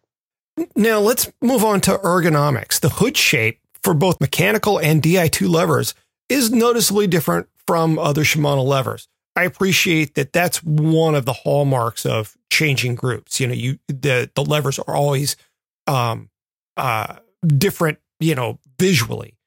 Now 0.75 0.99
let's 0.99 1.31
move 1.41 1.63
on 1.63 1.81
to 1.81 1.97
ergonomics. 1.97 2.79
The 2.79 2.89
hood 2.89 3.17
shape 3.17 3.59
for 3.83 3.93
both 3.93 4.19
mechanical 4.19 4.79
and 4.79 5.01
Di2 5.01 5.49
levers 5.49 5.93
is 6.29 6.51
noticeably 6.51 7.07
different 7.07 7.47
from 7.67 7.99
other 7.99 8.23
Shimano 8.23 8.63
levers. 8.63 9.07
I 9.35 9.43
appreciate 9.43 10.15
that 10.15 10.31
that's 10.31 10.63
one 10.63 11.15
of 11.15 11.25
the 11.25 11.33
hallmarks 11.33 12.05
of 12.05 12.37
changing 12.49 12.95
groups. 12.95 13.39
You 13.39 13.47
know, 13.47 13.53
you 13.53 13.79
the 13.87 14.29
the 14.33 14.43
levers 14.43 14.79
are 14.79 14.95
always 14.95 15.35
um 15.87 16.29
uh 16.77 17.17
different, 17.45 17.99
you 18.19 18.35
know, 18.35 18.59
visually. 18.79 19.37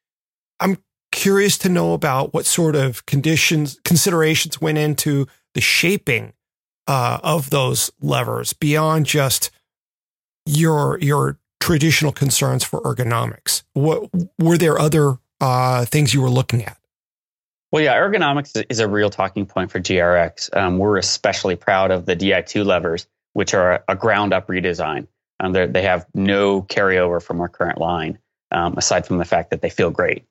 I'm 0.59 0.77
curious 1.11 1.57
to 1.59 1.69
know 1.69 1.93
about 1.93 2.33
what 2.33 2.45
sort 2.45 2.75
of 2.75 3.05
conditions 3.05 3.79
considerations 3.83 4.61
went 4.61 4.77
into 4.77 5.27
the 5.53 5.61
shaping 5.61 6.33
uh, 6.87 7.19
of 7.23 7.49
those 7.51 7.91
levers 8.01 8.53
beyond 8.53 9.05
just 9.05 9.51
your 10.45 10.97
your 10.99 11.37
traditional 11.59 12.11
concerns 12.11 12.63
for 12.63 12.81
ergonomics. 12.81 13.63
What 13.73 14.09
were 14.39 14.57
there 14.57 14.79
other 14.79 15.17
uh, 15.39 15.85
things 15.85 16.13
you 16.13 16.21
were 16.21 16.29
looking 16.29 16.65
at? 16.65 16.78
Well, 17.71 17.83
yeah, 17.83 17.95
ergonomics 17.95 18.63
is 18.69 18.79
a 18.79 18.87
real 18.87 19.09
talking 19.09 19.45
point 19.45 19.71
for 19.71 19.79
GRX. 19.79 20.55
Um, 20.55 20.79
we're 20.79 20.97
especially 20.97 21.55
proud 21.55 21.91
of 21.91 22.05
the 22.05 22.15
Di2 22.15 22.65
levers, 22.65 23.07
which 23.33 23.53
are 23.53 23.83
a 23.87 23.95
ground 23.95 24.33
up 24.33 24.47
redesign. 24.47 25.07
Um, 25.39 25.53
they're- 25.53 25.71
have 25.81 26.07
no 26.13 26.63
carryover 26.63 27.21
from 27.21 27.39
our 27.41 27.47
current 27.47 27.77
line, 27.77 28.17
um, 28.51 28.75
aside 28.77 29.05
from 29.05 29.19
the 29.19 29.25
fact 29.25 29.51
that 29.51 29.61
they 29.61 29.69
feel 29.69 29.91
great. 29.91 30.25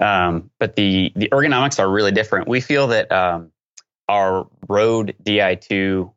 Um, 0.00 0.50
but 0.58 0.76
the, 0.76 1.12
the 1.16 1.28
ergonomics 1.30 1.78
are 1.78 1.88
really 1.88 2.12
different. 2.12 2.48
We 2.48 2.60
feel 2.60 2.88
that 2.88 3.10
um, 3.10 3.50
our 4.08 4.46
road 4.68 5.14
Di2 5.22 6.12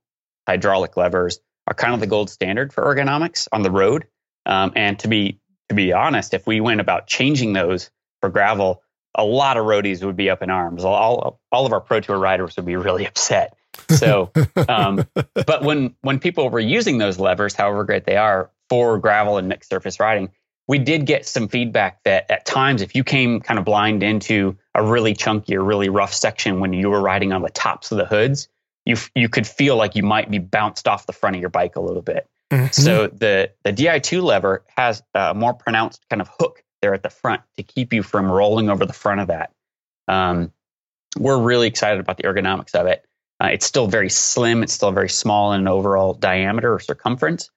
hydraulic 0.47 0.95
levers 0.95 1.39
are 1.67 1.73
kind 1.73 1.93
of 1.93 1.99
the 1.99 2.07
gold 2.07 2.29
standard 2.29 2.71
for 2.71 2.83
ergonomics 2.83 3.47
on 3.51 3.63
the 3.63 3.71
road. 3.71 4.05
Um, 4.45 4.71
and 4.75 4.97
to 4.99 5.07
be 5.07 5.39
to 5.69 5.75
be 5.75 5.91
honest, 5.91 6.33
if 6.33 6.47
we 6.47 6.61
went 6.61 6.79
about 6.79 7.07
changing 7.07 7.51
those 7.51 7.91
for 8.21 8.29
gravel, 8.29 8.81
a 9.15 9.23
lot 9.23 9.57
of 9.57 9.65
roadies 9.65 10.03
would 10.03 10.15
be 10.15 10.29
up 10.29 10.41
in 10.41 10.49
arms. 10.49 10.83
All 10.83 11.39
all 11.51 11.65
of 11.65 11.73
our 11.73 11.81
pro 11.81 11.99
tour 11.99 12.17
riders 12.17 12.55
would 12.55 12.65
be 12.65 12.75
really 12.75 13.05
upset. 13.05 13.57
So, 13.89 14.31
um, 14.69 15.07
but 15.33 15.63
when 15.63 15.95
when 16.01 16.19
people 16.19 16.49
were 16.49 16.59
using 16.59 16.97
those 16.97 17.19
levers, 17.19 17.53
however 17.53 17.83
great 17.83 18.05
they 18.05 18.17
are 18.17 18.51
for 18.69 18.97
gravel 18.97 19.37
and 19.37 19.47
mixed 19.47 19.69
surface 19.69 19.99
riding, 19.99 20.29
we 20.67 20.77
did 20.79 21.05
get 21.05 21.25
some 21.25 21.47
feedback 21.47 22.03
that 22.03 22.29
at 22.29 22.45
times, 22.45 22.81
if 22.81 22.95
you 22.95 23.03
came 23.03 23.39
kind 23.39 23.57
of 23.57 23.65
blind 23.65 24.03
into 24.03 24.57
a 24.75 24.83
really 24.83 25.13
chunky 25.13 25.55
or 25.55 25.63
really 25.63 25.89
rough 25.89 26.13
section 26.13 26.59
when 26.59 26.73
you 26.73 26.89
were 26.89 27.01
riding 27.01 27.31
on 27.31 27.41
the 27.41 27.49
tops 27.49 27.91
of 27.91 27.97
the 27.97 28.05
hoods, 28.05 28.49
you 28.85 28.97
you 29.15 29.29
could 29.29 29.47
feel 29.47 29.75
like 29.75 29.95
you 29.95 30.03
might 30.03 30.29
be 30.29 30.39
bounced 30.39 30.87
off 30.87 31.05
the 31.05 31.13
front 31.13 31.35
of 31.35 31.39
your 31.39 31.49
bike 31.49 31.75
a 31.75 31.81
little 31.81 32.01
bit. 32.01 32.27
Mhm. 32.51 32.73
So 32.73 33.07
the 33.07 33.51
the 33.63 33.73
Di2 33.73 34.21
lever 34.21 34.63
has 34.75 35.03
a 35.13 35.33
more 35.33 35.53
pronounced 35.53 36.05
kind 36.09 36.21
of 36.21 36.29
hook 36.39 36.63
there 36.81 36.93
at 36.93 37.03
the 37.03 37.09
front 37.09 37.41
to 37.57 37.63
keep 37.63 37.93
you 37.93 38.03
from 38.03 38.31
rolling 38.31 38.69
over 38.69 38.85
the 38.85 38.93
front 38.93 39.21
of 39.21 39.27
that. 39.27 39.51
Um, 40.07 40.51
we're 41.17 41.39
really 41.41 41.67
excited 41.67 41.99
about 41.99 42.17
the 42.17 42.23
ergonomics 42.23 42.75
of 42.75 42.87
it. 42.87 43.05
Uh, 43.41 43.47
it's 43.47 43.65
still 43.65 43.87
very 43.87 44.09
slim. 44.09 44.63
It's 44.63 44.73
still 44.73 44.91
very 44.91 45.09
small 45.09 45.53
in 45.53 45.67
overall 45.67 46.13
diameter 46.13 46.73
or 46.73 46.79
circumference. 46.79 47.49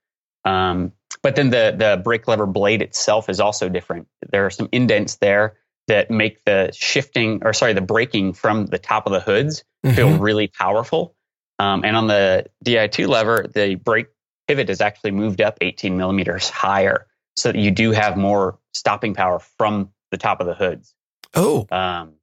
Um, 0.45 0.93
but 1.23 1.37
then 1.37 1.51
the 1.51 1.75
the 1.77 2.01
brake 2.03 2.29
lever 2.29 2.47
blade 2.47 2.83
itself 2.83 3.29
is 3.29 3.41
also 3.41 3.69
different. 3.69 4.09
There 4.31 4.47
are 4.47 4.51
some 4.51 4.69
indents 4.73 5.17
there 5.17 5.57
that 5.89 6.11
make 6.11 6.45
the 6.45 6.71
shifting 6.73 7.43
or 7.45 7.53
sorry 7.53 7.73
the 7.73 7.81
braking 7.81 8.33
from 8.33 8.67
the 8.67 8.79
top 8.79 9.07
of 9.07 9.13
the 9.13 9.21
hoods 9.21 9.65
feel 9.95 10.09
Mhm. 10.11 10.21
really 10.21 10.47
powerful. 10.47 11.15
Um, 11.59 11.85
and 11.85 11.97
on 11.97 12.07
the 12.07 12.47
Di2 12.65 13.07
lever, 13.09 13.47
the 13.53 13.75
brake 13.75 14.07
pivot 14.47 14.71
is 14.71 14.81
actually 14.81 15.11
moved 15.11 15.41
up 15.41 15.59
18 15.61 15.97
millimeters 15.97 16.49
higher. 16.49 17.07
So 17.41 17.53
that 17.53 17.59
you 17.59 17.71
do 17.71 17.93
have 17.93 18.17
more 18.17 18.59
stopping 18.73 19.15
power 19.15 19.39
from 19.39 19.91
the 20.11 20.19
top 20.19 20.41
of 20.41 20.47
the 20.47 20.55
hoods. 20.55 20.95
Oh, 21.35 21.67
Um, 21.71 22.15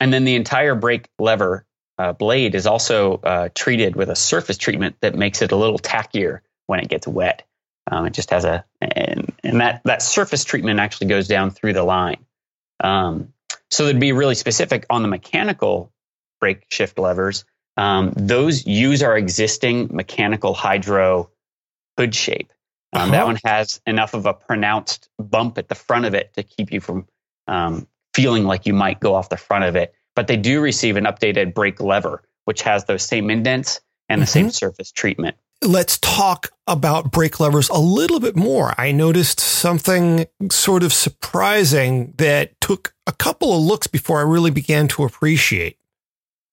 and 0.00 0.12
then 0.12 0.24
the 0.24 0.34
entire 0.34 0.74
brake 0.74 1.08
lever 1.18 1.64
uh, 1.98 2.12
blade 2.12 2.54
is 2.54 2.66
also 2.66 3.18
uh, 3.18 3.48
treated 3.54 3.94
with 3.94 4.10
a 4.10 4.16
surface 4.16 4.58
treatment 4.58 4.96
that 5.00 5.14
makes 5.14 5.42
it 5.42 5.52
a 5.52 5.56
little 5.56 5.78
tackier 5.78 6.40
when 6.66 6.80
it 6.80 6.88
gets 6.88 7.06
wet. 7.06 7.46
Um, 7.90 8.06
it 8.06 8.14
just 8.14 8.30
has 8.30 8.44
a 8.44 8.64
and, 8.80 9.32
and 9.44 9.60
that 9.60 9.82
that 9.84 10.02
surface 10.02 10.42
treatment 10.44 10.80
actually 10.80 11.06
goes 11.06 11.28
down 11.28 11.50
through 11.50 11.74
the 11.74 11.84
line. 11.84 12.24
Um, 12.82 13.32
so 13.70 13.92
to 13.92 13.98
be 13.98 14.12
really 14.12 14.34
specific 14.34 14.86
on 14.90 15.02
the 15.02 15.08
mechanical 15.08 15.92
brake 16.40 16.64
shift 16.70 16.98
levers, 16.98 17.44
um, 17.76 18.12
those 18.16 18.66
use 18.66 19.02
our 19.02 19.16
existing 19.16 19.90
mechanical 19.92 20.54
hydro 20.54 21.30
hood 21.98 22.14
shape. 22.14 22.52
Um, 22.94 23.10
That 23.10 23.18
Uh-huh. 23.18 23.26
one 23.26 23.38
has 23.44 23.80
enough 23.86 24.14
of 24.14 24.26
a 24.26 24.32
pronounced 24.34 25.08
bump 25.18 25.58
at 25.58 25.68
the 25.68 25.74
front 25.74 26.04
of 26.04 26.14
it 26.14 26.32
to 26.34 26.42
keep 26.42 26.72
you 26.72 26.80
from 26.80 27.06
um, 27.46 27.86
feeling 28.14 28.44
like 28.44 28.64
you 28.66 28.72
might 28.74 29.00
go 29.00 29.14
off 29.14 29.28
the 29.28 29.36
front 29.36 29.64
of 29.64 29.76
it. 29.76 29.92
But 30.14 30.28
they 30.28 30.36
do 30.36 30.60
receive 30.60 30.96
an 30.96 31.04
updated 31.04 31.54
brake 31.54 31.80
lever, 31.80 32.22
which 32.44 32.62
has 32.62 32.84
those 32.84 33.02
same 33.02 33.30
indents 33.30 33.80
and 34.08 34.22
the 34.22 34.26
same 34.26 34.50
surface 34.50 34.92
treatment. 34.92 35.36
let's 35.62 35.98
talk 35.98 36.50
about 36.66 37.10
brake 37.10 37.40
levers 37.40 37.70
a 37.70 37.78
little 37.78 38.20
bit 38.20 38.36
more. 38.36 38.74
I 38.78 38.92
noticed 38.92 39.40
something 39.40 40.26
sort 40.50 40.82
of 40.82 40.92
surprising 40.92 42.12
that 42.18 42.60
took 42.60 42.94
a 43.06 43.12
couple 43.12 43.56
of 43.56 43.62
looks 43.62 43.86
before 43.86 44.18
I 44.18 44.22
really 44.22 44.50
began 44.50 44.88
to 44.88 45.04
appreciate. 45.04 45.78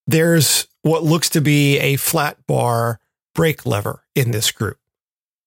There's 0.08 0.68
what 0.82 1.04
looks 1.04 1.30
to 1.32 1.42
be 1.42 1.78
a 1.80 1.98
flat 1.98 2.38
bar 2.48 3.00
brake 3.36 3.66
lever 3.66 4.04
in 4.16 4.32
this 4.32 4.50
group. 4.52 4.78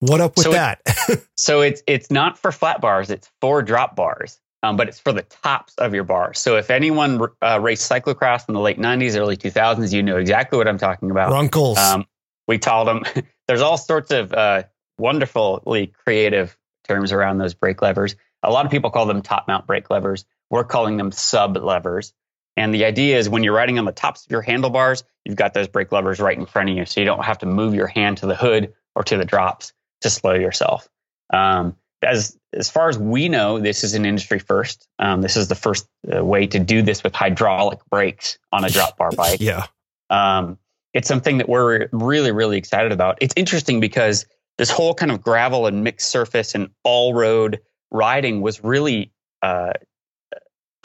What 0.06 0.20
up 0.20 0.36
with 0.36 0.44
So 0.44 0.50
it- 0.50 0.54
that? 0.54 0.80
So 1.36 1.60
it's 1.62 1.82
it's 1.86 2.10
not 2.10 2.38
for 2.38 2.52
flat 2.52 2.80
bars; 2.80 3.10
it's 3.10 3.30
for 3.40 3.62
drop 3.62 3.96
bars, 3.96 4.38
um, 4.62 4.76
but 4.76 4.88
it's 4.88 5.00
for 5.00 5.12
the 5.12 5.22
tops 5.22 5.74
of 5.78 5.94
your 5.94 6.04
bars. 6.04 6.38
So 6.38 6.56
if 6.56 6.70
anyone 6.70 7.20
uh, 7.42 7.58
raced 7.60 7.90
cyclocross 7.90 8.48
in 8.48 8.54
the 8.54 8.60
late 8.60 8.78
'90s, 8.78 9.16
early 9.16 9.36
2000s, 9.36 9.92
you 9.92 10.02
know 10.02 10.18
exactly 10.18 10.58
what 10.58 10.68
I'm 10.68 10.78
talking 10.78 11.10
about. 11.10 11.32
Runkels. 11.32 11.78
Um, 11.78 12.06
we 12.46 12.58
called 12.58 12.88
them. 12.88 13.02
there's 13.48 13.62
all 13.62 13.78
sorts 13.78 14.10
of 14.10 14.32
uh, 14.32 14.64
wonderfully 14.98 15.86
creative 16.04 16.56
terms 16.86 17.12
around 17.12 17.38
those 17.38 17.54
brake 17.54 17.80
levers. 17.80 18.14
A 18.42 18.50
lot 18.50 18.66
of 18.66 18.70
people 18.70 18.90
call 18.90 19.06
them 19.06 19.22
top 19.22 19.48
mount 19.48 19.66
brake 19.66 19.88
levers. 19.88 20.26
We're 20.50 20.64
calling 20.64 20.98
them 20.98 21.12
sub 21.12 21.56
levers. 21.56 22.12
And 22.56 22.74
the 22.74 22.84
idea 22.84 23.18
is 23.18 23.28
when 23.28 23.42
you're 23.42 23.54
riding 23.54 23.78
on 23.78 23.86
the 23.86 23.92
tops 23.92 24.26
of 24.26 24.30
your 24.30 24.42
handlebars, 24.42 25.02
you've 25.24 25.36
got 25.36 25.54
those 25.54 25.66
brake 25.66 25.92
levers 25.92 26.20
right 26.20 26.38
in 26.38 26.46
front 26.46 26.70
of 26.70 26.76
you, 26.76 26.84
so 26.84 27.00
you 27.00 27.06
don't 27.06 27.24
have 27.24 27.38
to 27.38 27.46
move 27.46 27.74
your 27.74 27.88
hand 27.88 28.18
to 28.18 28.26
the 28.26 28.36
hood 28.36 28.74
or 28.94 29.02
to 29.02 29.16
the 29.16 29.24
drops 29.24 29.72
to 30.04 30.10
slow 30.10 30.34
yourself. 30.34 30.88
Um, 31.32 31.76
as 32.02 32.38
as 32.52 32.70
far 32.70 32.88
as 32.88 32.98
we 32.98 33.28
know, 33.28 33.58
this 33.58 33.82
is 33.82 33.94
an 33.94 34.06
industry 34.06 34.38
first. 34.38 34.86
Um, 34.98 35.20
this 35.22 35.36
is 35.36 35.48
the 35.48 35.54
first 35.54 35.86
uh, 36.14 36.24
way 36.24 36.46
to 36.46 36.58
do 36.58 36.82
this 36.82 37.02
with 37.02 37.14
hydraulic 37.14 37.80
brakes 37.90 38.38
on 38.52 38.64
a 38.64 38.70
drop 38.70 38.96
bar 38.96 39.10
bike 39.10 39.40
yeah. 39.50 39.66
um, 40.10 40.58
it's 40.92 41.08
something 41.08 41.38
that 41.38 41.48
we're 41.48 41.88
really, 41.92 42.30
really 42.30 42.56
excited 42.58 42.92
about. 42.92 43.18
It's 43.20 43.34
interesting 43.36 43.80
because 43.80 44.26
this 44.58 44.70
whole 44.70 44.94
kind 44.94 45.10
of 45.10 45.20
gravel 45.22 45.66
and 45.66 45.82
mixed 45.82 46.08
surface 46.10 46.54
and 46.54 46.70
all 46.84 47.14
road 47.14 47.60
riding 47.90 48.40
was 48.42 48.62
really 48.62 49.10
uh, 49.42 49.72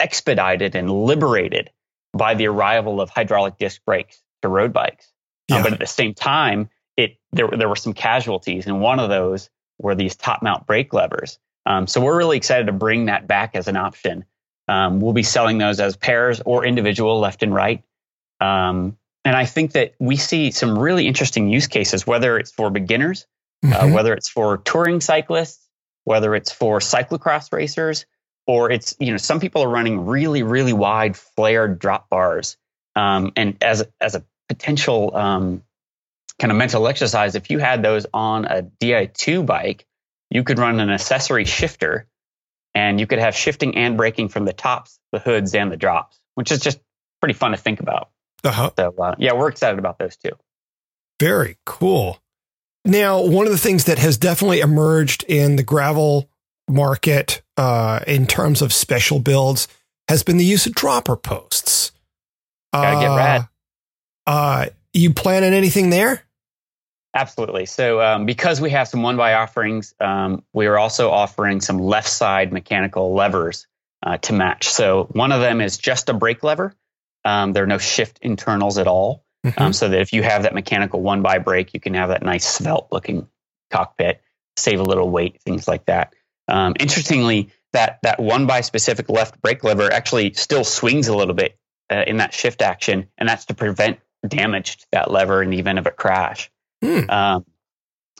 expedited 0.00 0.74
and 0.74 0.90
liberated 0.90 1.70
by 2.12 2.34
the 2.34 2.46
arrival 2.48 3.00
of 3.00 3.10
hydraulic 3.10 3.58
disc 3.58 3.80
brakes 3.84 4.20
to 4.42 4.48
road 4.48 4.72
bikes. 4.72 5.06
Uh, 5.50 5.56
Yeah. 5.56 5.62
but 5.62 5.72
at 5.74 5.78
the 5.78 5.86
same 5.86 6.14
time, 6.14 6.68
it 7.00 7.18
there 7.32 7.48
there 7.48 7.68
were 7.68 7.76
some 7.76 7.92
casualties, 7.94 8.66
and 8.66 8.80
one 8.80 8.98
of 9.00 9.08
those 9.08 9.50
were 9.78 9.94
these 9.94 10.16
top 10.16 10.42
mount 10.42 10.66
brake 10.66 10.92
levers. 10.92 11.38
Um, 11.66 11.86
so 11.86 12.00
we're 12.00 12.16
really 12.16 12.36
excited 12.36 12.66
to 12.66 12.72
bring 12.72 13.06
that 13.06 13.26
back 13.26 13.54
as 13.54 13.68
an 13.68 13.76
option. 13.76 14.24
Um, 14.68 15.00
we'll 15.00 15.12
be 15.12 15.22
selling 15.22 15.58
those 15.58 15.80
as 15.80 15.96
pairs 15.96 16.40
or 16.44 16.64
individual, 16.64 17.18
left 17.20 17.42
and 17.42 17.54
right. 17.54 17.82
Um, 18.40 18.96
and 19.24 19.36
I 19.36 19.44
think 19.44 19.72
that 19.72 19.94
we 19.98 20.16
see 20.16 20.50
some 20.50 20.78
really 20.78 21.06
interesting 21.06 21.48
use 21.50 21.66
cases, 21.66 22.06
whether 22.06 22.38
it's 22.38 22.50
for 22.52 22.70
beginners, 22.70 23.26
uh, 23.64 23.68
Mhm. 23.68 23.94
whether 23.94 24.14
it's 24.14 24.28
for 24.28 24.56
touring 24.58 25.00
cyclists, 25.00 25.68
whether 26.04 26.34
it's 26.34 26.50
for 26.52 26.78
cyclocross 26.78 27.52
racers, 27.52 28.06
or 28.46 28.70
it's 28.70 28.94
you 28.98 29.10
know 29.10 29.18
some 29.18 29.40
people 29.40 29.62
are 29.62 29.68
running 29.68 30.06
really 30.06 30.42
really 30.42 30.72
wide 30.72 31.16
flared 31.16 31.78
drop 31.78 32.08
bars. 32.08 32.56
Um, 32.96 33.32
and 33.36 33.56
as 33.62 33.84
as 34.00 34.14
a 34.14 34.24
potential 34.48 35.14
um, 35.14 35.62
kind 36.40 36.50
of 36.50 36.56
mental 36.56 36.88
exercise, 36.88 37.36
if 37.36 37.50
you 37.50 37.58
had 37.60 37.82
those 37.82 38.06
on 38.12 38.46
a 38.46 38.62
Di2 38.62 39.46
bike, 39.46 39.86
you 40.30 40.42
could 40.42 40.58
run 40.58 40.80
an 40.80 40.90
accessory 40.90 41.44
shifter, 41.44 42.08
and 42.74 42.98
you 42.98 43.06
could 43.06 43.18
have 43.18 43.36
shifting 43.36 43.76
and 43.76 43.96
braking 43.96 44.28
from 44.28 44.44
the 44.44 44.52
tops, 44.52 44.98
the 45.12 45.18
hoods, 45.18 45.54
and 45.54 45.70
the 45.70 45.76
drops, 45.76 46.18
which 46.34 46.50
is 46.50 46.60
just 46.60 46.80
pretty 47.20 47.34
fun 47.34 47.50
to 47.52 47.56
think 47.56 47.80
about. 47.80 48.10
Uh-huh. 48.42 48.70
So 48.78 48.94
uh, 48.98 49.14
yeah, 49.18 49.34
we're 49.34 49.48
excited 49.48 49.78
about 49.78 49.98
those 49.98 50.16
too. 50.16 50.32
Very 51.20 51.58
cool. 51.66 52.18
Now, 52.86 53.20
one 53.22 53.44
of 53.46 53.52
the 53.52 53.58
things 53.58 53.84
that 53.84 53.98
has 53.98 54.16
definitely 54.16 54.60
emerged 54.60 55.24
in 55.28 55.56
the 55.56 55.62
gravel 55.62 56.30
market 56.66 57.42
uh, 57.58 58.00
in 58.06 58.26
terms 58.26 58.62
of 58.62 58.72
special 58.72 59.18
builds 59.18 59.68
has 60.08 60.22
been 60.22 60.38
the 60.38 60.44
use 60.44 60.64
of 60.66 60.74
dropper 60.74 61.16
posts. 61.16 61.92
Gotta 62.72 63.00
get 63.00 63.10
Uh, 63.10 63.16
rad. 63.16 63.48
Uh, 64.26 64.66
you 64.94 65.12
planning 65.12 65.52
anything 65.52 65.90
there? 65.90 66.22
Absolutely. 67.14 67.66
So 67.66 68.00
um, 68.00 68.24
because 68.24 68.60
we 68.60 68.70
have 68.70 68.86
some 68.86 69.02
one 69.02 69.16
by 69.16 69.34
offerings, 69.34 69.94
um, 70.00 70.44
we 70.52 70.66
are 70.66 70.78
also 70.78 71.10
offering 71.10 71.60
some 71.60 71.78
left 71.78 72.08
side 72.08 72.52
mechanical 72.52 73.14
levers 73.14 73.66
uh, 74.04 74.16
to 74.18 74.32
match. 74.32 74.68
So 74.68 75.08
one 75.10 75.32
of 75.32 75.40
them 75.40 75.60
is 75.60 75.76
just 75.76 76.08
a 76.08 76.14
brake 76.14 76.44
lever. 76.44 76.74
Um, 77.24 77.52
there 77.52 77.64
are 77.64 77.66
no 77.66 77.78
shift 77.78 78.20
internals 78.22 78.78
at 78.78 78.86
all. 78.86 79.24
Um, 79.56 79.72
so 79.72 79.88
that 79.88 80.00
if 80.00 80.12
you 80.12 80.22
have 80.22 80.42
that 80.42 80.54
mechanical 80.54 81.00
one 81.00 81.22
by 81.22 81.38
brake, 81.38 81.72
you 81.72 81.80
can 81.80 81.94
have 81.94 82.10
that 82.10 82.22
nice 82.22 82.46
svelte 82.46 82.88
looking 82.92 83.26
cockpit, 83.70 84.20
save 84.56 84.80
a 84.80 84.82
little 84.82 85.08
weight, 85.08 85.40
things 85.40 85.66
like 85.66 85.86
that. 85.86 86.14
Um, 86.46 86.74
interestingly, 86.78 87.50
that 87.72 88.00
that 88.02 88.20
one 88.20 88.46
by 88.46 88.60
specific 88.60 89.08
left 89.08 89.40
brake 89.40 89.64
lever 89.64 89.90
actually 89.90 90.34
still 90.34 90.64
swings 90.64 91.08
a 91.08 91.16
little 91.16 91.34
bit 91.34 91.58
uh, 91.90 92.04
in 92.06 92.18
that 92.18 92.34
shift 92.34 92.60
action, 92.60 93.08
and 93.16 93.28
that's 93.28 93.46
to 93.46 93.54
prevent 93.54 94.00
damage 94.26 94.78
to 94.78 94.86
that 94.92 95.10
lever 95.10 95.42
in 95.42 95.50
the 95.50 95.58
event 95.58 95.78
of 95.78 95.86
a 95.86 95.90
crash. 95.90 96.50
Hmm. 96.82 97.10
Um, 97.10 97.44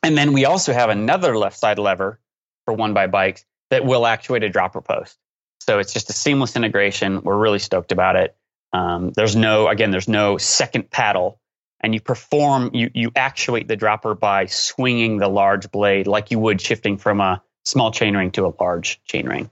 and 0.03 0.17
then 0.17 0.33
we 0.33 0.45
also 0.45 0.73
have 0.73 0.91
another 0.91 1.37
left 1.37 1.59
side 1.59 1.79
lever 1.79 2.21
for 2.65 2.75
one 2.75 2.95
by 2.95 3.07
bikes 3.07 3.45
that 3.71 3.85
will 3.85 4.07
actuate 4.07 4.43
a 4.43 4.49
dropper 4.49 4.81
post. 4.81 5.19
So 5.61 5.79
it's 5.79 5.93
just 5.93 6.11
a 6.11 6.13
seamless 6.13 6.57
integration. 6.57 7.23
We're 7.23 7.37
really 7.37 7.59
stoked 7.59 7.93
about 7.93 8.17
it. 8.17 8.37
Um, 8.73 9.11
there's 9.11 9.37
no, 9.37 9.69
again, 9.69 9.91
there's 9.91 10.09
no 10.09 10.39
second 10.39 10.91
paddle, 10.91 11.41
and 11.81 11.95
you 11.95 12.01
perform, 12.01 12.71
you 12.73 12.91
you 12.95 13.11
actuate 13.17 13.69
the 13.69 13.77
dropper 13.77 14.15
by 14.15 14.47
swinging 14.47 15.19
the 15.19 15.29
large 15.29 15.71
blade 15.71 16.07
like 16.07 16.31
you 16.31 16.39
would 16.39 16.61
shifting 16.61 16.97
from 16.97 17.21
a 17.21 17.43
small 17.65 17.91
chainring 17.91 18.33
to 18.33 18.47
a 18.47 18.53
large 18.61 19.01
chainring. 19.09 19.51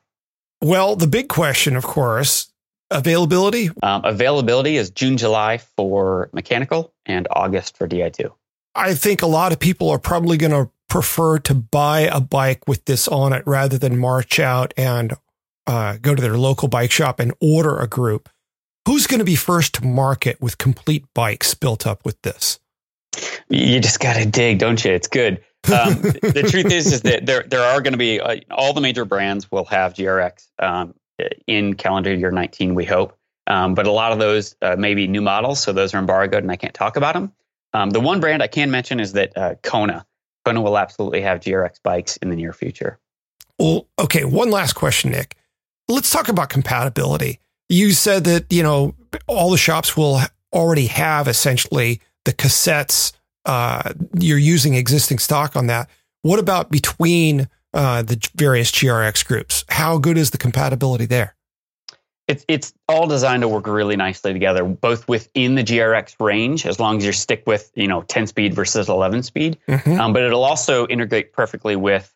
Well, 0.61 0.97
the 0.97 1.07
big 1.07 1.29
question, 1.29 1.77
of 1.77 1.85
course, 1.85 2.51
availability. 2.91 3.71
Um, 3.83 4.05
availability 4.05 4.77
is 4.77 4.91
June, 4.91 5.17
July 5.17 5.59
for 5.59 6.31
mechanical, 6.33 6.93
and 7.07 7.27
August 7.31 7.77
for 7.77 7.89
Di2. 7.89 8.33
I 8.75 8.95
think 8.95 9.23
a 9.23 9.27
lot 9.27 9.53
of 9.53 9.59
people 9.59 9.91
are 9.91 9.99
probably 9.99 10.37
going 10.37 10.53
to 10.53 10.71
prefer 10.89 11.39
to 11.39 11.55
buy 11.55 12.01
a 12.01 12.21
bike 12.21 12.67
with 12.67 12.85
this 12.87 13.07
on 13.09 13.33
it 13.33 13.43
rather 13.47 13.79
than 13.79 13.99
march 13.99 14.39
out 14.39 14.73
and 14.77 15.15
uh, 15.67 15.99
go 16.01 16.15
to 16.15 16.23
their 16.23 16.39
local 16.39 16.69
bike 16.69 16.91
shop 16.91 17.21
and 17.21 17.35
order 17.41 17.79
a 17.79 17.87
group. 17.87 18.29
Who's 18.87 19.07
going 19.07 19.19
to 19.19 19.25
be 19.25 19.37
first 19.37 19.75
to 19.75 19.85
market 19.85 20.41
with 20.41 20.57
complete 20.57 21.05
bikes 21.15 21.53
built 21.55 21.87
up 21.87 22.05
with 22.05 22.21
this? 22.23 22.59
You 23.49 23.81
just 23.81 24.01
got 24.01 24.17
to 24.17 24.25
dig, 24.25 24.59
don't 24.59 24.83
you? 24.83 24.93
It's 24.93 25.09
good. 25.09 25.45
Um, 25.67 26.01
the 26.03 26.47
truth 26.49 26.73
is, 26.73 26.93
is 26.93 27.03
that 27.03 27.27
there 27.27 27.45
there 27.47 27.63
are 27.63 27.83
going 27.83 27.93
to 27.93 27.99
be 27.99 28.21
uh, 28.21 28.37
all 28.51 28.73
the 28.73 28.81
major 28.81 29.05
brands 29.05 29.51
will 29.51 29.67
have 29.67 29.95
GRX 29.95 30.47
um, 30.59 30.95
in 31.47 31.75
calendar 31.75 32.15
year 32.15 32.31
19. 32.31 32.75
We 32.75 32.85
hope, 32.85 33.17
um, 33.47 33.75
but 33.75 33.87
a 33.87 33.93
lot 33.93 34.13
of 34.13 34.19
those 34.19 34.57
uh, 34.63 34.77
may 34.77 34.95
be 34.95 35.07
new 35.07 35.21
models, 35.21 35.61
so 35.61 35.73
those 35.73 35.93
are 35.95 35.99
embargoed, 35.99 36.43
and 36.43 36.51
I 36.51 36.57
can't 36.57 36.75
talk 36.75 36.97
about 36.97 37.15
them. 37.15 37.33
Um, 37.75 37.91
the 37.91 38.01
one 38.01 38.21
brand 38.21 38.43
I 38.43 38.47
can 38.47 38.71
mention 38.71 39.01
is 39.01 39.13
that 39.13 39.37
uh, 39.37 39.55
Kona. 39.63 40.07
Kona 40.45 40.63
will 40.63 40.79
absolutely 40.79 41.21
have 41.21 41.41
GRX 41.41 41.83
bikes 41.83 42.17
in 42.19 42.31
the 42.31 42.37
near 42.37 42.53
future. 42.53 42.99
Well, 43.59 43.87
okay. 43.99 44.25
One 44.25 44.51
last 44.51 44.75
question, 44.75 45.11
Nick. 45.11 45.37
Let's 45.89 46.11
talk 46.11 46.29
about 46.29 46.49
compatibility. 46.49 47.41
You 47.69 47.93
said 47.93 48.25
that, 48.25 48.51
you 48.51 48.63
know, 48.63 48.95
all 49.27 49.51
the 49.51 49.59
shops 49.59 49.97
will 49.97 50.21
already 50.53 50.87
have 50.87 51.29
essentially 51.29 52.01
the 52.25 52.33
cassettes. 52.33 53.13
Uh, 53.45 53.93
you're 54.19 54.39
using 54.39 54.75
existing 54.75 55.19
stock 55.19 55.57
on 55.57 55.67
that. 55.67 55.89
What 56.23 56.39
about 56.39 56.71
between 56.71 57.49
uh, 57.75 58.03
the 58.03 58.29
various 58.35 58.71
GRX 58.71 59.27
groups? 59.27 59.65
How 59.69 59.99
good 59.99 60.19
is 60.19 60.31
the 60.31 60.39
compatibility 60.39 61.07
there? 61.07 61.35
It's 62.29 62.45
it's 62.47 62.75
all 62.89 63.07
designed 63.07 63.41
to 63.41 63.49
work 63.49 63.67
really 63.67 63.97
nicely 63.97 64.33
together, 64.33 64.63
both 64.63 65.09
within 65.09 65.55
the 65.55 65.65
GRX 65.65 66.15
range, 66.21 66.67
as 66.67 66.79
long 66.79 66.99
as 66.99 67.07
you 67.07 67.13
stick 67.13 67.45
with 67.47 67.71
you 67.75 67.89
know 67.89 68.03
10 68.03 68.27
speed 68.27 68.55
versus 68.55 68.89
11 68.89 69.23
speed. 69.23 69.59
Mhm. 69.67 69.99
Um, 69.99 70.13
but 70.13 70.23
it'll 70.23 70.45
also 70.45 70.87
integrate 70.87 71.33
perfectly 71.33 71.75
with 71.75 72.15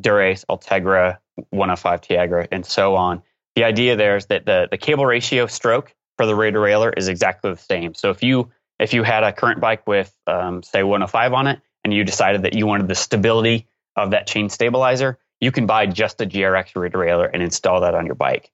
Dura-Ace, 0.00 0.44
Ultegra, 0.50 1.18
105 1.50 2.00
Tiagra, 2.00 2.48
and 2.50 2.66
so 2.66 2.96
on. 2.96 3.22
The 3.54 3.64
idea 3.64 3.96
there 3.96 4.16
is 4.16 4.26
that 4.26 4.46
the, 4.46 4.68
the 4.70 4.78
cable 4.78 5.06
ratio 5.06 5.46
stroke 5.46 5.94
for 6.16 6.26
the 6.26 6.34
rear 6.34 6.52
derailleur 6.52 6.92
is 6.96 7.08
exactly 7.08 7.50
the 7.52 7.58
same. 7.58 7.94
So 7.94 8.10
if 8.10 8.22
you 8.22 8.50
if 8.78 8.92
you 8.92 9.02
had 9.04 9.22
a 9.22 9.32
current 9.32 9.60
bike 9.60 9.86
with 9.86 10.12
um, 10.26 10.62
say 10.62 10.82
105 10.82 11.32
on 11.32 11.46
it 11.46 11.60
and 11.84 11.92
you 11.92 12.04
decided 12.04 12.42
that 12.42 12.54
you 12.54 12.66
wanted 12.66 12.88
the 12.88 12.94
stability 12.94 13.68
of 13.96 14.10
that 14.10 14.26
chain 14.26 14.48
stabilizer, 14.48 15.18
you 15.40 15.52
can 15.52 15.66
buy 15.66 15.86
just 15.86 16.20
a 16.20 16.26
GRX 16.26 16.74
rear 16.74 16.90
derailleur 16.90 17.30
and 17.32 17.42
install 17.42 17.82
that 17.82 17.94
on 17.94 18.06
your 18.06 18.14
bike. 18.14 18.50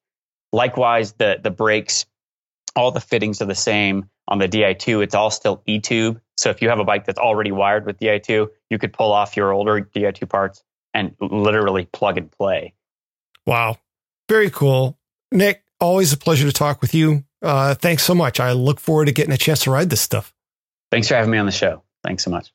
Likewise, 0.53 1.13
the 1.13 1.39
the 1.43 1.51
brakes, 1.51 2.07
all 2.75 2.91
the 2.91 3.01
fittings 3.01 3.43
are 3.43 3.47
the 3.47 3.55
same 3.55 4.09
on 4.29 4.39
the 4.39 4.49
Di2. 4.49 5.03
It's 5.03 5.15
all 5.15 5.31
still 5.31 5.63
E-tube. 5.67 6.21
So 6.37 6.51
if 6.51 6.63
you 6.63 6.69
have 6.69 6.79
a 6.79 6.85
bike 6.85 7.07
that's 7.07 7.19
already 7.19 7.51
wired 7.51 7.87
with 7.87 7.99
Di2, 7.99 8.49
you 8.71 8.79
could 8.79 8.93
pull 8.93 9.13
off 9.13 9.37
your 9.37 9.53
older 9.53 9.81
Di2 9.81 10.29
parts 10.29 10.63
and 10.95 11.15
literally 11.21 11.87
plug 11.87 12.19
and 12.19 12.31
play. 12.31 12.75
Wow. 13.47 13.79
Very 14.29 14.51
cool. 14.51 14.99
Nick, 15.33 15.65
always 15.81 16.13
a 16.13 16.17
pleasure 16.17 16.47
to 16.47 16.53
talk 16.53 16.81
with 16.81 16.95
you. 16.95 17.25
Uh, 17.43 17.75
thanks 17.75 18.03
so 18.03 18.15
much. 18.15 18.41
I 18.41 18.53
look 18.53 18.81
forward 18.81 19.07
to 19.07 19.13
getting 19.13 19.33
a 19.33 19.39
chance 19.39 19.61
to 19.61 19.71
ride 19.71 19.91
this 19.91 20.01
stuff. 20.01 20.35
Thanks 20.91 21.09
for 21.09 21.15
having 21.15 21.31
me 21.31 21.39
on 21.39 21.47
the 21.47 21.53
show. 21.53 21.83
Thanks 22.05 22.25
so 22.25 22.31
much. 22.31 22.53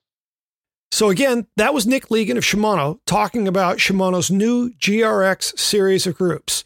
So 0.92 1.10
again, 1.10 1.48
that 1.58 1.74
was 1.74 1.88
Nick 1.88 2.10
Legan 2.10 2.38
of 2.38 2.44
Shimano 2.44 3.00
talking 3.06 3.48
about 3.48 3.78
Shimano's 3.78 4.30
new 4.30 4.72
GRX 4.74 5.58
series 5.58 6.06
of 6.06 6.16
groups. 6.16 6.64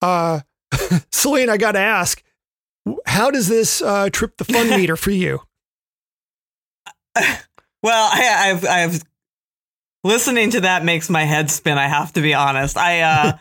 Uh, 0.00 0.40
Selene, 1.12 1.50
I 1.50 1.56
got 1.56 1.72
to 1.72 1.78
ask, 1.80 2.22
how 3.06 3.30
does 3.30 3.48
this 3.48 3.80
uh, 3.82 4.10
trip 4.10 4.36
the 4.36 4.44
fun 4.44 4.68
meter 4.76 4.96
for 4.96 5.10
you? 5.10 5.40
Well, 7.82 8.10
I, 8.10 8.50
I've, 8.50 8.64
I've 8.64 9.02
listening 10.04 10.48
to 10.52 10.62
that 10.62 10.86
makes 10.86 11.10
my 11.10 11.24
head 11.24 11.50
spin. 11.50 11.76
I 11.76 11.86
have 11.86 12.14
to 12.14 12.22
be 12.22 12.32
honest. 12.32 12.78
I, 12.78 13.02
uh, 13.02 13.32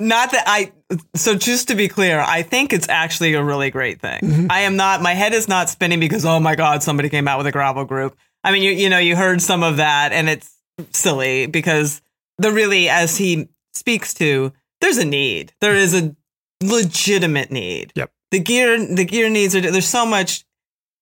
not 0.00 0.32
that 0.32 0.44
I, 0.46 0.72
so 1.14 1.34
just 1.36 1.68
to 1.68 1.74
be 1.74 1.86
clear, 1.86 2.18
I 2.18 2.40
think 2.44 2.72
it's 2.72 2.88
actually 2.88 3.34
a 3.34 3.44
really 3.44 3.70
great 3.70 4.00
thing. 4.00 4.20
Mhm. 4.20 4.46
I 4.50 4.60
am 4.60 4.76
not, 4.76 5.02
my 5.02 5.12
head 5.12 5.34
is 5.34 5.48
not 5.48 5.68
spinning 5.68 6.00
because, 6.00 6.24
oh 6.24 6.40
my 6.40 6.54
God, 6.54 6.82
somebody 6.82 7.10
came 7.10 7.28
out 7.28 7.36
with 7.36 7.46
a 7.46 7.52
gravel 7.52 7.84
group. 7.84 8.16
I 8.42 8.52
mean, 8.52 8.62
you, 8.62 8.70
you 8.70 8.88
know, 8.88 8.98
you 8.98 9.16
heard 9.16 9.42
some 9.42 9.62
of 9.62 9.76
that 9.76 10.12
and 10.12 10.30
it's 10.30 10.50
silly 10.92 11.44
because 11.44 12.00
the 12.38 12.52
really, 12.52 12.88
as 12.88 13.18
he 13.18 13.48
speaks 13.74 14.14
to, 14.14 14.50
there's 14.80 14.96
a 14.96 15.04
need. 15.04 15.52
There 15.60 15.76
is 15.76 15.92
a 15.92 16.16
legitimate 16.62 17.50
need. 17.50 17.92
Yep. 17.94 18.10
The 18.30 18.40
gear, 18.40 18.86
the 18.86 19.04
gear 19.04 19.28
needs 19.28 19.54
are, 19.54 19.60
there's 19.60 19.86
so 19.88 20.06
much. 20.06 20.44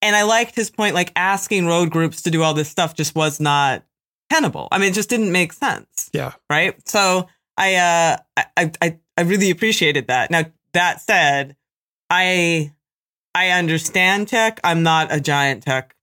And 0.02 0.16
I 0.16 0.22
liked 0.22 0.54
his 0.56 0.70
point, 0.70 0.94
like 0.94 1.12
asking 1.14 1.66
road 1.66 1.90
groups 1.90 2.22
to 2.22 2.30
do 2.30 2.42
all 2.42 2.54
this 2.54 2.68
stuff 2.70 2.94
just 2.94 3.14
was 3.14 3.38
not 3.40 3.84
tenable. 4.30 4.68
I 4.72 4.78
mean, 4.78 4.90
it 4.90 4.94
just 4.94 5.10
didn't 5.10 5.30
make 5.32 5.52
sense 5.52 6.08
Yeah. 6.12 6.32
right? 6.48 6.74
So 6.88 7.28
I 7.56 7.74
uh 7.74 8.16
I 8.56 8.72
I 8.80 8.98
I 9.16 9.22
really 9.22 9.50
appreciated 9.50 10.06
that. 10.08 10.30
Now 10.30 10.44
that 10.72 11.00
said, 11.02 11.56
I 12.08 12.72
I 13.34 13.50
understand 13.50 14.28
tech. 14.28 14.58
I'm 14.64 14.82
not 14.82 15.12
a 15.12 15.20
giant 15.20 15.62
tech 15.64 15.94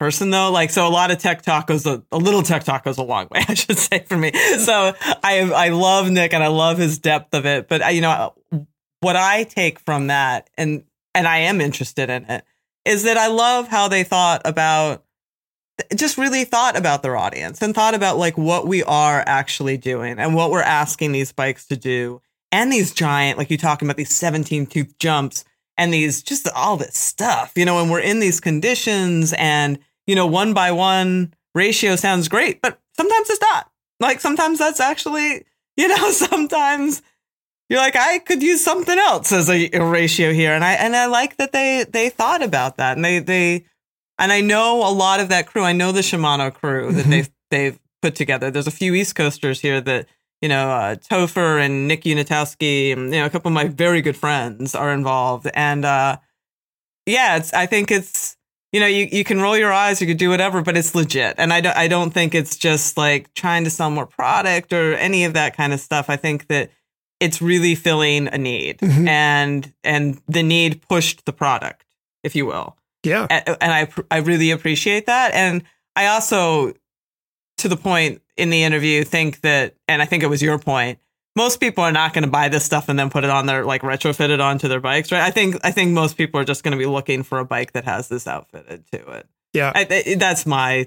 person 0.00 0.30
though. 0.30 0.50
Like 0.50 0.70
so 0.70 0.86
a 0.86 0.90
lot 0.90 1.10
of 1.10 1.18
tech 1.18 1.42
talk 1.42 1.66
goes 1.66 1.84
a, 1.86 2.02
a 2.10 2.18
little 2.18 2.42
tech 2.42 2.64
talk 2.64 2.84
goes 2.84 2.98
a 2.98 3.02
long 3.02 3.28
way, 3.30 3.44
I 3.48 3.54
should 3.54 3.78
say 3.78 4.00
for 4.00 4.16
me. 4.16 4.32
So 4.58 4.94
I 5.22 5.40
I 5.54 5.68
love 5.68 6.10
Nick 6.10 6.32
and 6.32 6.42
I 6.42 6.48
love 6.48 6.78
his 6.78 6.98
depth 6.98 7.34
of 7.34 7.44
it, 7.46 7.68
but 7.68 7.82
I, 7.82 7.90
you 7.90 8.00
know 8.00 8.34
what 9.02 9.16
I 9.16 9.44
take 9.44 9.78
from 9.78 10.08
that 10.08 10.50
and 10.56 10.84
and 11.14 11.28
I 11.28 11.38
am 11.38 11.60
interested 11.60 12.08
in 12.08 12.24
it 12.24 12.44
is 12.84 13.02
that 13.02 13.18
I 13.18 13.28
love 13.28 13.68
how 13.68 13.88
they 13.88 14.02
thought 14.02 14.42
about 14.44 15.04
just 15.94 16.18
really 16.18 16.44
thought 16.44 16.76
about 16.76 17.02
their 17.02 17.16
audience 17.16 17.60
and 17.60 17.74
thought 17.74 17.94
about 17.94 18.16
like 18.16 18.36
what 18.38 18.66
we 18.66 18.82
are 18.84 19.22
actually 19.26 19.76
doing 19.76 20.18
and 20.18 20.34
what 20.34 20.50
we're 20.50 20.62
asking 20.62 21.12
these 21.12 21.32
bikes 21.32 21.66
to 21.66 21.76
do 21.76 22.20
and 22.50 22.72
these 22.72 22.92
giant 22.92 23.38
like 23.38 23.50
you 23.50 23.58
talking 23.58 23.86
about 23.86 23.96
these 23.96 24.14
17 24.14 24.66
tooth 24.66 24.98
jumps 24.98 25.44
and 25.76 25.92
these 25.92 26.22
just 26.22 26.48
all 26.54 26.76
this 26.76 26.96
stuff 26.96 27.52
you 27.56 27.64
know 27.64 27.80
and 27.80 27.90
we're 27.90 28.00
in 28.00 28.20
these 28.20 28.40
conditions 28.40 29.32
and 29.34 29.78
you 30.06 30.14
know 30.14 30.26
one 30.26 30.54
by 30.54 30.70
one 30.70 31.34
ratio 31.54 31.96
sounds 31.96 32.28
great 32.28 32.62
but 32.62 32.78
sometimes 32.96 33.30
it's 33.30 33.40
not. 33.40 33.70
Like 34.00 34.20
sometimes 34.20 34.58
that's 34.58 34.80
actually 34.80 35.44
you 35.76 35.88
know 35.88 36.10
sometimes 36.10 37.02
you're 37.72 37.80
like 37.80 37.96
I 37.96 38.18
could 38.20 38.42
use 38.42 38.62
something 38.62 38.98
else 38.98 39.32
as 39.32 39.48
a, 39.50 39.68
a 39.72 39.84
ratio 39.84 40.32
here 40.32 40.52
and 40.52 40.62
I 40.64 40.74
and 40.74 40.94
I 40.94 41.06
like 41.06 41.36
that 41.38 41.52
they 41.52 41.84
they 41.90 42.08
thought 42.10 42.42
about 42.42 42.76
that 42.76 42.96
and 42.96 43.04
they 43.04 43.18
they 43.18 43.64
and 44.18 44.30
I 44.30 44.40
know 44.42 44.86
a 44.86 44.92
lot 44.92 45.18
of 45.20 45.30
that 45.30 45.46
crew. 45.46 45.64
I 45.64 45.72
know 45.72 45.90
the 45.90 46.02
Shimano 46.02 46.52
crew 46.52 46.92
that 46.92 47.06
Mhm. 47.06 47.10
they've 47.10 47.30
they've 47.50 47.78
put 48.02 48.14
together. 48.14 48.50
There's 48.50 48.66
a 48.66 48.70
few 48.82 48.94
East 48.94 49.14
Coasters 49.16 49.60
here 49.60 49.80
that 49.80 50.06
you 50.42 50.48
know 50.48 50.70
uh, 50.70 50.94
Topher 50.96 51.60
and 51.64 51.88
Nick 51.88 52.02
Unitowski, 52.02 52.92
and 52.92 53.12
you 53.12 53.20
know 53.20 53.26
a 53.26 53.30
couple 53.30 53.48
of 53.48 53.54
my 53.54 53.66
very 53.68 54.02
good 54.02 54.16
friends 54.16 54.74
are 54.74 54.92
involved. 54.92 55.48
And 55.54 55.84
uh, 55.84 56.18
yeah, 57.06 57.36
it's 57.36 57.52
I 57.52 57.66
think 57.66 57.90
it's 57.90 58.36
you 58.72 58.80
know 58.80 58.86
you 58.86 59.08
you 59.10 59.24
can 59.24 59.40
roll 59.40 59.56
your 59.56 59.72
eyes, 59.72 60.00
you 60.00 60.06
could 60.06 60.18
do 60.18 60.30
whatever, 60.30 60.62
but 60.62 60.76
it's 60.76 60.94
legit. 60.94 61.34
And 61.38 61.52
I 61.52 61.60
don't 61.60 61.76
I 61.76 61.88
don't 61.88 62.12
think 62.12 62.34
it's 62.34 62.56
just 62.56 62.96
like 62.96 63.32
trying 63.34 63.64
to 63.64 63.70
sell 63.70 63.90
more 63.90 64.06
product 64.06 64.72
or 64.72 64.94
any 64.94 65.24
of 65.24 65.32
that 65.34 65.56
kind 65.56 65.72
of 65.72 65.80
stuff. 65.80 66.06
I 66.10 66.16
think 66.16 66.46
that 66.48 66.70
it's 67.22 67.40
really 67.40 67.74
filling 67.74 68.28
a 68.28 68.36
need, 68.38 68.78
Mhm. 68.78 69.08
and 69.08 69.72
and 69.84 70.20
the 70.28 70.42
need 70.42 70.82
pushed 70.88 71.24
the 71.24 71.32
product, 71.32 71.84
if 72.22 72.34
you 72.36 72.44
will 72.46 72.76
Yeah. 73.04 73.26
a- 73.30 73.62
and 73.62 73.72
I 73.72 73.88
I 74.10 74.18
really 74.18 74.50
appreciate 74.50 75.06
that. 75.06 75.32
And 75.34 75.62
I 75.96 76.06
also, 76.06 76.72
to 77.58 77.68
the 77.68 77.76
point 77.76 78.20
in 78.36 78.50
the 78.50 78.62
interview, 78.62 79.04
think 79.04 79.40
that, 79.42 79.74
and 79.88 80.00
I 80.02 80.06
think 80.06 80.22
it 80.22 80.28
was 80.28 80.42
your 80.42 80.58
point. 80.58 80.98
Most 81.36 81.60
people 81.60 81.82
are 81.84 81.92
not 81.92 82.12
going 82.12 82.24
to 82.24 82.30
buy 82.30 82.48
this 82.48 82.64
stuff 82.64 82.88
and 82.88 82.98
then 82.98 83.08
put 83.08 83.24
it 83.24 83.30
on 83.30 83.46
their 83.46 83.64
like 83.64 83.82
retrofit 83.82 84.28
it 84.30 84.40
onto 84.40 84.68
their 84.68 84.80
bikes, 84.80 85.10
right? 85.12 85.22
I 85.22 85.30
think 85.30 85.56
I 85.64 85.70
think 85.70 85.92
most 85.92 86.16
people 86.16 86.38
are 86.40 86.44
just 86.44 86.62
going 86.64 86.72
to 86.72 86.78
be 86.78 86.86
looking 86.86 87.22
for 87.22 87.38
a 87.38 87.44
bike 87.44 87.72
that 87.72 87.84
has 87.84 88.08
this 88.08 88.26
outfitted 88.26 88.84
to 88.92 88.98
it. 89.12 89.26
Yeah. 89.54 89.72
I, 89.74 89.86
I- 89.90 90.14
that's 90.16 90.44
my 90.46 90.86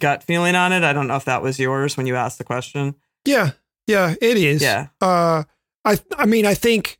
gut 0.00 0.22
feeling 0.24 0.56
on 0.56 0.72
it. 0.72 0.82
I 0.82 0.92
don't 0.92 1.06
know 1.06 1.16
if 1.16 1.24
that 1.26 1.42
was 1.42 1.58
yours 1.60 1.96
when 1.96 2.06
you 2.06 2.16
asked 2.16 2.38
the 2.38 2.44
question. 2.44 2.94
Yeah. 3.24 3.50
Yeah. 3.86 4.14
It 4.20 4.36
is. 4.36 4.62
Yeah. 4.62 4.88
Uh, 5.00 5.44
I, 5.84 5.98
I 6.16 6.26
mean, 6.26 6.46
I 6.46 6.54
think, 6.54 6.98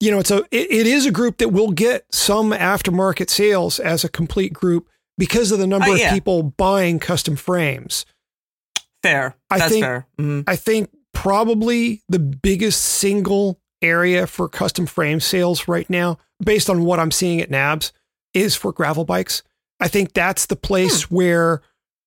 you 0.00 0.10
know, 0.10 0.18
it's 0.18 0.30
a, 0.30 0.38
it, 0.50 0.70
it 0.70 0.86
is 0.86 1.06
a 1.06 1.10
group 1.10 1.38
that 1.38 1.48
will 1.50 1.70
get 1.70 2.04
some 2.14 2.50
aftermarket 2.52 3.30
sales 3.30 3.78
as 3.78 4.04
a 4.04 4.08
complete 4.08 4.52
group 4.52 4.88
because 5.18 5.52
of 5.52 5.58
the 5.58 5.66
number 5.66 5.88
Uh, 5.90 5.94
of 5.94 6.10
people 6.12 6.42
buying 6.42 6.98
custom 6.98 7.36
frames. 7.36 8.04
Fair. 9.02 9.36
I 9.50 9.58
that's 9.58 9.72
think- 9.72 9.84
fair. 9.84 10.06
Mhm. 10.20 10.44
I 10.46 10.56
think 10.56 10.90
probably 11.14 12.02
the 12.08 12.18
biggest 12.18 12.82
single 12.82 13.60
area 13.80 14.26
for 14.26 14.48
custom 14.48 14.86
frame 14.86 15.20
sales 15.20 15.66
right 15.68 15.88
now, 15.90 16.18
based 16.44 16.68
on 16.70 16.84
what 16.84 16.98
I'm 17.00 17.10
seeing 17.10 17.40
at 17.40 17.50
NAHBS, 17.50 17.92
is 18.34 18.54
for 18.54 18.72
gravel 18.72 19.04
bikes. 19.04 19.42
I 19.80 19.88
think 19.88 20.12
that's 20.12 20.46
the 20.46 20.56
place 20.56 21.10
where 21.10 21.60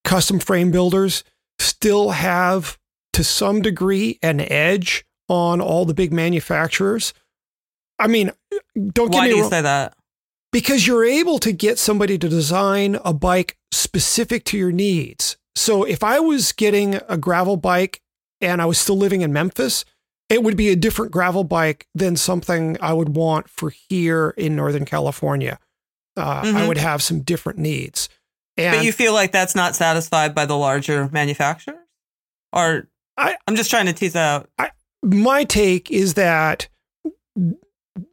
custom 0.03 0.39
frame 0.39 0.71
builders 0.71 1.23
still 1.59 2.11
have, 2.11 2.77
to 3.15 3.23
some 3.23 3.61
degree, 3.61 4.19
an 4.21 4.39
edge 4.39 5.05
on 5.27 5.59
all 5.61 5.85
the 5.85 5.93
big 5.93 6.13
manufacturers. 6.13 7.13
I 7.97 8.07
mean, 8.07 8.31
don't 8.75 9.11
get 9.11 9.11
me 9.11 9.17
Why 9.17 9.27
do 9.29 9.35
you 9.35 9.41
wrong 9.41 9.49
say 9.49 9.61
that? 9.61 9.95
because 10.51 10.85
you're 10.85 11.05
able 11.05 11.39
to 11.39 11.51
get 11.51 11.79
somebody 11.79 12.17
to 12.17 12.29
design 12.29 12.97
a 13.03 13.13
bike 13.13 13.57
specific 13.71 14.43
to 14.45 14.57
your 14.57 14.71
needs. 14.71 15.37
So 15.55 15.83
if 15.83 16.03
I 16.03 16.19
was 16.19 16.51
getting 16.51 16.95
a 17.09 17.17
gravel 17.17 17.57
bike 17.57 18.01
and 18.41 18.61
I 18.61 18.65
was 18.65 18.77
still 18.77 18.97
living 18.97 19.21
in 19.21 19.31
Memphis, 19.33 19.85
it 20.29 20.43
would 20.43 20.57
be 20.57 20.69
a 20.69 20.75
different 20.75 21.11
gravel 21.11 21.43
bike 21.43 21.87
than 21.95 22.15
something 22.17 22.77
I 22.81 22.93
would 22.93 23.15
want 23.15 23.49
for 23.49 23.69
here 23.69 24.33
in 24.37 24.55
Northern 24.55 24.85
California. 24.85 25.59
Uh, 26.17 26.41
I 26.43 26.45
Mhm. 26.47 26.67
would 26.67 26.77
have 26.77 27.01
some 27.01 27.21
different 27.21 27.59
needs. 27.59 28.09
And 28.57 28.77
But 28.77 28.85
you 28.85 28.91
feel 28.93 29.13
like 29.13 29.31
that's 29.31 29.55
not 29.55 29.75
satisfied 29.75 30.33
by 30.35 30.45
the 30.45 30.57
larger 30.57 31.09
manufacturers? 31.11 31.79
Or 32.53 32.87
I- 33.17 33.37
I'm 33.47 33.55
just 33.55 33.69
trying 33.69 33.85
to 33.85 33.93
tease 33.93 34.15
out. 34.15 34.49
my 35.03 35.43
take 35.43 35.91
is 35.91 36.15
that 36.15 36.67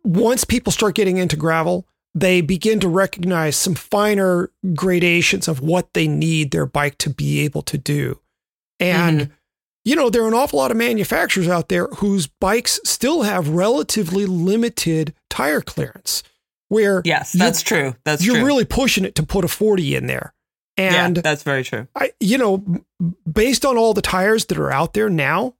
once 0.04 0.44
people 0.44 0.72
start 0.72 0.94
getting 0.94 1.16
into 1.16 1.36
gravel, 1.36 1.86
they 2.14 2.40
begin 2.40 2.80
to 2.80 2.88
recognize 2.88 3.56
some 3.56 3.74
finer 3.74 4.50
gradations 4.74 5.48
of 5.48 5.60
what 5.60 5.94
they 5.94 6.06
need 6.06 6.50
their 6.50 6.66
bike 6.66 6.98
to 6.98 7.10
be 7.10 7.40
able 7.40 7.62
to 7.62 7.78
do. 7.78 8.20
And, 8.78 9.20
mm-hmm. 9.20 9.32
you 9.84 9.96
know, 9.96 10.10
there 10.10 10.22
are 10.24 10.28
an 10.28 10.34
awful 10.34 10.58
lot 10.58 10.70
of 10.70 10.76
manufacturers 10.76 11.48
out 11.48 11.68
there 11.68 11.86
whose 11.86 12.26
bikes 12.26 12.80
still 12.84 13.22
have 13.22 13.48
relatively 13.48 14.26
limited 14.26 15.14
tire 15.30 15.62
clearance, 15.62 16.22
where 16.68 17.00
Yes, 17.04 17.32
that's 17.32 17.62
true. 17.62 17.94
That's 18.04 18.22
true. 18.22 18.32
you're 18.32 18.40
true. 18.40 18.46
really 18.46 18.64
pushing 18.64 19.04
it 19.04 19.14
to 19.14 19.22
put 19.22 19.44
a 19.44 19.48
40 19.48 19.96
in 19.96 20.06
there. 20.06 20.34
And 20.76 21.16
yeah, 21.16 21.22
that's 21.22 21.42
very 21.42 21.64
true. 21.64 21.86
I, 21.94 22.12
you 22.18 22.38
know, 22.38 22.64
based 23.30 23.64
on 23.64 23.76
all 23.76 23.92
the 23.94 24.02
tires 24.02 24.46
that 24.46 24.58
are 24.58 24.70
out 24.72 24.94
there 24.94 25.10
now, 25.10 25.54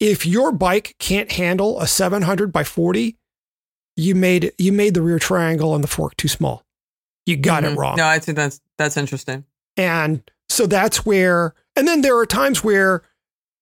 if 0.00 0.26
your 0.26 0.50
bike 0.52 0.96
can't 0.98 1.30
handle 1.32 1.80
a 1.80 1.86
700 1.86 2.52
by 2.52 2.64
40, 2.64 3.16
you 3.96 4.14
made 4.14 4.52
you 4.58 4.72
made 4.72 4.94
the 4.94 5.02
rear 5.02 5.18
triangle 5.20 5.74
and 5.74 5.84
the 5.84 5.88
fork 5.88 6.16
too 6.16 6.28
small. 6.28 6.64
You 7.26 7.36
got 7.36 7.62
Mhm. 7.62 7.72
it 7.72 7.78
wrong. 7.78 7.96
No, 7.96 8.06
I 8.06 8.18
think 8.18 8.36
that's 8.36 8.60
that's 8.76 8.96
interesting. 8.96 9.44
And 9.76 10.28
so 10.48 10.66
that's 10.66 11.06
where, 11.06 11.54
and 11.76 11.86
then 11.86 12.00
there 12.02 12.16
are 12.18 12.26
times 12.26 12.62
where 12.64 13.02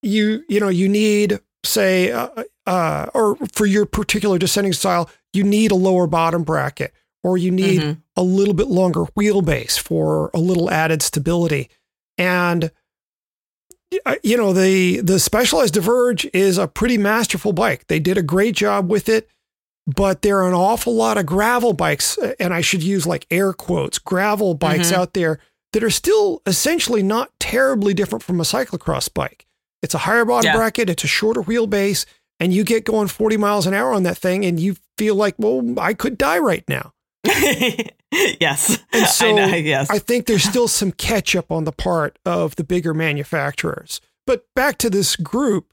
you 0.02 0.42
you 0.48 0.58
know 0.58 0.68
you 0.68 0.88
need 0.88 1.38
say 1.64 2.10
uh, 2.10 2.28
uh, 2.66 3.06
or 3.14 3.36
for 3.52 3.66
your 3.66 3.86
particular 3.86 4.36
descending 4.38 4.72
style 4.72 5.08
you 5.32 5.44
need 5.44 5.70
a 5.70 5.74
lower 5.76 6.06
bottom 6.08 6.42
bracket 6.42 6.92
or 7.24 7.38
you 7.38 7.50
need 7.50 7.80
Mhm. 7.80 7.96
a 8.16 8.22
little 8.22 8.54
bit 8.54 8.66
longer 8.68 9.04
wheelbase 9.18 9.78
for 9.78 10.30
a 10.34 10.38
little 10.38 10.70
added 10.70 11.02
stability 11.02 11.68
and 12.18 12.70
uh, 14.06 14.16
you 14.22 14.36
know 14.36 14.52
the 14.52 15.00
the 15.00 15.18
specialized 15.18 15.74
diverge 15.74 16.24
is 16.32 16.56
a 16.58 16.66
pretty 16.66 16.96
masterful 16.98 17.52
bike 17.52 17.86
they 17.88 17.98
did 18.00 18.16
a 18.16 18.22
great 18.22 18.54
job 18.54 18.90
with 18.90 19.08
it 19.08 19.28
but 19.86 20.22
there 20.22 20.38
are 20.38 20.48
an 20.48 20.54
awful 20.54 20.94
lot 20.94 21.18
of 21.18 21.26
gravel 21.26 21.72
bikes 21.72 22.16
uh, 22.18 22.32
and 22.40 22.54
i 22.54 22.60
should 22.60 22.82
use 22.82 23.06
like 23.06 23.26
air 23.30 23.52
quotes 23.52 23.98
gravel 23.98 24.54
bikes 24.54 24.90
Mhm. 24.90 24.96
out 24.96 25.12
there 25.14 25.38
that 25.72 25.82
are 25.84 25.90
still 25.90 26.40
essentially 26.46 27.02
not 27.02 27.30
terribly 27.38 27.92
different 27.94 28.22
from 28.22 28.40
a 28.40 28.44
cyclocross 28.44 29.12
bike 29.12 29.46
it's 29.82 29.94
a 29.94 29.98
higher 29.98 30.24
bottom 30.24 30.46
Yeah. 30.48 30.56
bracket 30.56 30.88
it's 30.88 31.04
a 31.04 31.08
shorter 31.08 31.42
wheelbase 31.42 32.06
and 32.40 32.52
you 32.54 32.64
get 32.64 32.84
going 32.84 33.08
40 33.08 33.36
miles 33.36 33.66
an 33.66 33.74
hour 33.74 33.92
on 33.92 34.04
that 34.04 34.16
thing 34.18 34.44
and 34.44 34.58
you 34.58 34.76
feel 34.96 35.14
like 35.16 35.34
well 35.38 35.62
i 35.78 35.92
could 35.92 36.16
die 36.16 36.38
right 36.38 36.64
now 36.68 36.91
yes. 38.40 38.78
And 38.92 39.06
so 39.06 39.28
I 39.28 39.32
know, 39.32 39.46
yes. 39.56 39.90
I 39.90 39.98
think 39.98 40.26
there's 40.26 40.44
still 40.44 40.68
some 40.68 40.92
catch 40.92 41.34
up 41.36 41.50
on 41.50 41.64
the 41.64 41.72
part 41.72 42.18
of 42.24 42.56
the 42.56 42.64
bigger 42.64 42.94
manufacturers. 42.94 44.00
But 44.26 44.44
back 44.54 44.78
to 44.78 44.90
this 44.90 45.16
group, 45.16 45.72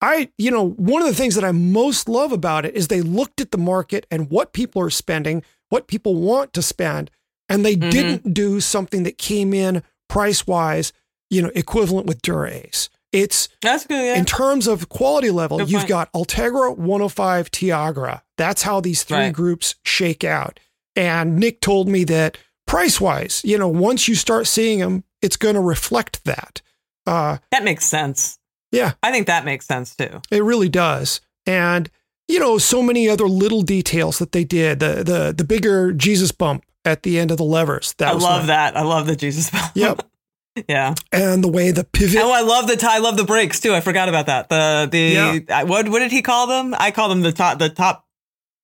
I, 0.00 0.30
you 0.38 0.50
know, 0.50 0.70
one 0.70 1.02
of 1.02 1.08
the 1.08 1.14
things 1.14 1.34
that 1.34 1.44
I 1.44 1.52
most 1.52 2.08
love 2.08 2.32
about 2.32 2.64
it 2.66 2.74
is 2.74 2.88
they 2.88 3.00
looked 3.00 3.40
at 3.40 3.50
the 3.52 3.58
market 3.58 4.06
and 4.10 4.30
what 4.30 4.52
people 4.52 4.82
are 4.82 4.90
spending, 4.90 5.42
what 5.70 5.86
people 5.86 6.14
want 6.16 6.52
to 6.54 6.62
spend, 6.62 7.10
and 7.48 7.64
they 7.64 7.76
Mhm. 7.76 7.90
didn't 7.90 8.34
do 8.34 8.60
something 8.60 9.02
that 9.04 9.18
came 9.18 9.54
in 9.54 9.82
price 10.08 10.46
wise, 10.46 10.92
you 11.30 11.40
know, 11.42 11.50
equivalent 11.54 12.06
with 12.06 12.20
Dura-Ace. 12.22 12.88
It's 13.12 13.48
That's 13.62 13.86
good. 13.86 14.04
Yeah. 14.04 14.16
in 14.16 14.24
terms 14.24 14.66
of 14.66 14.88
quality 14.88 15.30
level, 15.30 15.58
Good 15.58 15.70
you've 15.70 15.80
point. 15.82 15.88
got 15.88 16.12
Ultegra 16.12 16.76
105 16.76 17.50
Tiagra. 17.50 18.22
That's 18.36 18.62
how 18.62 18.80
these 18.80 19.04
three 19.04 19.16
Right. 19.18 19.32
groups 19.32 19.76
shake 19.84 20.24
out. 20.24 20.58
And 20.96 21.36
Nick 21.36 21.60
told 21.60 21.88
me 21.88 22.04
that 22.04 22.38
price 22.66 23.00
wise, 23.00 23.42
you 23.44 23.58
know, 23.58 23.68
once 23.68 24.08
you 24.08 24.14
start 24.14 24.46
seeing 24.46 24.78
them, 24.78 25.04
it's 25.22 25.36
going 25.36 25.54
to 25.54 25.60
reflect 25.60 26.24
that. 26.24 26.62
Uh, 27.06 27.38
that 27.50 27.64
makes 27.64 27.84
sense. 27.84 28.38
Yeah. 28.72 28.92
I 29.02 29.10
think 29.12 29.26
that 29.26 29.44
makes 29.44 29.66
sense 29.66 29.94
too. 29.94 30.20
it 30.30 30.42
really 30.42 30.68
does. 30.68 31.20
And, 31.46 31.90
you 32.28 32.38
know, 32.38 32.58
so 32.58 32.82
many 32.82 33.08
other 33.08 33.26
little 33.28 33.62
details 33.62 34.18
that 34.18 34.32
they 34.32 34.44
did. 34.44 34.80
The 34.80 35.02
the 35.04 35.34
the 35.36 35.44
bigger 35.44 35.92
Jesus 35.92 36.32
bump 36.32 36.64
at 36.84 37.02
the 37.02 37.18
end 37.18 37.30
of 37.30 37.36
the 37.36 37.44
levers. 37.44 37.94
That 37.98 38.08
I 38.08 38.12
love 38.12 38.40
nice. 38.42 38.46
that. 38.46 38.76
I 38.76 38.82
love 38.82 39.06
the 39.06 39.14
Jesus 39.16 39.50
bump. 39.50 39.72
Yep. 39.74 40.02
yeah. 40.68 40.94
And 41.12 41.44
the 41.44 41.48
way 41.48 41.70
the 41.70 41.84
pivot. 41.84 42.20
Oh, 42.22 42.32
I 42.32 42.40
love 42.40 42.66
the 42.66 42.76
t- 42.76 42.86
I 42.88 42.98
love 42.98 43.16
the 43.18 43.24
brakes 43.24 43.60
too. 43.60 43.74
I 43.74 43.80
forgot 43.82 44.08
about 44.08 44.26
that. 44.26 44.48
The 44.48 44.88
the 44.90 45.44
Yeah. 45.48 45.62
What 45.64 45.88
what 45.90 45.98
did 45.98 46.12
he 46.12 46.22
call 46.22 46.46
them? 46.46 46.74
I 46.78 46.90
call 46.90 47.08
them 47.10 47.20
the 47.20 47.32
top 47.32 47.58
the 47.58 47.68
top. 47.68 48.06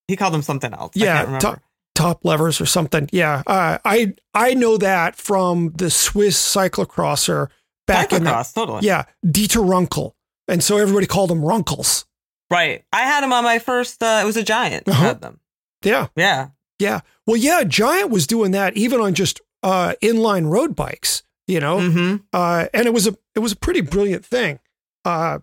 He 0.09 0.17
called 0.17 0.33
them 0.33 0.43
something 0.43 0.73
else. 0.73 0.93
I 0.97 1.01
Yeah, 1.01 1.17
can't 1.19 1.27
remember. 1.29 1.41
top- 1.41 1.63
top 2.01 2.25
levers 2.25 2.61
or 2.61 2.67
something. 2.67 3.09
Yeah, 3.13 3.43
uh, 3.47 3.79
I 3.85 4.15
I 4.35 4.55
know 4.55 4.77
that 4.79 5.17
from 5.17 5.73
the 5.75 5.91
Swiss 5.91 6.37
cyclocrosser 6.39 7.49
back 7.87 8.13
in 8.13 8.25
the 8.25 8.31
Cyclocross, 8.31 8.55
totally. 8.55 8.87
yeah 8.87 9.05
Dieter 9.27 9.65
Runkel, 9.67 10.13
and 10.49 10.63
so 10.63 10.77
everybody 10.79 11.07
called 11.07 11.31
them 11.31 11.43
Runkels. 11.43 12.05
Right. 12.51 12.85
I 12.93 13.03
had 13.03 13.23
them 13.23 13.33
on 13.33 13.45
my 13.45 13.59
first. 13.61 14.03
Uh, 14.03 14.21
it 14.23 14.27
was 14.27 14.37
a 14.37 14.43
giant. 14.43 14.89
I 14.89 14.93
Uh-huh. 14.93 15.05
had 15.05 15.21
them. 15.21 15.41
Yeah, 15.85 16.09
Yeah. 16.17 16.49
yeah. 16.81 17.01
Well, 17.27 17.37
yeah, 17.37 17.63
Giant 17.65 18.11
was 18.11 18.27
doing 18.27 18.51
that 18.53 18.77
even 18.77 19.01
on 19.01 19.15
just 19.15 19.41
uh, 19.63 19.95
inline 20.03 20.51
road 20.51 20.75
bikes. 20.75 21.23
You 21.47 21.61
know, 21.61 21.79
Mm-hmm. 21.79 22.17
uh, 22.33 22.67
and 22.75 22.87
it 22.87 22.93
was 22.95 23.07
a 23.07 23.17
it 23.35 23.41
was 23.41 23.53
a 23.53 23.57
pretty 23.57 23.81
brilliant 23.83 24.25
thing. 24.25 24.59
Uh, 25.05 25.39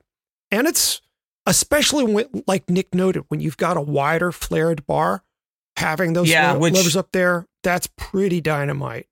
and 0.51 0.67
it's 0.67 1.01
especially 1.45 2.03
when, 2.05 2.43
like 2.47 2.69
Nick 2.69 2.93
noted, 2.93 3.23
when 3.29 3.39
you've 3.39 3.57
got 3.57 3.77
a 3.77 3.81
wider 3.81 4.31
flared 4.31 4.85
bar, 4.85 5.23
having 5.77 6.13
those 6.13 6.29
Yeah, 6.29 6.53
which- 6.53 6.73
levers 6.73 6.95
up 6.97 7.11
there, 7.11 7.45
that's 7.63 7.87
pretty 7.97 8.41
dynamite. 8.41 9.07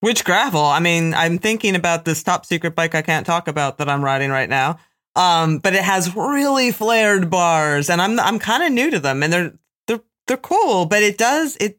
Which 0.00 0.24
gravel? 0.24 0.64
I 0.64 0.80
mean, 0.80 1.14
I'm 1.14 1.38
thinking 1.38 1.74
about 1.74 2.04
this 2.04 2.22
top 2.22 2.44
secret 2.44 2.74
bike 2.74 2.94
I 2.94 3.00
can't 3.02 3.24
talk 3.26 3.48
about 3.48 3.78
that 3.78 3.88
I'm 3.88 4.04
riding 4.04 4.30
right 4.30 4.48
now. 4.50 4.78
Um, 5.16 5.58
but 5.58 5.74
it 5.74 5.82
has 5.82 6.14
really 6.14 6.72
flared 6.72 7.30
bars, 7.30 7.88
and 7.88 8.02
I'm 8.02 8.18
I'm 8.20 8.38
kind 8.38 8.62
of 8.64 8.72
new 8.72 8.90
to 8.90 8.98
them, 8.98 9.22
and 9.22 9.32
they're 9.32 9.52
they're 9.86 10.00
they're 10.26 10.36
cool. 10.36 10.86
But 10.86 11.02
it 11.04 11.16
does 11.16 11.56
it 11.56 11.78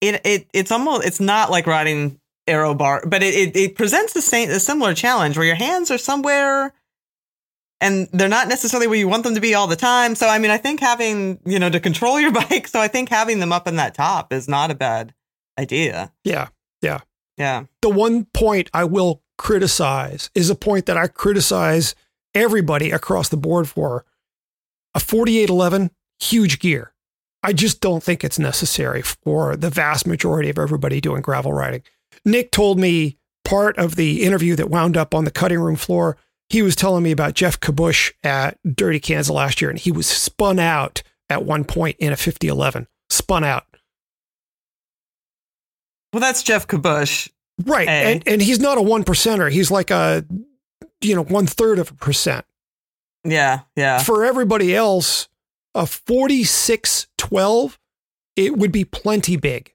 it 0.00 0.20
it 0.24 0.46
it's 0.52 0.70
almost 0.70 1.06
it's 1.06 1.18
not 1.18 1.50
like 1.50 1.66
riding 1.66 2.20
aero 2.46 2.74
bar, 2.74 3.02
but 3.06 3.22
it 3.22 3.34
it, 3.34 3.56
it 3.56 3.74
presents 3.74 4.12
the 4.12 4.20
same 4.22 4.50
a 4.50 4.60
similar 4.60 4.94
challenge 4.94 5.36
where 5.36 5.46
your 5.46 5.56
hands 5.56 5.90
are 5.90 5.98
somewhere. 5.98 6.72
And 7.82 8.08
they're 8.12 8.28
not 8.28 8.48
necessarily 8.48 8.86
where 8.86 8.98
you 8.98 9.08
want 9.08 9.24
them 9.24 9.34
to 9.34 9.40
be 9.40 9.54
all 9.54 9.66
the 9.66 9.76
time. 9.76 10.14
So, 10.14 10.28
I 10.28 10.38
mean, 10.38 10.50
I 10.50 10.56
think 10.56 10.80
having, 10.80 11.40
you 11.44 11.58
know, 11.58 11.68
to 11.68 11.80
control 11.80 12.18
your 12.18 12.32
bike. 12.48 12.68
So, 12.68 12.80
I 12.80 12.88
think 12.88 13.08
having 13.10 13.40
them 13.40 13.52
up 13.52 13.68
in 13.68 13.76
that 13.76 13.94
top 13.94 14.32
is 14.32 14.48
not 14.48 14.70
a 14.70 14.74
bad 14.74 15.12
idea. 15.58 16.12
Yeah. 16.24 16.48
Yeah. 16.80 17.00
Yeah. 17.36 17.64
The 17.82 17.90
one 17.90 18.26
point 18.26 18.70
I 18.72 18.84
will 18.84 19.22
criticize 19.36 20.30
is 20.34 20.48
a 20.48 20.54
point 20.54 20.86
that 20.86 20.96
I 20.96 21.08
criticize 21.08 21.94
everybody 22.34 22.90
across 22.90 23.28
the 23.28 23.36
board 23.36 23.68
for. 23.68 24.04
A 24.94 25.00
4811, 25.00 25.90
huge 26.20 26.58
gear. 26.60 26.92
I 27.42 27.52
just 27.52 27.80
don't 27.80 28.02
think 28.02 28.22
it's 28.22 28.38
necessary 28.38 29.02
for 29.02 29.56
the 29.56 29.70
vast 29.70 30.06
majority 30.06 30.48
of 30.50 30.58
everybody 30.58 31.00
doing 31.00 31.22
gravel 31.22 31.52
riding. 31.52 31.82
Nick 32.24 32.52
told 32.52 32.78
me 32.78 33.18
part 33.44 33.76
of 33.78 33.96
the 33.96 34.22
interview 34.22 34.54
that 34.56 34.70
wound 34.70 34.96
up 34.96 35.14
on 35.14 35.24
the 35.24 35.30
cutting 35.30 35.58
room 35.58 35.76
floor. 35.76 36.16
He 36.52 36.60
was 36.60 36.76
telling 36.76 37.02
me 37.02 37.12
about 37.12 37.32
Geoff 37.32 37.60
Kabush 37.60 38.12
at 38.22 38.58
Dirty 38.62 39.00
Kanza 39.00 39.30
last 39.30 39.62
year, 39.62 39.70
and 39.70 39.78
he 39.78 39.90
was 39.90 40.06
spun 40.06 40.58
out 40.58 41.02
at 41.30 41.44
one 41.44 41.64
point 41.64 41.96
in 41.98 42.12
a 42.12 42.16
5011. 42.16 42.86
Spun 43.08 43.42
out. 43.42 43.64
Well, 46.12 46.20
that's 46.20 46.42
Geoff 46.42 46.66
Kabush. 46.66 47.30
Right. 47.64 47.88
A. 47.88 47.90
And 47.90 48.22
and 48.26 48.42
he's 48.42 48.60
not 48.60 48.76
a 48.76 48.82
one 48.82 49.02
percenter. 49.02 49.50
He's 49.50 49.70
like 49.70 49.90
a 49.90 50.26
you 51.00 51.14
know, 51.14 51.24
one 51.24 51.46
third 51.46 51.78
of 51.78 51.90
a 51.90 51.94
percent. 51.94 52.44
Yeah, 53.24 53.60
yeah. 53.76 53.98
For 53.98 54.24
everybody 54.24 54.74
else, 54.74 55.28
a 55.74 55.86
4612, 55.86 57.78
it 58.36 58.56
would 58.56 58.72
be 58.72 58.84
plenty 58.84 59.36
big. 59.36 59.74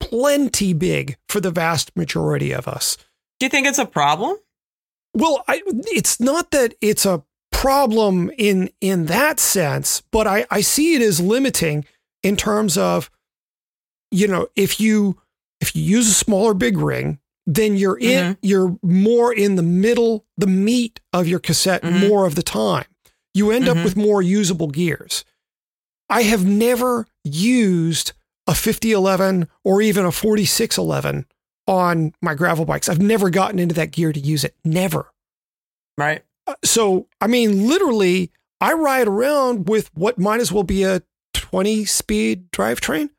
Plenty 0.00 0.72
big 0.72 1.16
for 1.28 1.40
the 1.40 1.50
vast 1.50 1.96
majority 1.96 2.52
of 2.52 2.66
us. 2.66 2.96
Do 3.38 3.46
you 3.46 3.50
think 3.50 3.66
it's 3.66 3.78
a 3.78 3.86
problem? 3.86 4.36
Well, 5.14 5.44
I, 5.48 5.62
it's 5.66 6.20
not 6.20 6.50
that 6.52 6.74
it's 6.80 7.06
a 7.06 7.22
problem 7.50 8.30
in 8.38 8.70
in 8.80 9.06
that 9.06 9.40
sense, 9.40 10.02
but 10.12 10.26
I, 10.26 10.46
I 10.50 10.60
see 10.60 10.94
it 10.94 11.02
as 11.02 11.20
limiting 11.20 11.84
in 12.22 12.36
terms 12.36 12.76
of, 12.78 13.10
you 14.10 14.28
know, 14.28 14.48
if 14.54 14.80
you 14.80 15.18
if 15.60 15.74
you 15.74 15.82
use 15.82 16.08
a 16.08 16.14
smaller 16.14 16.54
big 16.54 16.78
ring, 16.78 17.18
then 17.46 17.76
you're 17.76 17.98
in 17.98 18.36
you're 18.42 18.76
more 18.82 19.32
in 19.32 19.56
the 19.56 19.62
middle, 19.62 20.24
the 20.36 20.46
meat 20.46 21.00
of 21.12 21.26
your 21.26 21.40
cassette 21.40 21.82
Mhm. 21.82 22.08
more 22.08 22.26
of 22.26 22.34
the 22.36 22.42
time. 22.42 22.84
You 23.34 23.50
end 23.50 23.64
Mhm. 23.64 23.78
up 23.78 23.84
with 23.84 23.96
more 23.96 24.22
usable 24.22 24.68
gears. 24.68 25.24
I 26.08 26.22
have 26.22 26.44
never 26.46 27.06
used 27.24 28.12
a 28.46 28.54
5011 28.54 29.48
or 29.64 29.82
even 29.82 30.04
a 30.06 30.12
4611 30.12 31.26
on 31.68 32.12
my 32.22 32.34
gravel 32.34 32.64
bikes. 32.64 32.88
I've 32.88 33.00
never 33.00 33.30
gotten 33.30 33.58
into 33.58 33.74
that 33.76 33.90
gear 33.92 34.12
to 34.12 34.18
use 34.20 34.42
it. 34.42 34.56
Never. 34.64 35.12
Right. 35.96 36.24
Uh, 36.46 36.54
So, 36.64 37.06
I 37.20 37.26
mean, 37.26 37.68
literally, 37.68 38.32
I 38.60 38.72
ride 38.72 39.06
around 39.06 39.68
with 39.68 39.90
what 39.94 40.18
might 40.18 40.40
as 40.40 40.50
well 40.50 40.62
be 40.64 40.82
a 40.82 41.02
20 41.34 41.84
speed 41.84 42.50
drivetrain. 42.50 43.10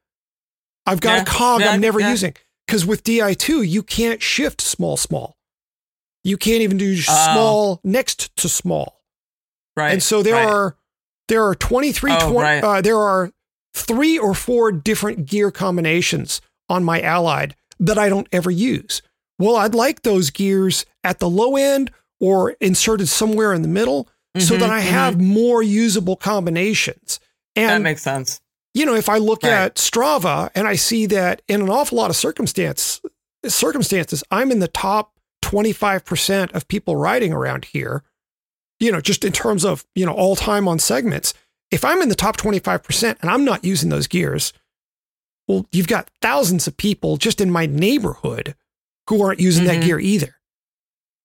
I've 0.86 1.00
got 1.00 1.18
Yeah. 1.18 1.22
a 1.22 1.26
cog 1.26 1.62
Yeah, 1.62 1.70
I'm 1.72 1.82
never 1.82 2.00
yeah. 2.00 2.10
using 2.10 2.34
because 2.66 2.86
with 2.86 3.04
DI2, 3.04 3.62
you 3.62 3.84
can't 3.84 4.22
shift 4.22 4.62
small, 4.62 4.98
small. 4.98 5.38
You 6.24 6.36
can't 6.38 6.62
even 6.62 6.78
do 6.78 6.98
Oh. 7.08 7.32
small 7.34 7.80
next 7.84 8.36
to 8.38 8.50
small. 8.50 9.02
Right. 9.78 9.92
And 9.94 10.02
so 10.04 10.24
there 10.24 10.34
right. 10.36 10.48
are 10.48 10.76
there 11.28 11.46
are 11.46 11.54
23 11.54 12.12
Oh, 12.14 12.32
20 12.32 12.38
right. 12.44 12.64
uh, 12.64 12.82
there 12.82 12.98
are 12.98 13.32
three 13.76 14.18
or 14.18 14.34
four 14.34 14.72
different 14.72 15.28
gear 15.28 15.52
combinations 15.52 16.42
on 16.68 16.84
my 16.84 17.00
Allied 17.02 17.56
that 17.80 17.98
I 17.98 18.10
don't 18.10 18.28
ever 18.32 18.52
use. 18.52 19.02
Well, 19.38 19.56
I'd 19.56 19.74
like 19.76 20.02
those 20.02 20.30
gears 20.32 20.86
at 21.04 21.20
the 21.20 21.30
low 21.30 21.56
end 21.56 21.92
or 22.20 22.52
inserted 22.60 23.08
somewhere 23.08 23.54
in 23.54 23.62
the 23.62 23.68
middle 23.70 24.08
so 24.38 24.56
Mhm, 24.56 24.60
that 24.60 24.70
I 24.70 24.82
mhm. 24.82 24.86
have 24.90 25.22
more 25.22 25.64
usable 25.64 26.16
combinations. 26.16 27.20
And 27.56 27.70
that 27.70 27.82
makes 27.90 28.02
sense. 28.04 28.42
you 28.74 28.86
know, 28.86 28.96
if 28.96 29.10
I 29.10 29.18
look 29.18 29.44
Right. 29.44 29.52
at 29.54 29.76
Strava 29.76 30.50
and 30.56 30.68
I 30.68 30.76
see 30.76 31.06
that 31.08 31.42
in 31.48 31.62
an 31.62 31.70
awful 31.70 31.98
lot 31.98 32.10
of 32.10 32.16
circumstance 32.16 33.02
circumstances, 33.48 34.24
I'm 34.32 34.52
in 34.52 34.60
the 34.60 34.68
top 34.68 35.14
25% 35.42 36.52
of 36.54 36.68
people 36.68 36.96
riding 36.96 37.32
around 37.34 37.66
here, 37.66 38.04
you 38.80 38.92
know, 38.92 39.02
just 39.02 39.24
in 39.24 39.32
terms 39.32 39.64
of, 39.64 39.86
you 39.96 40.06
know, 40.06 40.12
all 40.14 40.36
time 40.36 40.68
on 40.68 40.80
segments. 40.80 41.34
If 41.72 41.86
I'm 41.86 42.02
in 42.02 42.10
the 42.10 42.16
top 42.16 42.36
25% 42.38 43.18
and 43.22 43.30
I'm 43.30 43.46
not 43.46 43.64
using 43.64 43.90
those 43.90 44.08
gears, 44.08 44.52
well, 45.50 45.66
you've 45.74 45.88
got 45.88 46.10
thousands 46.22 46.66
of 46.68 46.78
people 46.78 47.18
just 47.18 47.42
in 47.42 47.52
my 47.52 47.66
neighborhood 47.66 48.56
who 49.10 49.22
aren't 49.22 49.40
using 49.42 49.66
that 49.66 49.78
Mhm. 49.80 49.84
gear 49.84 50.00
either. 50.00 50.36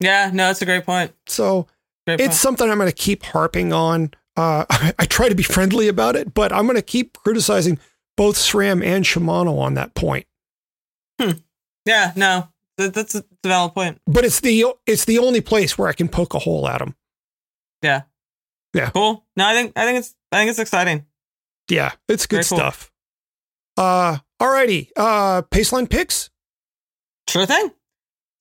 Yeah, 0.01 0.31
no, 0.33 0.49
that's 0.49 0.63
a 0.63 0.65
great 0.67 0.85
point. 0.85 1.15
So 1.27 1.69
Great 2.07 2.19
it's 2.21 2.29
point. 2.29 2.35
something 2.35 2.71
I'm 2.71 2.79
going 2.79 2.91
to 2.91 2.97
keep 2.97 3.23
harping 3.23 3.73
on. 3.73 4.13
Uh, 4.37 4.65
I, 4.99 5.07
try 5.07 5.29
to 5.29 5.35
be 5.37 5.43
friendly 5.45 5.87
about 5.87 6.17
it, 6.17 6.35
but 6.35 6.53
I'm 6.53 6.65
going 6.67 6.75
to 6.77 6.83
keep 6.83 7.13
criticizing 7.19 7.79
both 8.17 8.37
SRAM 8.37 8.83
and 8.85 9.05
Shimano 9.05 9.59
on 9.61 9.75
that 9.75 9.95
point. 9.95 10.27
Hmm. 11.21 11.33
yeah, 11.85 12.13
no, 12.17 12.49
that, 12.79 12.95
that's 12.95 13.15
a 13.15 13.25
valid 13.45 13.75
point. 13.75 14.01
But 14.07 14.25
it's 14.25 14.41
the 14.41 14.65
it's 14.87 15.05
the 15.05 15.19
only 15.19 15.41
place 15.41 15.79
where 15.79 15.87
I 15.89 15.93
can 15.93 16.09
poke 16.09 16.35
a 16.35 16.41
hole 16.41 16.67
at 16.67 16.79
them. 16.81 16.97
Yeah. 17.83 18.03
Yeah. 18.73 18.91
Cool. 18.91 19.25
No, 19.37 19.47
I 19.47 19.53
think 19.55 19.73
I 19.77 19.85
think 19.85 19.99
it's 19.99 20.15
I 20.33 20.39
think 20.39 20.51
it's 20.51 20.59
exciting. 20.59 21.07
Yeah, 21.71 21.93
it's 22.09 22.27
good 22.27 22.45
Very 22.45 22.45
cool. 22.49 22.59
Uh, 23.77 24.19
alrighty. 24.41 24.89
Uh, 24.97 25.43
Paceline 25.51 25.89
picks. 25.89 26.31
Sure 27.29 27.47
thing. 27.47 27.71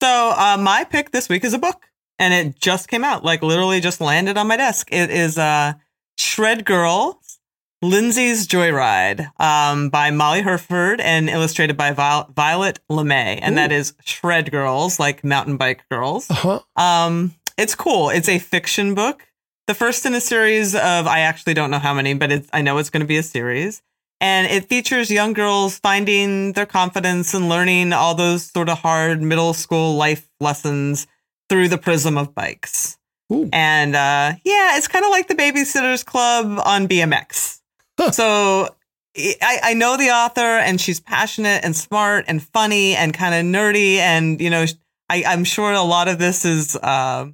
So 0.01 0.33
uh, 0.37 0.57
my 0.59 0.83
pick 0.83 1.11
this 1.11 1.29
week 1.29 1.43
is 1.45 1.53
a 1.53 1.59
book, 1.59 1.85
and 2.19 2.33
it 2.33 2.59
just 2.59 2.89
came 2.89 3.03
out, 3.03 3.23
like 3.23 3.41
literally 3.41 3.79
just 3.79 4.01
landed 4.01 4.37
on 4.37 4.47
my 4.47 4.57
desk. 4.57 4.89
It 4.91 5.09
is 5.09 5.37
uh, 5.37 5.73
Shred 6.17 6.65
Girls, 6.65 7.39
Lindsay's 7.81 8.45
Joyride, 8.47 9.31
um, 9.39 9.89
by 9.89 10.11
Molly 10.11 10.41
Hurford 10.41 10.99
and 10.99 11.29
illustrated 11.29 11.77
by 11.77 11.91
Viol- 11.91 12.29
Violet 12.35 12.79
LeMay, 12.91 13.39
and 13.41 13.53
Ooh. 13.53 13.55
that 13.55 13.71
is 13.71 13.93
Shred 14.03 14.51
Girls, 14.51 14.99
like 14.99 15.23
mountain 15.23 15.55
bike 15.57 15.83
girls. 15.89 16.29
Uh 16.29 16.33
huh. 16.33 16.59
Um, 16.75 17.35
it's 17.57 17.75
cool. 17.75 18.09
It's 18.09 18.27
a 18.29 18.39
fiction 18.39 18.95
book. 18.95 19.25
The 19.67 19.73
first 19.73 20.05
in 20.05 20.13
a 20.13 20.21
series 20.21 20.75
of 20.75 21.07
I 21.07 21.19
actually 21.21 21.53
don't 21.53 21.71
know 21.71 21.79
how 21.79 21.93
many, 21.93 22.13
but 22.13 22.31
it's 22.31 22.49
I 22.51 22.61
know 22.61 22.77
it's 22.77 22.89
going 22.89 23.01
to 23.01 23.07
be 23.07 23.17
a 23.17 23.23
series. 23.23 23.81
And 24.23 24.47
it 24.47 24.69
features 24.69 25.11
young 25.11 25.33
girls 25.33 25.79
finding 25.79 26.53
their 26.53 26.65
confidence 26.65 27.33
and 27.33 27.49
learning 27.49 27.91
all 27.91 28.15
those 28.15 28.49
sort 28.49 28.69
of 28.69 28.79
hard 28.79 29.21
middle 29.21 29.53
school 29.53 29.97
life 29.97 30.29
lessons 30.39 31.07
through 31.49 31.67
the 31.67 31.77
prism 31.77 32.17
of 32.17 32.33
bikes. 32.33 32.97
Ooh. 33.33 33.49
And 33.51 33.97
uh, 33.97 34.39
yeah, 34.45 34.77
it's 34.77 34.87
kind 34.87 35.03
of 35.03 35.11
like 35.11 35.27
the 35.27 35.35
Babysitters 35.35 36.05
Club 36.05 36.61
on 36.63 36.87
BMX. 36.87 37.59
Huh. 37.99 38.11
So 38.11 38.69
I, 39.17 39.59
I 39.61 39.73
know 39.73 39.97
the 39.97 40.11
author, 40.11 40.39
and 40.39 40.79
she's 40.79 41.01
passionate 41.01 41.65
and 41.65 41.75
smart 41.75 42.23
and 42.29 42.41
funny 42.41 42.95
and 42.95 43.13
kind 43.13 43.35
of 43.35 43.43
nerdy. 43.43 43.97
And, 43.97 44.39
you 44.39 44.49
know, 44.49 44.65
I, 45.09 45.25
I'm 45.27 45.43
sure 45.43 45.73
a 45.73 45.81
lot 45.81 46.07
of 46.07 46.17
this 46.17 46.45
is 46.45 46.77
uh, 46.77 47.27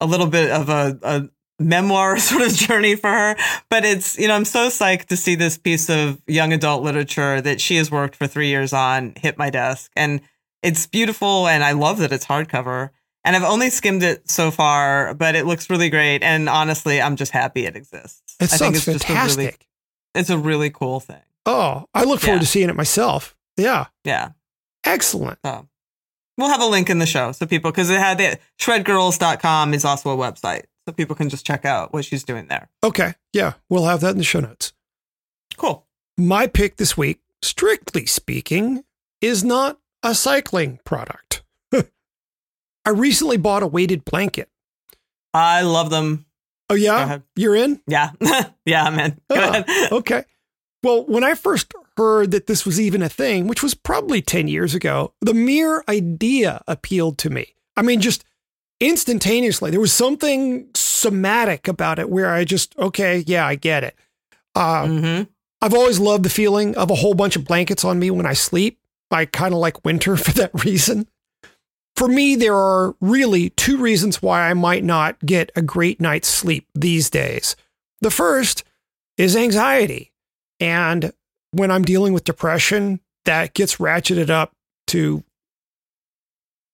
a 0.00 0.06
little 0.06 0.26
bit 0.26 0.50
of 0.50 0.68
a, 0.68 0.98
a 1.02 1.28
memoir 1.58 2.18
sort 2.18 2.42
of 2.42 2.52
journey 2.54 2.96
for 2.96 3.10
her. 3.10 3.36
But 3.70 3.84
it's, 3.84 4.18
you 4.18 4.28
know, 4.28 4.34
I'm 4.34 4.44
so 4.44 4.68
psyched 4.68 5.06
to 5.06 5.16
see 5.16 5.34
this 5.34 5.56
piece 5.58 5.88
of 5.88 6.20
young 6.26 6.52
adult 6.52 6.82
literature 6.82 7.40
that 7.40 7.60
she 7.60 7.76
has 7.76 7.90
worked 7.90 8.16
for 8.16 8.26
three 8.26 8.48
years 8.48 8.72
on 8.72 9.14
hit 9.16 9.38
my 9.38 9.50
desk. 9.50 9.90
And 9.96 10.20
it's 10.62 10.86
beautiful, 10.86 11.46
and 11.46 11.62
I 11.62 11.72
love 11.72 11.98
that 11.98 12.12
it's 12.12 12.26
hardcover. 12.26 12.90
And 13.26 13.34
I've 13.36 13.42
only 13.42 13.70
skimmed 13.70 14.02
it 14.02 14.28
so 14.30 14.50
far, 14.50 15.14
but 15.14 15.34
it 15.34 15.46
looks 15.46 15.70
really 15.70 15.88
great. 15.90 16.22
And 16.22 16.48
honestly, 16.48 17.00
I'm 17.00 17.16
just 17.16 17.32
happy 17.32 17.64
it 17.66 17.74
exists. 17.76 18.36
It 18.40 18.52
I 18.52 18.56
sounds 18.56 18.74
just 18.84 18.88
a 18.88 18.90
really, 18.90 18.98
fantastic. 18.98 19.66
it's 20.14 20.30
a 20.30 20.38
really 20.38 20.70
cool 20.70 21.00
thing. 21.00 21.22
oh, 21.46 21.86
I 21.94 22.04
look 22.04 22.20
forward 22.20 22.36
Yeah. 22.36 22.40
to 22.40 22.46
seeing 22.46 22.68
it 22.68 22.76
myself. 22.76 23.34
Yeah, 23.56 23.86
Yeah. 24.04 24.30
excellent. 24.84 25.38
So 25.44 25.68
we'll 26.36 26.48
have 26.50 26.60
a 26.62 26.66
link 26.66 26.90
in 26.90 26.98
the 26.98 27.06
show 27.06 27.32
so 27.32 27.46
people, 27.46 27.70
because 27.70 27.88
it 27.90 27.98
had 27.98 28.18
the 28.18 28.38
shredgirls.com 28.60 29.74
is 29.74 29.84
also 29.84 30.10
a 30.10 30.16
website. 30.16 30.64
So 30.86 30.92
people 30.92 31.16
can 31.16 31.28
just 31.30 31.46
check 31.46 31.64
out 31.64 31.92
what 31.92 32.04
she's 32.04 32.24
doing 32.24 32.48
there. 32.48 32.68
Okay, 32.82 33.14
yeah, 33.32 33.54
we'll 33.70 33.86
have 33.86 34.00
that 34.02 34.10
in 34.12 34.18
the 34.18 34.24
show 34.24 34.40
notes. 34.40 34.72
Cool. 35.56 35.86
My 36.18 36.46
pick 36.46 36.76
this 36.76 36.96
week, 36.96 37.20
strictly 37.42 38.04
speaking, 38.06 38.84
is 39.20 39.42
not 39.42 39.78
a 40.02 40.14
cycling 40.14 40.78
product. 40.84 41.42
I 41.72 42.90
recently 42.90 43.38
bought 43.38 43.62
a 43.62 43.66
weighted 43.66 44.04
blanket. 44.04 44.50
I 45.32 45.62
love 45.62 45.90
them. 45.90 46.26
Oh 46.70 46.74
yeah, 46.74 47.18
you're 47.36 47.56
in. 47.56 47.80
Yeah. 47.86 48.10
yeah, 48.66 48.90
man. 48.90 49.20
Go 49.30 49.36
Ah, 49.36 49.50
ahead. 49.50 49.66
Okay. 49.92 50.24
Well, 50.82 51.04
when 51.06 51.24
I 51.24 51.34
first 51.34 51.72
heard 51.96 52.30
that 52.32 52.46
this 52.46 52.66
was 52.66 52.78
even 52.78 53.00
a 53.00 53.08
thing, 53.08 53.46
which 53.46 53.62
was 53.62 53.72
probably 53.74 54.20
10 54.20 54.48
years 54.48 54.74
ago, 54.74 55.14
the 55.22 55.32
mere 55.32 55.82
idea 55.88 56.62
appealed 56.68 57.16
to 57.18 57.30
me. 57.30 57.54
I 57.76 57.80
mean, 57.82 58.00
just 58.02 58.22
instantaneously, 58.88 59.70
there 59.70 59.80
was 59.80 59.92
something 59.92 60.68
somatic 60.74 61.68
about 61.68 61.98
it 61.98 62.08
where 62.10 62.32
I 62.32 62.44
just, 62.44 62.76
okay, 62.78 63.24
yeah, 63.26 63.46
I 63.46 63.54
get 63.56 63.84
it. 63.84 63.94
Uh, 64.54 64.86
hmm 64.86 65.22
I've 65.62 65.72
always 65.74 65.98
loved 65.98 66.24
the 66.26 66.30
feeling 66.30 66.76
of 66.76 66.90
a 66.90 66.94
whole 66.94 67.14
bunch 67.14 67.36
of 67.36 67.44
blankets 67.46 67.84
on 67.86 67.98
me 67.98 68.10
when 68.10 68.26
I 68.26 68.34
sleep. 68.34 68.78
I 69.10 69.24
kind 69.24 69.54
of 69.54 69.60
like 69.60 69.82
winter 69.82 70.14
for 70.18 70.32
that 70.32 70.50
reason. 70.64 71.08
For 71.96 72.06
me, 72.06 72.34
there 72.36 72.54
are 72.56 72.94
really 73.00 73.50
two 73.50 73.78
reasons 73.78 74.20
why 74.20 74.50
I 74.50 74.52
might 74.54 74.84
not 74.84 75.18
get 75.24 75.50
a 75.56 75.62
great 75.62 76.00
night's 76.02 76.28
sleep 76.28 76.66
these 76.74 77.08
days. 77.08 77.56
The 78.02 78.10
first 78.10 78.62
is 79.16 79.36
anxiety. 79.36 80.12
And 80.60 81.12
when 81.52 81.70
I'm 81.70 81.84
dealing 81.84 82.12
with 82.12 82.24
depression, 82.24 83.00
that 83.24 83.54
gets 83.54 83.76
ratcheted 83.76 84.28
up 84.28 84.52
to 84.88 85.22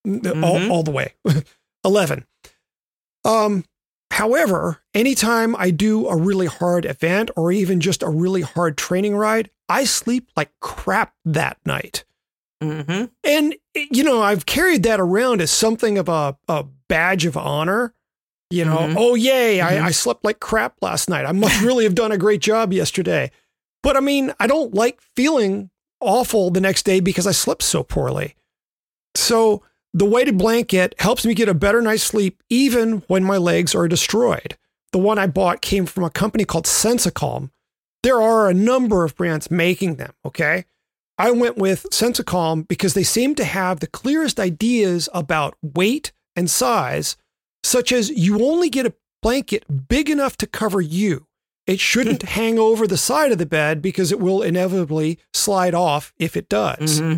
all, 0.07 0.13
Mhm. 0.59 0.71
all 0.71 0.83
the 0.83 0.91
way 0.91 1.13
11. 1.85 2.27
Um, 3.25 3.65
however, 4.11 4.83
anytime 4.95 5.55
I 5.57 5.71
do 5.71 6.09
a 6.09 6.17
really 6.17 6.47
hard 6.47 6.85
event 6.85 7.31
or 7.37 7.53
even 7.53 7.81
just 7.81 8.03
a 8.03 8.09
really 8.09 8.43
hard 8.43 8.77
training 8.77 9.17
ride, 9.17 9.51
I 9.69 9.85
sleep 9.85 10.29
like 10.37 10.51
crap 10.61 11.15
that 11.25 11.59
night. 11.65 12.05
hmm 12.63 13.05
And, 13.25 13.55
you 13.75 14.03
know, 14.05 14.21
I've 14.23 14.45
carried 14.47 14.83
that 14.83 15.01
around 15.01 15.41
as 15.41 15.51
something 15.51 15.97
of 15.97 16.09
a, 16.09 16.37
a 16.49 16.65
badge 16.89 17.25
of 17.25 17.37
honor. 17.37 17.95
You 18.51 18.65
know, 18.65 18.79
Mhm. 18.79 18.95
oh, 18.99 19.15
yay, 19.15 19.59
Mhm. 19.59 19.65
I, 19.65 19.87
I 19.87 19.91
slept 19.93 20.25
like 20.25 20.41
crap 20.41 20.75
last 20.83 21.09
night. 21.09 21.25
I 21.25 21.33
must 21.33 21.63
really 21.63 21.85
have 21.85 21.95
done 21.95 22.11
a 22.13 22.19
great 22.19 22.41
job 22.41 22.73
yesterday. 22.73 23.31
But 23.83 23.97
I 23.97 24.01
mean, 24.01 24.35
I 24.41 24.47
don't 24.47 24.75
like 24.75 25.01
feeling 25.15 25.71
awful 26.01 26.51
the 26.51 26.61
next 26.61 26.83
day 26.85 27.01
because 27.01 27.27
I 27.27 27.33
slept 27.33 27.63
so 27.63 27.83
poorly. 27.83 28.35
So 29.17 29.63
the 29.93 30.05
weighted 30.05 30.39
blanket 30.39 30.95
helps 30.99 31.25
me 31.25 31.35
get 31.35 31.49
a 31.49 31.55
better 31.55 31.83
night's 31.83 32.03
sleep 32.03 32.43
even 32.49 32.99
when 33.09 33.25
my 33.25 33.37
legs 33.37 33.75
are 33.75 33.89
destroyed. 33.89 34.57
The 34.93 34.99
one 34.99 35.19
I 35.19 35.27
bought 35.27 35.61
came 35.61 35.87
from 35.87 36.05
a 36.05 36.11
company 36.11 36.45
called 36.45 36.67
SensaCalm. 36.67 37.51
There 38.03 38.21
are 38.21 38.49
a 38.49 38.55
number 38.55 39.05
of 39.05 39.15
brands 39.17 39.51
making 39.51 39.97
them, 39.97 40.13
okay? 40.25 40.65
I 41.19 41.33
went 41.33 41.59
with 41.59 41.87
SensaCalm 41.91 42.67
because 42.67 42.95
they 42.95 43.03
seem 43.03 43.35
to 43.35 43.45
have 43.45 43.81
the 43.81 43.87
clearest 43.87 44.41
ideas 44.41 45.09
about 45.13 45.55
weight 45.63 46.13
and 46.35 46.51
size, 46.51 47.17
such 47.63 47.93
as 47.93 48.11
you 48.11 48.43
only 48.43 48.71
get 48.71 48.87
a 48.87 48.95
blanket 49.23 49.89
big 49.89 50.09
enough 50.09 50.37
to 50.39 50.47
cover 50.47 50.81
you. 50.81 51.27
It 51.67 51.79
shouldn't 51.79 52.23
hang 52.39 52.59
over 52.59 52.87
the 52.87 52.97
side 52.97 53.33
of 53.33 53.39
the 53.39 53.47
bed 53.47 53.83
because 53.83 54.11
it 54.11 54.19
will 54.19 54.41
inevitably 54.41 55.19
slide 55.35 55.75
off 55.75 56.13
if 56.19 56.37
it 56.37 56.49
does. 56.49 57.01
hmm 57.01 57.17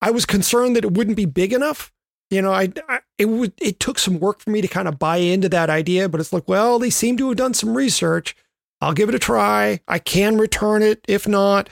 I 0.00 0.10
was 0.10 0.26
concerned 0.26 0.76
that 0.76 0.84
it 0.84 0.94
wouldn't 0.94 1.16
be 1.16 1.24
big 1.24 1.52
enough. 1.52 1.92
You 2.30 2.42
know, 2.42 2.52
I, 2.52 2.68
I 2.88 3.00
it 3.16 3.26
would 3.26 3.52
it 3.60 3.80
took 3.80 3.98
some 3.98 4.18
work 4.20 4.40
for 4.40 4.50
me 4.50 4.60
to 4.60 4.68
kind 4.68 4.86
of 4.86 4.98
buy 4.98 5.16
into 5.16 5.48
that 5.48 5.70
idea, 5.70 6.08
but 6.08 6.20
it's 6.20 6.32
like, 6.32 6.46
well, 6.46 6.78
they 6.78 6.90
seem 6.90 7.16
to 7.16 7.28
have 7.28 7.36
done 7.36 7.54
some 7.54 7.76
research. 7.76 8.36
I'll 8.80 8.92
give 8.92 9.08
it 9.08 9.14
a 9.14 9.18
try. 9.18 9.80
I 9.88 9.98
can 9.98 10.36
return 10.36 10.82
it 10.82 11.04
if 11.08 11.26
not. 11.26 11.68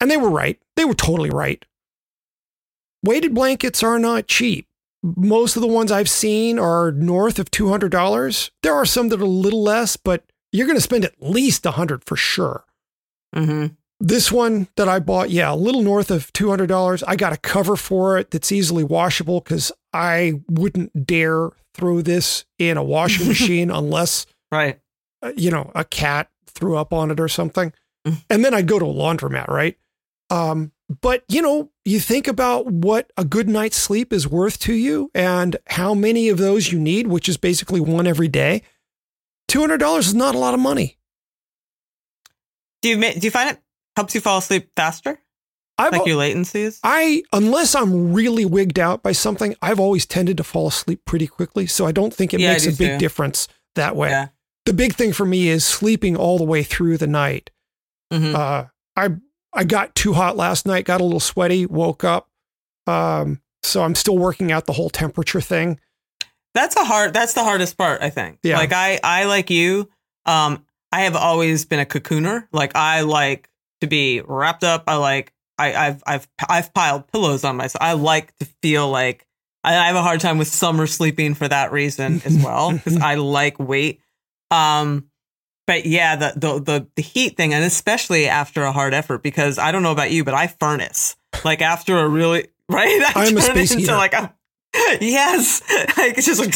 And 0.00 0.10
they 0.10 0.16
were 0.18 0.30
right. 0.30 0.60
They 0.76 0.84
were 0.84 0.94
totally 0.94 1.30
right. 1.30 1.64
Weighted 3.02 3.34
blankets 3.34 3.82
are 3.82 3.98
not 3.98 4.26
cheap. 4.26 4.66
Most 5.02 5.56
of 5.56 5.62
the 5.62 5.68
ones 5.68 5.92
I've 5.92 6.10
seen 6.10 6.58
are 6.58 6.90
north 6.92 7.38
of 7.38 7.50
$200. 7.50 8.50
There 8.62 8.74
are 8.74 8.84
some 8.86 9.08
that 9.08 9.20
are 9.20 9.24
a 9.24 9.26
little 9.26 9.62
less, 9.62 9.96
but 9.96 10.24
you're 10.52 10.66
going 10.66 10.76
to 10.76 10.82
spend 10.82 11.04
at 11.04 11.22
least 11.22 11.64
100 11.64 12.04
for 12.04 12.16
sure. 12.16 12.64
hmm 13.34 13.66
This 13.98 14.30
one 14.30 14.68
that 14.76 14.88
I 14.88 14.98
bought, 14.98 15.30
yeah, 15.30 15.52
a 15.52 15.56
little 15.56 15.80
north 15.82 16.10
of 16.10 16.30
$200. 16.34 17.02
I 17.06 17.16
got 17.16 17.32
a 17.32 17.38
cover 17.38 17.76
for 17.76 18.18
it 18.18 18.30
that's 18.30 18.52
easily 18.52 18.84
washable 18.84 19.40
because 19.40 19.72
I 19.92 20.34
wouldn't 20.50 21.06
dare 21.06 21.50
throw 21.74 22.02
this 22.02 22.44
in 22.58 22.76
a 22.76 22.82
washing 22.84 23.26
machine 23.28 23.70
unless, 23.70 24.26
Right. 24.52 24.78
uh, 25.22 25.32
you 25.36 25.50
know, 25.50 25.72
a 25.74 25.84
cat 25.84 26.28
threw 26.46 26.76
up 26.76 26.92
on 26.92 27.10
it 27.10 27.18
or 27.20 27.28
something. 27.28 27.72
Mm. 28.06 28.22
And 28.28 28.44
then 28.44 28.52
I'd 28.54 28.66
go 28.68 28.78
to 28.78 28.84
a 28.84 28.88
laundromat, 28.92 29.48
right? 29.48 29.78
Um, 30.28 30.72
but, 31.00 31.24
you 31.28 31.40
know, 31.40 31.70
you 31.84 31.98
think 31.98 32.28
about 32.28 32.66
what 32.66 33.10
a 33.16 33.24
good 33.24 33.48
night's 33.48 33.76
sleep 33.76 34.12
is 34.12 34.28
worth 34.28 34.58
to 34.60 34.74
you 34.74 35.10
and 35.14 35.56
how 35.68 35.94
many 35.94 36.28
of 36.28 36.36
those 36.38 36.70
you 36.70 36.78
need, 36.78 37.06
which 37.06 37.28
is 37.28 37.36
basically 37.38 37.80
one 37.80 38.06
every 38.06 38.28
day. 38.28 38.62
$200 39.50 39.98
is 40.00 40.14
not 40.14 40.34
a 40.34 40.38
lot 40.38 40.52
of 40.54 40.60
money. 40.60 40.98
Do 42.82 42.90
you 42.90 43.00
do 43.00 43.20
you 43.26 43.30
find 43.30 43.50
it 43.50 43.58
helps 43.96 44.14
you 44.14 44.20
fall 44.20 44.38
asleep 44.38 44.70
faster? 44.76 45.18
I've, 45.78 45.92
Like 45.92 46.06
your 46.06 46.18
latencies? 46.18 46.78
I, 46.82 47.22
unless 47.32 47.74
I'm 47.74 48.12
really 48.14 48.44
wigged 48.46 48.78
out 48.78 49.02
by 49.02 49.12
something, 49.12 49.54
I've 49.60 49.78
always 49.80 50.06
tended 50.06 50.38
to 50.38 50.44
fall 50.44 50.68
asleep 50.68 51.04
pretty 51.04 51.26
quickly. 51.26 51.66
So 51.66 51.86
I 51.86 51.92
don't 51.92 52.14
think 52.14 52.32
it 52.32 52.40
Yeah, 52.40 52.52
makes 52.52 52.66
a 52.66 52.72
big 52.72 52.92
too. 52.92 52.98
difference 52.98 53.46
that 53.74 53.94
way. 53.94 54.08
Yeah. 54.10 54.28
The 54.64 54.72
big 54.72 54.94
thing 54.94 55.12
for 55.12 55.26
me 55.26 55.48
is 55.48 55.64
sleeping 55.64 56.16
all 56.16 56.38
the 56.38 56.44
way 56.44 56.62
through 56.62 56.96
the 56.98 57.06
night. 57.06 57.50
hmm 58.12 58.34
Uh, 58.34 58.64
I 58.96 59.08
I 59.52 59.64
got 59.64 59.94
too 59.94 60.12
hot 60.14 60.36
last 60.36 60.66
night, 60.66 60.84
got 60.86 61.00
a 61.00 61.04
little 61.04 61.20
sweaty, 61.20 61.66
woke 61.66 62.04
up. 62.04 62.28
Um, 62.86 63.40
so 63.62 63.82
I'm 63.82 63.94
still 63.94 64.16
working 64.18 64.52
out 64.52 64.66
the 64.66 64.72
whole 64.72 64.90
temperature 64.90 65.40
thing. 65.40 65.78
That's 66.54 66.76
a 66.76 66.84
hard. 66.84 67.12
That's 67.12 67.34
the 67.34 67.44
hardest 67.44 67.76
part, 67.76 68.02
I 68.02 68.08
think. 68.10 68.38
Yeah. 68.42 68.56
Like 68.58 68.72
I, 68.72 68.98
I 69.04 69.24
like 69.24 69.50
you. 69.50 69.88
Um, 70.24 70.64
I 70.90 71.02
have 71.02 71.16
always 71.16 71.64
been 71.66 71.80
a 71.80 71.84
cocooner. 71.86 72.48
Like 72.52 72.74
I 72.76 73.02
like 73.02 73.48
to 73.86 73.90
be 73.90 74.20
wrapped 74.20 74.64
up. 74.64 74.84
I 74.86 74.96
like. 74.96 75.32
I, 75.58 75.74
I've 75.74 76.02
I've 76.06 76.28
I've 76.48 76.74
piled 76.74 77.10
pillows 77.10 77.42
on 77.44 77.56
myself. 77.56 77.82
I 77.82 77.94
like 77.94 78.36
to 78.38 78.44
feel 78.62 78.90
like 78.90 79.26
I, 79.64 79.74
I 79.76 79.86
have 79.86 79.96
a 79.96 80.02
hard 80.02 80.20
time 80.20 80.38
with 80.38 80.48
summer 80.48 80.86
sleeping 80.86 81.34
for 81.34 81.48
that 81.48 81.72
reason 81.72 82.20
as 82.24 82.36
well 82.44 82.72
because 82.72 82.98
I 82.98 83.14
like 83.14 83.58
weight. 83.58 84.00
Um, 84.50 85.08
but 85.66 85.86
yeah, 85.86 86.16
the, 86.16 86.32
the 86.36 86.60
the 86.60 86.86
the 86.94 87.02
heat 87.02 87.36
thing, 87.36 87.52
and 87.52 87.64
especially 87.64 88.28
after 88.28 88.62
a 88.62 88.72
hard 88.72 88.94
effort, 88.94 89.22
because 89.22 89.58
I 89.58 89.72
don't 89.72 89.82
know 89.82 89.92
about 89.92 90.10
you, 90.12 90.24
but 90.24 90.34
I 90.34 90.46
furnace 90.46 91.16
like 91.44 91.60
after 91.60 91.98
a 91.98 92.08
really 92.08 92.48
right. 92.68 93.02
I 93.16 93.26
I'm 93.26 93.36
a 93.36 93.40
space 93.40 93.72
into 93.72 93.82
heater. 93.82 93.96
like 93.96 94.12
a 94.12 94.34
yes, 95.00 95.62
like 95.96 96.18
it's 96.18 96.26
just 96.26 96.40
like 96.40 96.54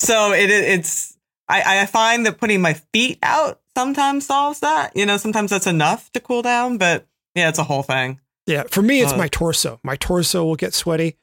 so. 0.00 0.32
It 0.32 0.50
it's 0.50 1.16
I 1.48 1.82
I 1.82 1.86
find 1.86 2.26
that 2.26 2.38
putting 2.38 2.60
my 2.60 2.74
feet 2.92 3.18
out 3.22 3.60
sometimes 3.76 4.26
solves 4.26 4.60
that. 4.60 4.96
You 4.96 5.06
know, 5.06 5.16
sometimes 5.16 5.50
that's 5.50 5.66
enough 5.66 6.10
to 6.12 6.20
cool 6.20 6.42
down, 6.42 6.78
but 6.78 7.06
yeah, 7.34 7.48
it's 7.48 7.58
a 7.58 7.64
whole 7.64 7.82
thing. 7.82 8.20
Yeah, 8.46 8.64
for 8.70 8.82
me, 8.82 9.00
it's 9.00 9.12
Uh, 9.12 9.16
my 9.16 9.28
torso. 9.28 9.80
My 9.82 9.96
torso 9.96 10.44
will 10.44 10.56
get 10.56 10.74
sweaty, 10.74 11.16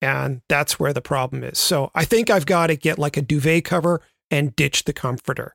and 0.00 0.42
that's 0.48 0.78
where 0.78 0.92
the 0.92 1.00
problem 1.00 1.42
is. 1.44 1.58
So 1.58 1.90
I 1.94 2.04
think 2.04 2.30
I've 2.30 2.46
got 2.46 2.68
to 2.68 2.76
get 2.76 2.98
like 2.98 3.16
a 3.16 3.22
duvet 3.22 3.64
cover 3.64 4.00
and 4.30 4.54
ditch 4.54 4.84
the 4.84 4.92
comforter. 4.92 5.54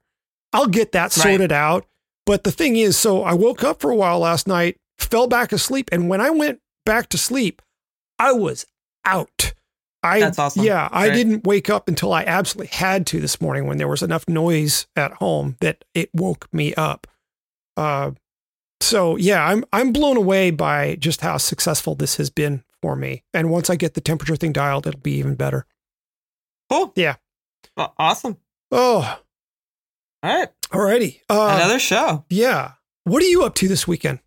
I'll 0.52 0.68
get 0.68 0.92
that 0.92 1.16
Right. 1.18 1.24
sorted 1.24 1.52
out. 1.52 1.86
But 2.26 2.44
the 2.44 2.52
thing 2.52 2.78
is, 2.78 2.98
so 2.98 3.24
I 3.24 3.34
woke 3.34 3.64
up 3.64 3.82
for 3.82 3.92
a 3.92 3.96
while 3.96 4.20
last 4.20 4.48
night, 4.48 4.78
fell 4.98 5.28
back 5.28 5.52
asleep, 5.52 5.90
and 5.92 6.08
when 6.10 6.22
I 6.22 6.30
went 6.30 6.60
back 6.86 7.10
to 7.10 7.18
sleep, 7.18 7.62
I 8.20 8.32
was 8.32 8.66
out. 9.06 9.54
I, 10.04 10.20
That's 10.20 10.38
awesome. 10.38 10.64
Yeah, 10.66 10.90
I 10.92 11.08
Right. 11.08 11.14
didn't 11.16 11.46
wake 11.46 11.70
up 11.70 11.88
until 11.88 12.12
I 12.14 12.24
absolutely 12.24 12.76
had 12.76 13.08
to 13.08 13.20
this 13.22 13.40
morning 13.40 13.66
when 13.68 13.78
there 13.78 13.88
was 13.88 14.04
enough 14.04 14.28
noise 14.28 14.86
at 14.96 15.14
home 15.14 15.56
that 15.62 15.86
it 15.94 16.10
woke 16.14 16.48
me 16.54 16.74
up. 16.76 17.08
Uh, 17.78 18.12
so 18.82 19.16
yeah, 19.16 19.46
I'm 19.48 19.64
I'm 19.72 19.94
blown 19.94 20.18
away 20.18 20.52
by 20.52 20.96
just 20.96 21.22
how 21.22 21.38
successful 21.38 21.96
this 21.96 22.18
has 22.18 22.30
been 22.30 22.64
for 22.82 22.96
me. 22.98 23.24
And 23.34 23.50
once 23.50 23.70
I 23.70 23.76
get 23.78 23.94
the 23.94 24.02
temperature 24.02 24.36
thing 24.36 24.52
dialed, 24.52 24.86
it'll 24.88 25.00
be 25.00 25.14
even 25.14 25.36
better. 25.36 25.66
Cool. 26.70 26.92
Yeah. 26.96 27.16
Well, 27.78 27.94
awesome. 27.98 28.38
Oh, 28.72 29.20
All 30.22 30.34
right, 30.40 30.50
alrighty. 30.72 31.22
Uh, 31.30 31.54
another 31.56 31.80
show. 31.80 32.26
yeah. 32.30 32.74
What 33.06 33.22
are 33.24 33.28
you 33.28 33.44
up 33.44 33.56
to 33.56 33.68
this 33.68 33.88
weekend? 33.88 34.20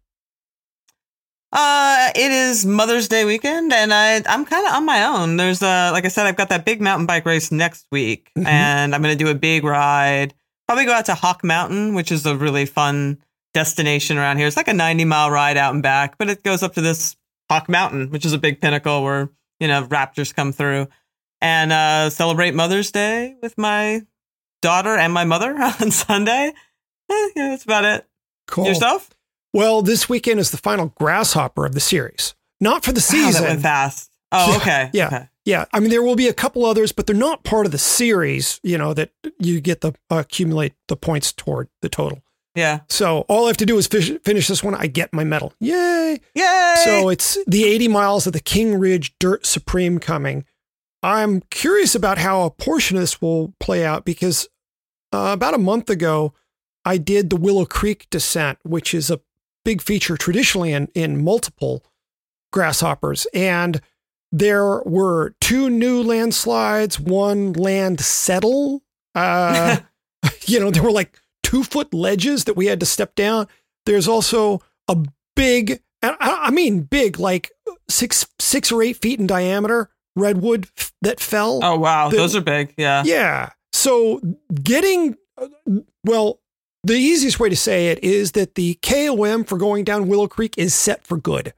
Uh, 1.53 2.11
it 2.15 2.31
is 2.33 2.67
Mother's 2.67 3.09
Day 3.09 3.25
weekend, 3.25 3.73
and 3.73 3.93
I 3.95 4.17
I'm 4.27 4.45
kind 4.45 4.67
of 4.67 4.73
on 4.75 4.85
my 4.85 5.05
own. 5.05 5.37
There's 5.37 5.63
uh, 5.63 5.91
like 5.93 6.05
I 6.05 6.09
said, 6.09 6.27
I've 6.27 6.37
got 6.37 6.49
that 6.51 6.65
big 6.65 6.81
mountain 6.81 7.07
bike 7.07 7.25
race 7.25 7.51
next 7.53 7.87
week, 7.93 8.31
Mhm. 8.37 8.47
and 8.47 8.95
I'm 8.95 9.01
gonna 9.03 9.15
do 9.17 9.29
a 9.29 9.35
big 9.35 9.65
ride. 9.65 10.35
Probably 10.67 10.85
go 10.85 10.93
out 10.93 11.07
to 11.07 11.15
Hawk 11.15 11.45
Mountain, 11.45 11.95
which 11.95 12.11
is 12.11 12.27
a 12.27 12.37
really 12.37 12.67
fun 12.67 13.19
destination 13.55 14.19
around 14.19 14.39
here. 14.39 14.47
It's 14.49 14.57
like 14.57 14.69
a 14.69 14.75
90 14.75 15.05
mile 15.05 15.31
ride 15.31 15.57
out 15.57 15.73
and 15.73 15.83
back, 15.83 16.19
but 16.19 16.29
it 16.29 16.43
goes 16.43 16.63
up 16.63 16.75
to 16.75 16.81
this 16.81 17.17
Hawk 17.49 17.69
Mountain, 17.69 18.11
which 18.11 18.27
is 18.27 18.33
a 18.33 18.39
big 18.39 18.61
pinnacle 18.61 19.03
where 19.05 19.31
you 19.61 19.69
know 19.69 19.85
raptors 19.85 20.35
come 20.35 20.53
through, 20.53 20.89
and 21.41 21.73
uh, 21.73 22.11
celebrate 22.11 22.55
Mother's 22.55 22.91
Day 22.91 23.37
with 23.41 23.57
my 23.57 24.03
daughter 24.63 24.97
and 24.97 25.13
my 25.13 25.25
mother 25.25 25.57
on 25.81 25.91
Sunday. 25.93 26.53
Eh, 27.09 27.29
yeah, 27.37 27.49
that's 27.51 27.65
about 27.65 27.85
it. 27.85 28.05
Cool. 28.49 28.67
Yourself? 28.67 29.09
Well, 29.57 29.81
this 29.81 30.07
weekend 30.09 30.39
is 30.39 30.51
the 30.51 30.59
final 30.59 30.93
grasshopper 30.99 31.65
of 31.65 31.73
the 31.73 31.81
series. 31.81 32.35
Not 32.61 32.85
for 32.85 32.93
the 32.93 33.01
Wow, 33.01 33.17
that 33.23 33.33
season. 33.33 33.45
went 33.45 33.63
fast. 33.63 34.11
Oh, 34.31 34.51
Yeah, 34.51 34.57
okay. 34.59 34.91
yeah. 34.93 35.07
Okay. 35.07 35.29
Yeah, 35.47 35.65
I 35.73 35.81
mean 35.81 35.91
there 35.91 36.03
will 36.03 36.17
be 36.17 36.27
a 36.29 36.35
couple 36.35 36.67
others, 36.67 36.91
but 36.93 37.07
they're 37.07 37.15
not 37.17 37.43
part 37.45 37.65
of 37.67 37.73
the 37.73 37.79
series. 37.79 38.61
You 38.65 38.77
know 38.77 38.93
that 38.95 39.13
you 39.39 39.61
get 39.61 39.81
the 39.81 39.93
accumulate 40.11 40.75
the 40.89 40.97
points 40.97 41.33
toward 41.33 41.69
the 41.83 41.89
total. 41.89 42.21
Yeah. 42.57 42.81
So 42.89 43.21
all 43.29 43.45
I 43.45 43.47
have 43.49 43.57
to 43.59 43.67
do 43.67 43.79
is 43.79 43.87
fish, 43.87 44.11
finish 44.25 44.49
this 44.49 44.63
one. 44.65 44.75
I 44.75 44.89
get 44.89 45.13
my 45.13 45.23
medal. 45.25 45.53
Yay! 45.61 46.21
Yay! 46.35 46.75
So 46.85 47.09
it's 47.11 47.39
the 47.47 47.65
80 47.65 47.89
miles 47.89 48.27
of 48.27 48.33
the 48.33 48.41
King 48.41 48.79
Ridge 48.79 49.15
Dirt 49.21 49.47
Supreme 49.47 49.99
coming. 50.01 50.45
I'm 51.03 51.43
curious 51.51 51.95
about 51.95 52.19
how 52.19 52.43
a 52.43 52.51
portion 52.51 52.97
of 52.97 53.03
this 53.03 53.23
will 53.23 53.55
play 53.61 53.85
out 53.87 54.05
because 54.05 54.49
uh, 55.13 55.31
about 55.33 55.55
a 55.55 55.59
month 55.59 55.89
ago, 55.91 56.33
I 56.85 56.99
did 56.99 57.31
the 57.31 57.37
Willow 57.37 57.67
Creek 57.67 58.07
descent, 58.11 58.59
which 58.65 58.93
is 58.95 59.11
a 59.11 59.21
big 59.67 59.83
feature 59.83 60.17
traditionally 60.17 60.73
in, 60.73 60.87
in 60.95 61.23
multiple 61.25 61.85
grasshoppers. 62.53 63.27
And 63.35 63.81
there 64.31 64.81
were 64.85 65.35
two 65.41 65.69
new 65.69 66.03
landslides, 66.05 67.01
one 67.01 67.53
land 67.53 67.99
settle. 68.01 68.83
Uh, 69.15 69.79
you 70.47 70.61
know, 70.61 70.71
there 70.71 70.85
were 70.85 70.93
like 70.93 71.19
two 71.43 71.65
foot 71.65 71.93
ledges 71.93 72.45
that 72.45 72.57
we 72.57 72.67
had 72.67 72.79
to 72.79 72.87
step 72.87 73.17
down. 73.17 73.49
There's 73.87 74.07
also 74.07 74.61
a 74.87 74.97
big, 75.35 75.83
and 76.01 76.17
I 76.21 76.45
I 76.47 76.51
mean 76.53 76.83
big, 76.83 77.19
like 77.19 77.51
six 77.89 78.25
six 78.39 78.71
or 78.71 78.83
eight 78.85 78.97
feet 78.97 79.19
in 79.19 79.27
diameter 79.27 79.91
redwood 80.15 80.69
f- 80.79 80.93
that 81.03 81.19
fell. 81.21 81.61
oh 81.65 81.77
wow, 81.77 82.09
the- 82.09 82.17
those 82.17 82.37
are 82.37 82.41
big. 82.41 82.73
Yeah. 82.77 83.03
Yeah. 83.05 83.51
So 83.73 84.21
getting, 84.63 85.17
uh, 85.37 85.49
well, 86.05 86.41
the 86.87 86.95
easiest 86.95 87.41
way 87.41 87.49
to 87.49 87.57
say 87.57 87.89
it 87.89 88.03
is 88.03 88.33
that 88.33 88.55
the 88.55 88.75
KOM 88.83 89.45
for 89.45 89.59
going 89.59 89.85
down 89.85 90.09
Willow 90.09 90.29
Creek 90.29 90.55
is 90.57 90.75
set 90.75 91.05
for 91.07 91.17
good. 91.19 91.53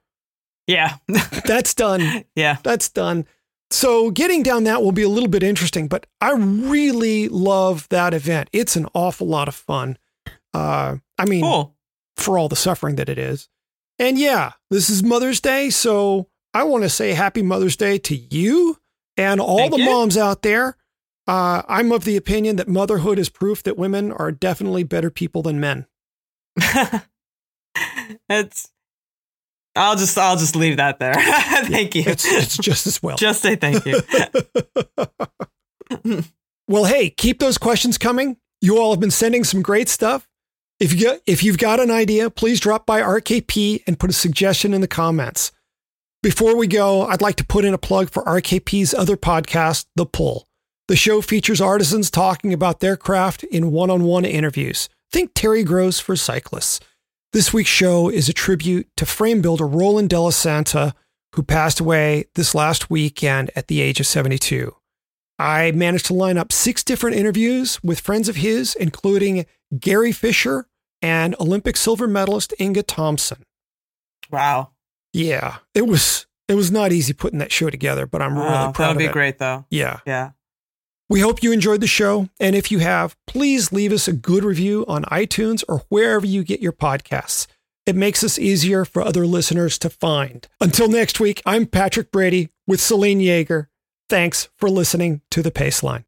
Yeah. 0.66 0.97
That's 1.47 1.74
done. 1.74 2.24
yeah. 2.35 2.57
That's 2.62 2.89
done. 2.89 3.26
So 3.70 4.11
getting 4.11 4.43
down 4.43 4.64
that 4.64 4.83
will 4.83 4.93
be 4.93 5.03
a 5.03 5.09
little 5.09 5.29
bit 5.29 5.43
interesting, 5.43 5.89
but 5.89 6.07
I 6.22 6.33
really 6.33 7.29
love 7.29 7.87
that 7.91 8.14
event. 8.14 8.49
It's 8.53 8.76
an 8.76 8.87
awful 8.95 9.26
lot 9.26 9.49
of 9.49 9.55
fun. 9.55 9.99
Uh, 10.55 10.97
I 11.18 11.24
mean, 11.26 11.43
Cool. 11.43 11.74
for 12.16 12.39
all 12.39 12.49
the 12.49 12.57
suffering 12.57 12.97
that 12.97 13.11
it 13.11 13.18
is. 13.18 13.49
And 13.99 14.18
yeah, 14.18 14.53
this 14.70 14.89
is 14.89 15.03
Mother's 15.03 15.41
Day. 15.41 15.68
So 15.68 16.29
I 16.55 16.62
want 16.64 16.85
to 16.85 16.89
say 16.89 17.12
happy 17.12 17.43
Mother's 17.43 17.76
Day 17.76 17.99
to 17.99 18.16
you 18.16 18.79
and 19.18 19.39
all 19.41 19.59
Thank 19.59 19.72
the 19.72 19.81
you. 19.81 19.85
moms 19.85 20.16
out 20.16 20.41
there. 20.41 20.78
Uh, 21.29 21.62
I'm 21.68 21.93
of 21.93 22.05
the 22.05 22.16
opinion 22.16 22.57
that 22.57 22.68
motherhood 22.68 23.18
is 23.18 23.29
proof 23.29 23.62
that 23.64 23.76
women 23.76 24.11
are 24.11 24.33
definitely 24.33 24.83
better 24.83 25.11
people 25.11 25.43
than 25.43 25.61
men. 25.61 25.87
it's. 28.31 28.70
I'll 29.76 29.95
just 29.95 30.16
I'll 30.16 30.39
just 30.39 30.57
leave 30.57 30.79
that 30.79 30.99
there. 30.99 31.12
thank 31.66 31.95
you. 31.95 32.05
It's, 32.07 32.24
it's 32.24 32.57
just 32.57 32.87
as 32.87 33.03
well. 33.03 33.16
just 33.18 33.43
say 33.43 33.57
thank 33.57 33.85
you. 33.85 34.01
well, 36.66 36.87
hey, 36.87 37.11
keep 37.11 37.41
those 37.41 37.59
questions 37.59 37.99
coming. 37.99 38.39
You 38.62 38.79
all 38.79 38.93
have 38.93 39.01
been 39.01 39.11
sending 39.11 39.45
some 39.45 39.61
great 39.61 39.91
stuff. 39.91 40.26
If 40.81 40.93
you 40.93 40.99
get, 40.99 41.20
if 41.26 41.45
you've 41.45 41.59
got 41.59 41.79
an 41.79 41.91
idea, 41.91 42.31
please 42.31 42.59
drop 42.59 42.87
by 42.87 43.03
RKP 43.03 43.83
and 43.87 43.99
put 43.99 44.09
a 44.09 44.14
suggestion 44.14 44.72
in 44.72 44.81
the 44.81 44.89
comments. 44.89 45.53
Before 46.22 46.57
we 46.57 46.66
go, 46.66 47.03
I'd 47.03 47.20
like 47.20 47.37
to 47.37 47.45
put 47.45 47.66
in 47.66 47.74
a 47.74 47.79
plug 47.79 48.09
for 48.09 48.24
RKP's 48.24 48.95
other 48.95 49.18
podcast, 49.18 49.85
The 49.95 50.07
Pull. 50.07 50.47
The 50.89 50.97
show 50.97 51.20
features 51.20 51.61
artisans 51.61 52.11
talking 52.11 52.53
about 52.53 52.80
their 52.80 52.97
craft 52.97 53.45
in 53.45 53.70
one-on-one 53.72 54.24
interviews. 54.24 54.89
Think 55.12 55.32
Terry 55.34 55.62
Gross 55.62 56.01
for 56.01 56.16
cyclists. 56.16 56.80
This 57.34 57.53
week's 57.53 57.68
show 57.68 58.09
is 58.09 58.28
a 58.28 58.32
tribute 58.32 58.89
to 58.97 59.05
frame 59.05 59.43
builder 59.43 59.66
Roland 59.66 60.09
Della 60.09 60.32
Santa, 60.32 60.95
who 61.34 61.43
passed 61.43 61.78
away 61.78 62.24
this 62.36 62.55
last 62.55 62.89
weekend 62.89 63.51
at 63.55 63.68
the 63.68 63.82
age 63.82 64.01
of 64.01 64.07
72. 64.07 64.74
I 65.39 65.72
managed 65.72 66.07
to 66.07 66.14
line 66.14 66.39
up 66.39 66.53
six 66.53 66.82
different 66.82 67.16
interviews 67.16 67.78
with 67.82 68.01
friends 68.01 68.28
of 68.30 68.36
his, 68.36 68.74
including 68.74 69.45
Gary 69.78 70.11
Fisher 70.11 70.66
and 71.03 71.36
Olympic 71.39 71.76
silver 71.76 72.09
medalist 72.09 72.55
Inga 72.59 72.84
Thompson. 72.84 73.45
Wow. 74.30 74.70
Yeah, 75.12 75.59
it 75.74 75.86
was 75.86 76.26
it 76.49 76.55
was 76.55 76.70
not 76.72 76.93
easy 76.93 77.12
putting 77.12 77.39
that 77.41 77.53
show 77.53 77.68
together, 77.70 78.07
but 78.07 78.22
I'm 78.22 78.36
really 78.36 78.49
proud 78.49 78.74
That 78.74 78.89
would 78.89 78.99
be 78.99 79.05
it. 79.05 79.12
great 79.12 79.39
though. 79.39 79.64
Yeah. 79.70 80.01
Yeah. 80.07 80.30
We 81.11 81.20
hope 81.20 81.42
you 81.42 81.52
enjoyed 81.52 81.80
the 81.80 81.86
show, 81.86 82.28
and 82.38 82.54
if 82.54 82.70
you 82.70 82.80
have, 82.80 83.16
please 83.26 83.72
leave 83.72 83.92
us 83.92 84.09
a 84.09 84.12
good 84.12 84.44
review 84.44 84.84
on 84.86 85.04
iTunes 85.04 85.64
or 85.66 85.84
wherever 85.88 86.26
you 86.26 86.44
get 86.44 86.61
your 86.61 86.72
podcasts. 86.72 87.46
It 87.86 87.96
makes 87.96 88.22
us 88.22 88.38
easier 88.38 88.84
for 88.84 89.00
other 89.00 89.26
listeners 89.26 89.78
to 89.78 89.88
find. 89.88 90.46
Until 90.61 90.86
next 90.86 91.18
week, 91.18 91.40
I'm 91.46 91.64
Patrick 91.64 92.12
Brady 92.12 92.50
with 92.66 92.82
Selene 92.82 93.20
Yeager. 93.20 93.68
Thanks 94.11 94.50
for 94.56 94.68
listening 94.68 95.22
to 95.30 95.42
The 95.42 95.50
Paceline. 95.50 96.04